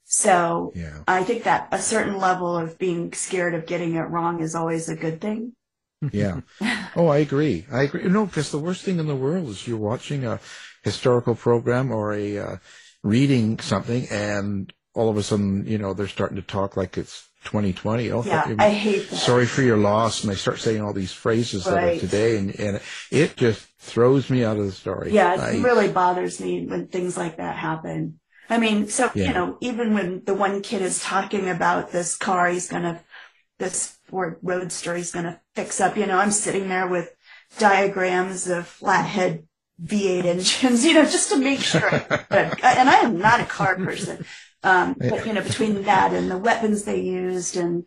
So 0.05 0.72
Yeah. 0.77 1.03
I 1.09 1.24
think 1.24 1.43
that 1.43 1.66
a 1.72 1.81
certain 1.81 2.18
level 2.18 2.57
of 2.57 2.79
being 2.79 3.12
scared 3.12 3.57
of 3.57 3.66
getting 3.66 3.97
it 3.97 4.03
wrong 4.03 4.41
is 4.41 4.55
always 4.55 4.89
a 4.89 4.95
good 4.95 5.20
thing. 5.20 5.56
Yeah. 6.12 6.40
Oh, 6.99 7.09
I 7.09 7.18
agree. 7.18 7.66
I 7.70 7.82
agree. 7.82 8.05
No, 8.05 8.24
because 8.24 8.51
the 8.51 8.59
worst 8.59 8.82
thing 8.82 8.99
in 8.99 9.07
the 9.07 9.14
world 9.14 9.51
is 9.51 9.68
you're 9.68 9.76
watching 9.76 10.24
a 10.24 10.40
historical 10.82 11.34
program 11.34 11.92
or 11.92 12.14
a 12.14 12.38
uh, 12.38 12.57
reading 13.03 13.59
something, 13.59 14.07
and 14.11 14.72
all 14.94 15.11
of 15.11 15.18
a 15.18 15.22
sudden, 15.22 15.66
you 15.66 15.76
know, 15.76 15.92
they're 15.92 16.09
starting 16.09 16.36
to 16.36 16.42
talk 16.42 16.74
like 16.74 16.97
it's 16.97 17.28
2020. 17.44 18.11
Oh, 18.12 18.22
Yeah, 18.22 18.55
I 18.59 18.70
hate 18.70 19.11
that. 19.11 19.16
sorry 19.16 19.44
for 19.44 19.61
your 19.61 19.76
loss, 19.76 20.22
and 20.22 20.32
they 20.32 20.36
start 20.36 20.59
saying 20.59 20.80
all 20.80 20.94
these 20.94 21.12
phrases 21.12 21.64
that 21.64 21.84
are 21.84 21.99
today, 22.01 22.38
and, 22.38 22.59
and 22.59 22.80
it 23.11 23.36
just 23.36 23.66
throws 23.78 24.30
me 24.30 24.42
out 24.42 24.57
of 24.57 24.64
the 24.64 24.72
story. 24.72 25.12
Yeah, 25.12 25.34
it 25.34 25.40
I- 25.40 25.62
really 25.62 25.88
bothers 25.88 26.40
me 26.40 26.64
when 26.66 26.88
things 26.88 27.18
like 27.18 27.36
that 27.36 27.57
happen. 27.57 28.20
I 28.49 28.57
mean, 28.59 28.88
so, 28.88 29.11
Yeah. 29.14 29.26
you 29.28 29.34
know, 29.34 29.59
even 29.61 29.92
when 29.92 30.22
the 30.24 30.32
one 30.34 30.62
kid 30.62 30.80
is 30.80 31.03
talking 31.03 31.51
about 31.51 31.92
this 31.92 32.16
car 32.16 32.49
he's 32.49 32.68
going 32.70 32.84
to, 32.84 33.01
this 33.59 33.95
Ford 34.07 34.39
Roadster 34.43 34.95
is 34.95 35.13
going 35.13 35.25
to 35.25 35.41
fix 35.55 35.81
up, 35.81 35.97
you 35.97 36.07
know, 36.07 36.19
I'm 36.19 36.31
sitting 36.31 36.69
there 36.69 36.87
with 36.87 37.15
diagrams 37.59 38.49
of 38.49 38.67
flathead 38.67 39.47
V8 39.83 40.25
engines, 40.25 40.85
you 40.87 40.95
know, 40.95 41.05
just 41.05 41.31
to 41.31 41.39
make 41.39 41.61
sure. 41.61 41.91
but, 42.09 42.65
and 42.65 42.89
I 42.89 43.01
am 43.01 43.19
not 43.19 43.41
a 43.41 43.45
car 43.45 43.77
person. 43.77 44.25
Um, 44.63 44.97
but, 44.99 45.27
you 45.27 45.33
know, 45.33 45.43
between 45.43 45.83
that 45.85 46.13
and 46.13 46.31
the 46.31 46.39
weapons 46.39 46.85
they 46.85 47.01
used 47.01 47.57
and, 47.57 47.85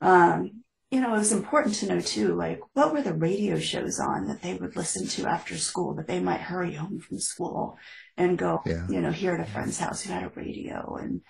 um, 0.00 0.62
you 0.90 1.00
know, 1.00 1.14
it 1.14 1.18
was 1.18 1.32
important 1.32 1.74
to 1.76 1.86
know 1.86 2.00
too, 2.00 2.34
like 2.34 2.60
what 2.72 2.92
were 2.92 3.02
the 3.02 3.12
radio 3.12 3.58
shows 3.58 4.00
on 4.00 4.26
that 4.28 4.40
they 4.42 4.54
would 4.54 4.74
listen 4.74 5.06
to 5.06 5.26
after 5.28 5.56
school 5.56 5.94
that 5.94 6.06
they 6.06 6.18
might 6.18 6.40
hurry 6.40 6.74
home 6.74 6.98
from 6.98 7.18
school 7.18 7.76
and 8.16 8.38
go, 8.38 8.62
Yeah. 8.64 8.86
you 8.88 9.00
know, 9.00 9.10
here 9.10 9.34
at 9.34 9.40
a 9.40 9.50
friend's 9.50 9.78
house 9.78 10.02
who 10.02 10.12
had 10.12 10.24
a 10.24 10.32
radio 10.34 10.96
and 10.96 11.20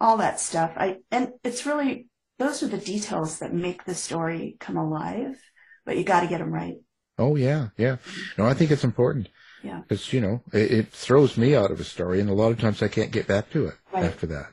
all 0.00 0.18
that 0.18 0.40
stuff. 0.40 0.72
I, 0.76 0.98
and 1.10 1.30
it's 1.42 1.66
really, 1.66 2.06
those 2.38 2.62
are 2.62 2.68
the 2.68 2.78
details 2.78 3.38
that 3.38 3.52
make 3.52 3.84
the 3.84 3.94
story 3.94 4.56
come 4.60 4.76
alive, 4.76 5.36
but 5.84 5.96
you 5.96 6.04
got 6.04 6.20
to 6.20 6.26
get 6.26 6.38
them 6.38 6.52
right. 6.52 6.76
Oh 7.18 7.36
yeah, 7.36 7.68
yeah. 7.76 7.96
No, 8.36 8.46
I 8.46 8.54
think 8.54 8.70
it's 8.70 8.84
important. 8.84 9.28
Yeah. 9.62 9.80
Because 9.80 10.12
you 10.12 10.20
know 10.20 10.42
it, 10.52 10.70
it 10.72 10.92
throws 10.92 11.36
me 11.36 11.54
out 11.54 11.70
of 11.70 11.80
a 11.80 11.84
story, 11.84 12.20
and 12.20 12.28
a 12.28 12.34
lot 12.34 12.50
of 12.52 12.60
times 12.60 12.82
I 12.82 12.88
can't 12.88 13.12
get 13.12 13.26
back 13.26 13.50
to 13.50 13.66
it 13.66 13.74
Right. 13.92 14.04
after 14.04 14.26
that. 14.26 14.48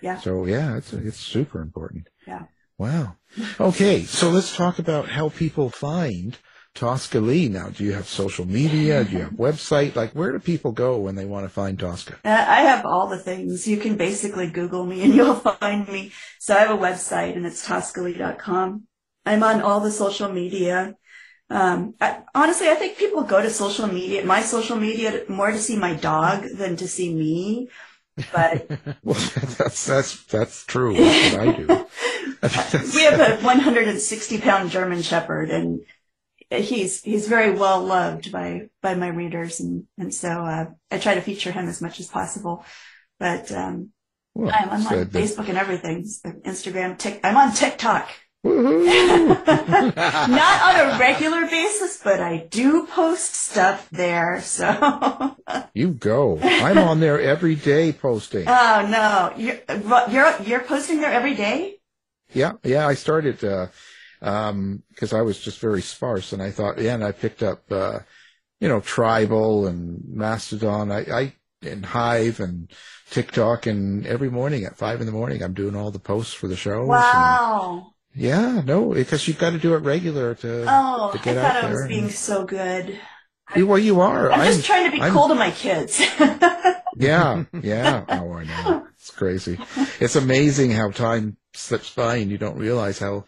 Yeah. 0.00 0.18
So 0.18 0.46
yeah, 0.46 0.76
it's 0.76 0.92
it's 0.92 1.18
super 1.18 1.60
important. 1.60 2.08
Yeah. 2.26 2.44
Wow. 2.78 3.16
Okay, 3.60 4.02
so 4.04 4.30
let's 4.30 4.54
talk 4.56 4.78
about 4.78 5.08
how 5.08 5.28
people 5.30 5.70
find 5.70 6.36
Tosca 6.76 7.18
Lee 7.20 7.48
now. 7.48 7.70
Do 7.70 7.82
you 7.84 7.92
have 7.94 8.06
social 8.06 8.46
media? 8.46 9.02
Do 9.04 9.12
you 9.12 9.18
have 9.20 9.32
website? 9.32 9.96
Like, 9.96 10.12
where 10.12 10.30
do 10.32 10.38
people 10.38 10.72
go 10.72 10.98
when 10.98 11.14
they 11.16 11.24
want 11.24 11.44
to 11.44 11.48
find 11.48 11.78
Tosca? 11.78 12.14
Uh, 12.24 12.28
I 12.28 12.60
have 12.60 12.84
all 12.86 13.08
the 13.08 13.18
things. 13.18 13.66
You 13.66 13.78
can 13.78 13.96
basically 13.96 14.48
Google 14.48 14.86
me 14.86 15.02
and 15.02 15.14
you'll 15.16 15.34
find 15.34 15.88
me. 15.88 16.12
So 16.38 16.54
I 16.54 16.60
have 16.60 16.70
a 16.70 16.78
website 16.82 17.34
and 17.34 17.44
it's 17.46 17.66
toscalee.com. 17.66 18.84
I'm 19.24 19.42
on 19.42 19.60
all 19.62 19.80
the 19.80 19.90
social 19.90 20.28
media. 20.30 20.94
Um, 21.48 21.94
I, 22.00 22.22
honestly, 22.34 22.68
I 22.68 22.74
think 22.74 22.98
people 22.98 23.22
go 23.22 23.40
to 23.40 23.50
social 23.50 23.86
media, 23.86 24.24
my 24.24 24.42
social 24.42 24.76
media, 24.76 25.22
more 25.28 25.50
to 25.50 25.58
see 25.58 25.76
my 25.76 25.94
dog 25.94 26.44
than 26.56 26.76
to 26.76 26.86
see 26.88 27.12
me. 27.14 27.68
But 28.32 28.70
Well, 29.04 29.14
that's 29.58 29.84
that's 29.86 30.24
that's 30.24 30.64
true. 30.64 30.94
That's 30.96 31.34
what 31.34 31.48
I 31.48 31.52
do. 31.52 31.66
I 32.42 32.48
think 32.48 32.70
that's- 32.70 32.94
we 32.94 33.02
have 33.02 33.20
a 33.20 33.36
160 33.44 34.40
pound 34.40 34.70
German 34.70 35.02
Shepherd, 35.02 35.50
and 35.50 35.80
he's 36.50 37.02
he's 37.02 37.28
very 37.28 37.52
well 37.52 37.82
loved 37.82 38.30
by 38.32 38.68
by 38.82 38.94
my 38.94 39.08
readers, 39.08 39.60
and 39.60 39.84
and 39.98 40.12
so 40.12 40.28
uh, 40.28 40.66
I 40.90 40.98
try 40.98 41.14
to 41.14 41.20
feature 41.20 41.52
him 41.52 41.68
as 41.68 41.80
much 41.82 42.00
as 42.00 42.08
possible. 42.08 42.64
But 43.18 43.50
um, 43.52 43.90
well, 44.34 44.52
I'm, 44.54 44.70
I'm 44.70 44.82
so 44.82 45.00
on 45.00 45.08
the- 45.10 45.18
Facebook 45.18 45.48
and 45.48 45.58
everything, 45.58 46.04
Instagram. 46.44 47.20
I'm 47.24 47.36
on 47.36 47.52
TikTok. 47.54 48.08
Not 48.46 48.54
on 50.62 50.94
a 50.94 50.98
regular 51.00 51.46
basis, 51.46 52.00
but 52.04 52.20
I 52.20 52.46
do 52.48 52.86
post 52.86 53.34
stuff 53.34 53.88
there. 53.90 54.40
So, 54.42 55.34
you 55.74 55.90
go. 55.90 56.38
I'm 56.40 56.78
on 56.78 57.00
there 57.00 57.20
every 57.20 57.56
day 57.56 57.92
posting. 57.92 58.44
oh 58.46 58.86
no, 58.88 59.32
you're 59.36 59.58
you're 60.08 60.42
you're 60.42 60.60
posting 60.60 61.00
there 61.00 61.10
every 61.12 61.34
day. 61.34 61.78
Yeah, 62.34 62.52
yeah. 62.62 62.86
I 62.86 62.94
started 62.94 63.42
uh, 63.42 63.66
um, 64.22 64.82
because 64.90 65.12
I 65.12 65.22
was 65.22 65.38
just 65.38 65.58
very 65.60 65.82
sparse, 65.82 66.32
and 66.32 66.42
I 66.42 66.50
thought, 66.50 66.78
yeah, 66.78 66.94
and 66.94 67.04
I 67.04 67.12
picked 67.12 67.42
up, 67.42 67.70
uh, 67.70 68.00
you 68.60 68.68
know, 68.68 68.80
Tribel 68.80 69.68
and 69.68 70.02
Mastodon. 70.08 70.90
I, 70.92 71.00
I 71.12 71.32
and 71.62 71.84
Hive 71.86 72.38
and 72.40 72.70
TikTok, 73.10 73.66
and 73.66 74.06
every 74.06 74.30
morning 74.30 74.64
at 74.64 74.76
five 74.76 75.00
in 75.00 75.06
the 75.06 75.12
morning, 75.12 75.42
I'm 75.42 75.54
doing 75.54 75.74
all 75.76 75.90
the 75.90 75.98
posts 75.98 76.34
for 76.34 76.48
the 76.48 76.56
shows. 76.56 76.80
and- 76.80 76.88
Wow. 76.88 77.92
yeah, 78.14 78.60
no, 78.64 78.92
because 78.94 79.26
you've 79.26 79.38
got 79.38 79.50
to 79.50 79.58
do 79.58 79.74
it 79.74 79.78
regular 79.78 80.34
to 80.36 80.64
Oh, 80.68 81.12
to 81.12 81.18
I 81.18 81.22
thought 81.34 81.36
out 81.36 81.64
I 81.64 81.70
was 81.70 81.86
being 81.88 82.10
so 82.10 82.44
good. 82.44 82.98
Well, 83.56 83.78
you 83.78 84.00
are. 84.00 84.30
I'm 84.32 84.46
just 84.52 84.66
trying 84.66 84.90
to 84.90 84.96
be 84.96 85.00
I'm- 85.02 85.12
cool 85.12 85.28
to 85.28 85.34
my 85.34 85.50
kids. 85.50 86.00
Yeah, 86.98 87.44
yeah. 87.62 88.04
Oh, 88.08 88.32
I 88.32 88.44
know. 88.44 88.86
It's 88.94 89.10
crazy. 89.10 89.58
It's 90.00 90.16
amazing 90.16 90.70
how 90.70 90.90
time 90.90 91.36
slips 91.52 91.90
by, 91.94 92.16
and 92.16 92.30
you 92.30 92.38
don't 92.38 92.56
realize 92.56 92.98
how 92.98 93.26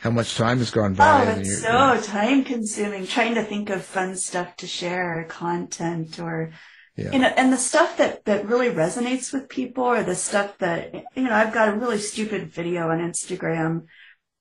how 0.00 0.10
much 0.10 0.36
time 0.36 0.58
has 0.58 0.70
gone 0.70 0.94
by. 0.94 1.26
Oh, 1.26 1.40
it's 1.40 1.62
so 1.62 2.00
time 2.02 2.42
consuming 2.44 3.06
trying 3.06 3.34
to 3.34 3.42
think 3.44 3.70
of 3.70 3.84
fun 3.84 4.16
stuff 4.16 4.56
to 4.56 4.66
share, 4.66 5.20
or 5.20 5.24
content 5.24 6.18
or 6.18 6.52
Yeah. 6.96 7.12
you 7.12 7.18
know, 7.18 7.32
and 7.36 7.52
the 7.52 7.56
stuff 7.58 7.96
that 7.98 8.24
that 8.24 8.46
really 8.48 8.70
resonates 8.70 9.32
with 9.32 9.48
people 9.48 9.84
or 9.84 10.02
the 10.02 10.14
stuff 10.16 10.58
that 10.58 10.94
you 11.14 11.24
know, 11.24 11.34
I've 11.34 11.52
got 11.52 11.68
a 11.68 11.72
really 11.72 11.98
stupid 11.98 12.48
video 12.48 12.88
on 12.90 12.98
Instagram 12.98 13.84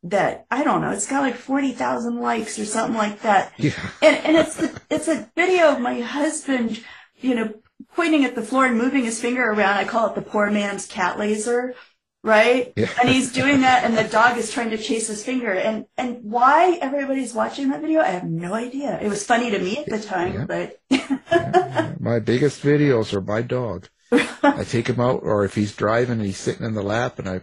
that 0.04 0.46
I 0.50 0.64
don't 0.64 0.82
know, 0.82 0.92
it's 0.92 1.08
got 1.08 1.24
like 1.24 1.36
40,000 1.36 2.20
likes 2.20 2.58
or 2.58 2.66
something 2.66 2.98
like 2.98 3.22
that. 3.24 3.52
yeah. 3.58 3.72
And 4.02 4.16
and 4.26 4.38
it's 4.38 4.56
the, 4.56 4.82
it's 4.90 5.08
a 5.10 5.30
video 5.36 5.74
of 5.74 5.82
my 5.82 6.00
husband, 6.00 6.84
you 7.18 7.36
know, 7.36 7.54
pointing 7.96 8.24
at 8.24 8.36
the 8.36 8.42
floor 8.42 8.66
and 8.66 8.78
moving 8.78 9.04
his 9.04 9.20
finger 9.20 9.44
around. 9.44 9.78
I 9.78 9.84
call 9.84 10.08
it 10.08 10.16
the 10.16 10.22
poor 10.22 10.50
man's 10.50 10.86
cat 10.86 11.20
laser, 11.20 11.76
right? 12.24 12.74
Yeah. 12.76 12.90
And 13.00 13.10
he's 13.10 13.32
doing 13.32 13.62
that, 13.62 13.84
and 13.84 13.98
the 13.98 14.04
dog 14.04 14.38
is 14.38 14.52
trying 14.52 14.72
to 14.72 14.78
chase 14.78 15.08
his 15.08 15.24
finger. 15.24 15.52
And 15.54 15.86
and 15.98 16.24
why 16.24 16.78
everybody's 16.82 17.34
watching 17.34 17.70
that 17.70 17.82
video, 17.82 18.02
I 18.02 18.08
have 18.08 18.26
no 18.26 18.54
idea. 18.54 19.00
It 19.02 19.10
was 19.10 19.26
funny 19.26 19.52
to 19.52 19.60
me 19.60 19.78
at 19.78 19.86
the 19.88 20.00
time, 20.00 20.34
Yeah. 20.34 20.46
but 20.46 20.80
Yeah, 20.90 21.94
my 22.00 22.20
biggest 22.20 22.62
videos 22.62 23.14
are 23.14 23.22
my 23.22 23.42
dog. 23.42 23.88
I 24.12 24.64
take 24.64 24.88
him 24.88 25.00
out, 25.00 25.22
or 25.24 25.46
if 25.46 25.54
he's 25.56 25.76
driving 25.76 26.18
and 26.18 26.26
he's 26.26 26.38
sitting 26.38 26.66
in 26.66 26.74
the 26.74 26.82
lap, 26.84 27.20
and 27.20 27.30
I 27.30 27.42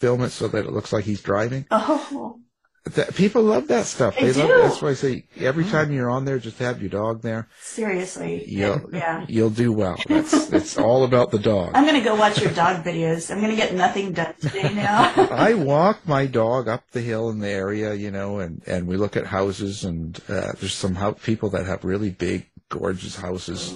film 0.00 0.22
it 0.22 0.30
so 0.30 0.48
that 0.48 0.66
it 0.66 0.72
looks 0.72 0.92
like 0.92 1.04
he's 1.04 1.22
driving. 1.22 1.66
oh, 1.70 2.40
That, 2.84 3.14
people 3.14 3.42
love 3.42 3.68
that 3.68 3.84
stuff. 3.84 4.16
They 4.18 4.32
love. 4.32 4.48
do. 4.48 4.62
That's 4.62 4.80
why 4.80 4.90
I 4.90 4.94
say 4.94 5.24
every 5.38 5.64
time 5.64 5.92
you're 5.92 6.08
on 6.08 6.24
there, 6.24 6.38
just 6.38 6.58
have 6.60 6.80
your 6.80 6.88
dog 6.88 7.20
there. 7.20 7.46
seriously, 7.60 8.42
You'll 8.48 8.88
yeah. 8.92 9.26
you'll 9.28 9.50
do 9.50 9.70
well. 9.70 9.98
That's 10.08 10.50
it's 10.50 10.78
all 10.78 11.04
about 11.04 11.30
the 11.30 11.38
dog. 11.38 11.72
I'm 11.74 11.84
gonna 11.84 12.02
go 12.02 12.14
watch 12.14 12.40
your 12.40 12.52
dog 12.52 12.82
videos. 12.82 13.30
I'm 13.30 13.40
gonna 13.42 13.54
get 13.54 13.74
nothing 13.74 14.12
done 14.12 14.34
today 14.40 14.72
now. 14.72 15.12
I 15.30 15.54
walk 15.54 16.08
my 16.08 16.24
dog 16.26 16.68
up 16.68 16.84
the 16.92 17.02
hill 17.02 17.28
in 17.28 17.40
the 17.40 17.48
area, 17.50 17.92
you 17.94 18.10
know, 18.10 18.38
and, 18.38 18.62
and 18.66 18.86
we 18.86 18.96
look 18.96 19.14
at 19.16 19.26
houses 19.26 19.84
and, 19.84 20.18
uh, 20.28 20.52
there's 20.58 20.72
some 20.74 20.94
hou- 20.94 21.12
people 21.12 21.50
that 21.50 21.66
have 21.66 21.84
really 21.84 22.10
big, 22.10 22.48
gorgeous 22.70 23.16
houses 23.16 23.74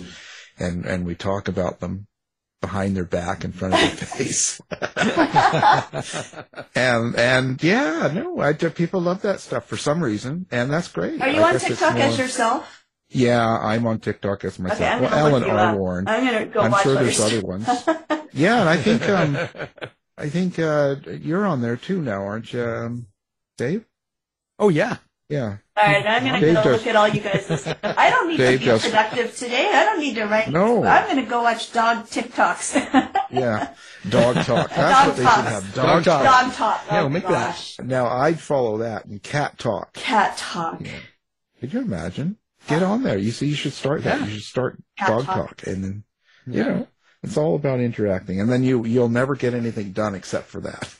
and, 0.58 0.86
and 0.86 1.04
we 1.04 1.14
talk 1.14 1.46
about 1.48 1.80
them 1.80 2.06
behind 2.64 2.96
their 2.96 3.04
back 3.04 3.44
in 3.44 3.52
front 3.52 3.74
of 3.74 3.80
their 3.80 3.90
face. 3.90 4.58
and, 6.74 7.14
and 7.16 7.62
yeah, 7.62 8.10
no, 8.14 8.40
I, 8.40 8.54
people 8.54 9.00
love 9.02 9.20
that 9.22 9.40
stuff 9.40 9.66
for 9.66 9.76
some 9.76 10.02
reason 10.02 10.46
and 10.50 10.70
that's 10.70 10.88
great. 10.88 11.20
Are 11.20 11.28
you 11.28 11.42
I 11.42 11.48
on 11.48 11.52
guess 11.52 11.68
it's 11.68 11.78
TikTok 11.80 11.96
as 11.96 12.18
yourself? 12.18 12.86
Yeah, 13.10 13.46
I'm 13.46 13.86
on 13.86 14.00
TikTok 14.00 14.44
as 14.44 14.58
myself. 14.58 14.80
Okay, 14.80 14.88
I'm 14.88 15.02
well, 15.02 15.10
gonna 15.10 15.20
Ellen 15.20 15.32
look 15.42 15.46
you 15.46 15.52
R. 15.54 15.58
up. 15.58 15.76
Warren. 15.76 16.08
I'm 16.08 16.24
gonna 16.24 16.46
go 16.46 16.60
I'm 16.60 16.70
watch 16.72 16.82
sure 16.84 16.96
others. 16.96 17.18
there's 17.18 17.32
other 17.32 17.46
ones. 17.46 17.68
Yeah, 18.36 18.58
and 18.60 18.68
I 18.68 18.76
think 18.76 19.08
um, 19.08 19.38
I 20.18 20.28
think 20.28 20.58
uh, 20.58 20.96
you're 21.20 21.46
on 21.46 21.60
there 21.62 21.76
too 21.76 22.02
now, 22.02 22.24
aren't 22.24 22.52
you, 22.52 22.64
um, 22.64 23.06
Dave? 23.56 23.84
Oh 24.58 24.70
yeah. 24.70 24.96
Yeah. 25.28 25.56
All 25.76 25.84
right, 25.84 26.06
I'm 26.06 26.24
gonna 26.24 26.40
go 26.40 26.52
does- 26.54 26.66
look 26.78 26.86
at 26.86 26.96
all 26.96 27.08
you 27.08 27.20
guys. 27.20 27.50
I 27.82 28.10
don't 28.10 28.28
need 28.28 28.36
Dave 28.36 28.58
to 28.60 28.64
be 28.64 28.70
does- 28.70 28.84
productive 28.84 29.34
today. 29.36 29.70
I 29.72 29.84
don't 29.84 29.98
need 30.00 30.14
to 30.16 30.26
write. 30.26 30.50
No. 30.50 30.84
I'm 30.84 31.08
gonna 31.08 31.26
go 31.26 31.42
watch 31.42 31.72
dog 31.72 32.06
TikToks. 32.06 33.10
Yeah. 33.30 33.74
Dog 34.08 34.36
talk. 34.44 34.68
That's 34.70 34.76
Dog 34.76 35.08
what 35.08 35.16
they 35.16 35.22
talks. 35.24 35.36
should 35.36 35.44
have. 35.46 35.74
Dog, 35.74 35.86
Dog 35.86 36.04
talk. 36.04 36.22
talk. 36.24 36.44
dog 36.44 36.52
talk. 36.54 36.84
Yeah, 36.86 36.98
Oh 36.98 37.02
we'll 37.02 37.10
make 37.10 37.26
that. 37.26 37.74
Now 37.82 38.06
I'd 38.06 38.38
follow 38.38 38.78
that 38.78 39.06
and 39.06 39.20
cat 39.20 39.58
talk. 39.58 39.92
Cat 39.94 40.36
talk. 40.36 40.76
Yeah. 40.80 40.92
Could 41.60 41.72
you 41.72 41.80
imagine? 41.80 42.36
Get 42.68 42.82
on 42.84 43.02
there. 43.02 43.18
You 43.18 43.32
see, 43.32 43.46
you 43.48 43.56
should 43.56 43.72
start 43.72 44.04
that. 44.04 44.20
Yeah. 44.20 44.26
You 44.26 44.34
should 44.34 44.42
start 44.44 44.78
Cat 44.96 45.08
dog 45.08 45.24
talk. 45.24 45.48
talk, 45.48 45.66
and 45.66 45.82
then 45.82 46.04
you 46.46 46.62
know 46.62 46.86
it's 47.24 47.36
all 47.36 47.56
about 47.56 47.80
interacting. 47.80 48.40
And 48.40 48.48
then 48.52 48.62
you 48.62 48.84
you'll 48.84 49.08
never 49.08 49.34
get 49.34 49.52
anything 49.54 49.90
done 49.92 50.14
except 50.14 50.46
for 50.46 50.60
that. 50.60 50.94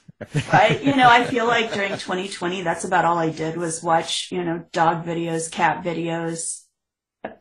I, 0.52 0.80
you 0.82 0.94
know, 0.96 1.08
I 1.08 1.24
feel 1.24 1.46
like 1.46 1.72
during 1.72 1.92
2020, 1.92 2.62
that's 2.62 2.84
about 2.84 3.04
all 3.04 3.18
I 3.18 3.30
did 3.30 3.56
was 3.56 3.82
watch, 3.82 4.30
you 4.32 4.44
know, 4.44 4.64
dog 4.72 5.04
videos, 5.04 5.50
cat 5.50 5.84
videos, 5.84 6.62